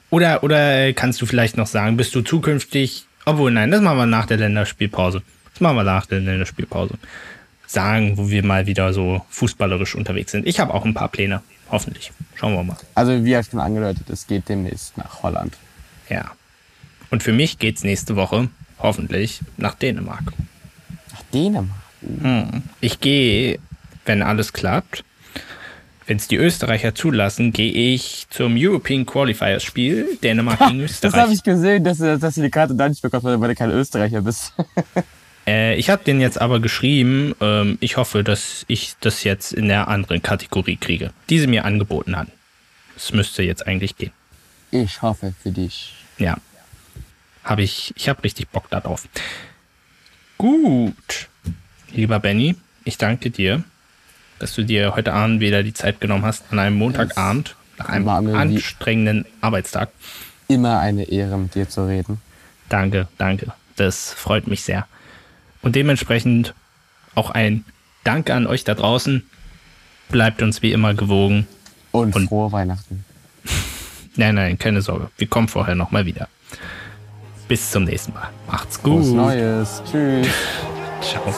[0.10, 3.97] Oder, oder äh, kannst du vielleicht noch sagen, bist du zukünftig, obwohl nein, das machen
[3.97, 5.23] wir nach der Länderspielpause.
[5.51, 6.95] Das machen wir nach der Länderspielpause.
[7.65, 10.45] Sagen, wo wir mal wieder so fußballerisch unterwegs sind.
[10.45, 11.41] Ich habe auch ein paar Pläne,
[11.72, 12.11] hoffentlich.
[12.35, 12.77] Schauen wir mal.
[12.93, 15.57] Also, wie ja schon angedeutet, es geht demnächst nach Holland.
[16.10, 16.31] Ja.
[17.10, 18.49] Und für mich geht's nächste Woche,
[18.80, 20.34] hoffentlich, nach Dänemark.
[21.34, 21.77] Dänemark.
[22.01, 22.64] Hm.
[22.81, 23.60] Ich gehe,
[24.05, 25.03] wenn alles klappt,
[26.05, 31.22] wenn es die Österreicher zulassen, gehe ich zum European Qualifiers Spiel Dänemark gegen Das Österreich.
[31.22, 34.22] habe ich gesehen, dass, dass du die Karte da nicht bekommst, weil du kein Österreicher
[34.22, 34.53] bist.
[35.45, 37.35] Äh, ich habe den jetzt aber geschrieben.
[37.41, 41.65] Ähm, ich hoffe, dass ich das jetzt in der anderen Kategorie kriege, die sie mir
[41.65, 42.31] angeboten haben.
[42.95, 44.14] Es müsste jetzt eigentlich gehen.
[44.72, 45.93] Ich hoffe für dich.
[46.18, 46.38] Ja.
[47.43, 49.05] Habe ich, ich habe richtig Bock darauf.
[50.38, 51.30] Gut.
[51.91, 53.64] Lieber Benny, ich danke dir,
[54.39, 58.07] dass du dir heute Abend wieder die Zeit genommen hast, an einem Montagabend, nach einem
[58.07, 59.89] anstrengenden Arbeitstag.
[60.47, 62.19] Immer eine Ehre, mit dir zu reden.
[62.69, 63.53] Danke, danke.
[63.76, 64.88] Das freut mich sehr.
[65.61, 66.53] Und dementsprechend
[67.15, 67.64] auch ein
[68.03, 69.23] Danke an euch da draußen.
[70.10, 71.47] Bleibt uns wie immer gewogen.
[71.91, 73.05] Und, Und- frohe Weihnachten.
[74.15, 75.10] Nein, nein, keine Sorge.
[75.18, 76.27] Wir kommen vorher nochmal wieder.
[77.48, 78.30] Bis zum nächsten Mal.
[78.48, 79.15] Macht's Frohes gut.
[79.15, 79.82] Neues.
[79.90, 80.28] Tschüss.
[81.02, 81.34] Ciao.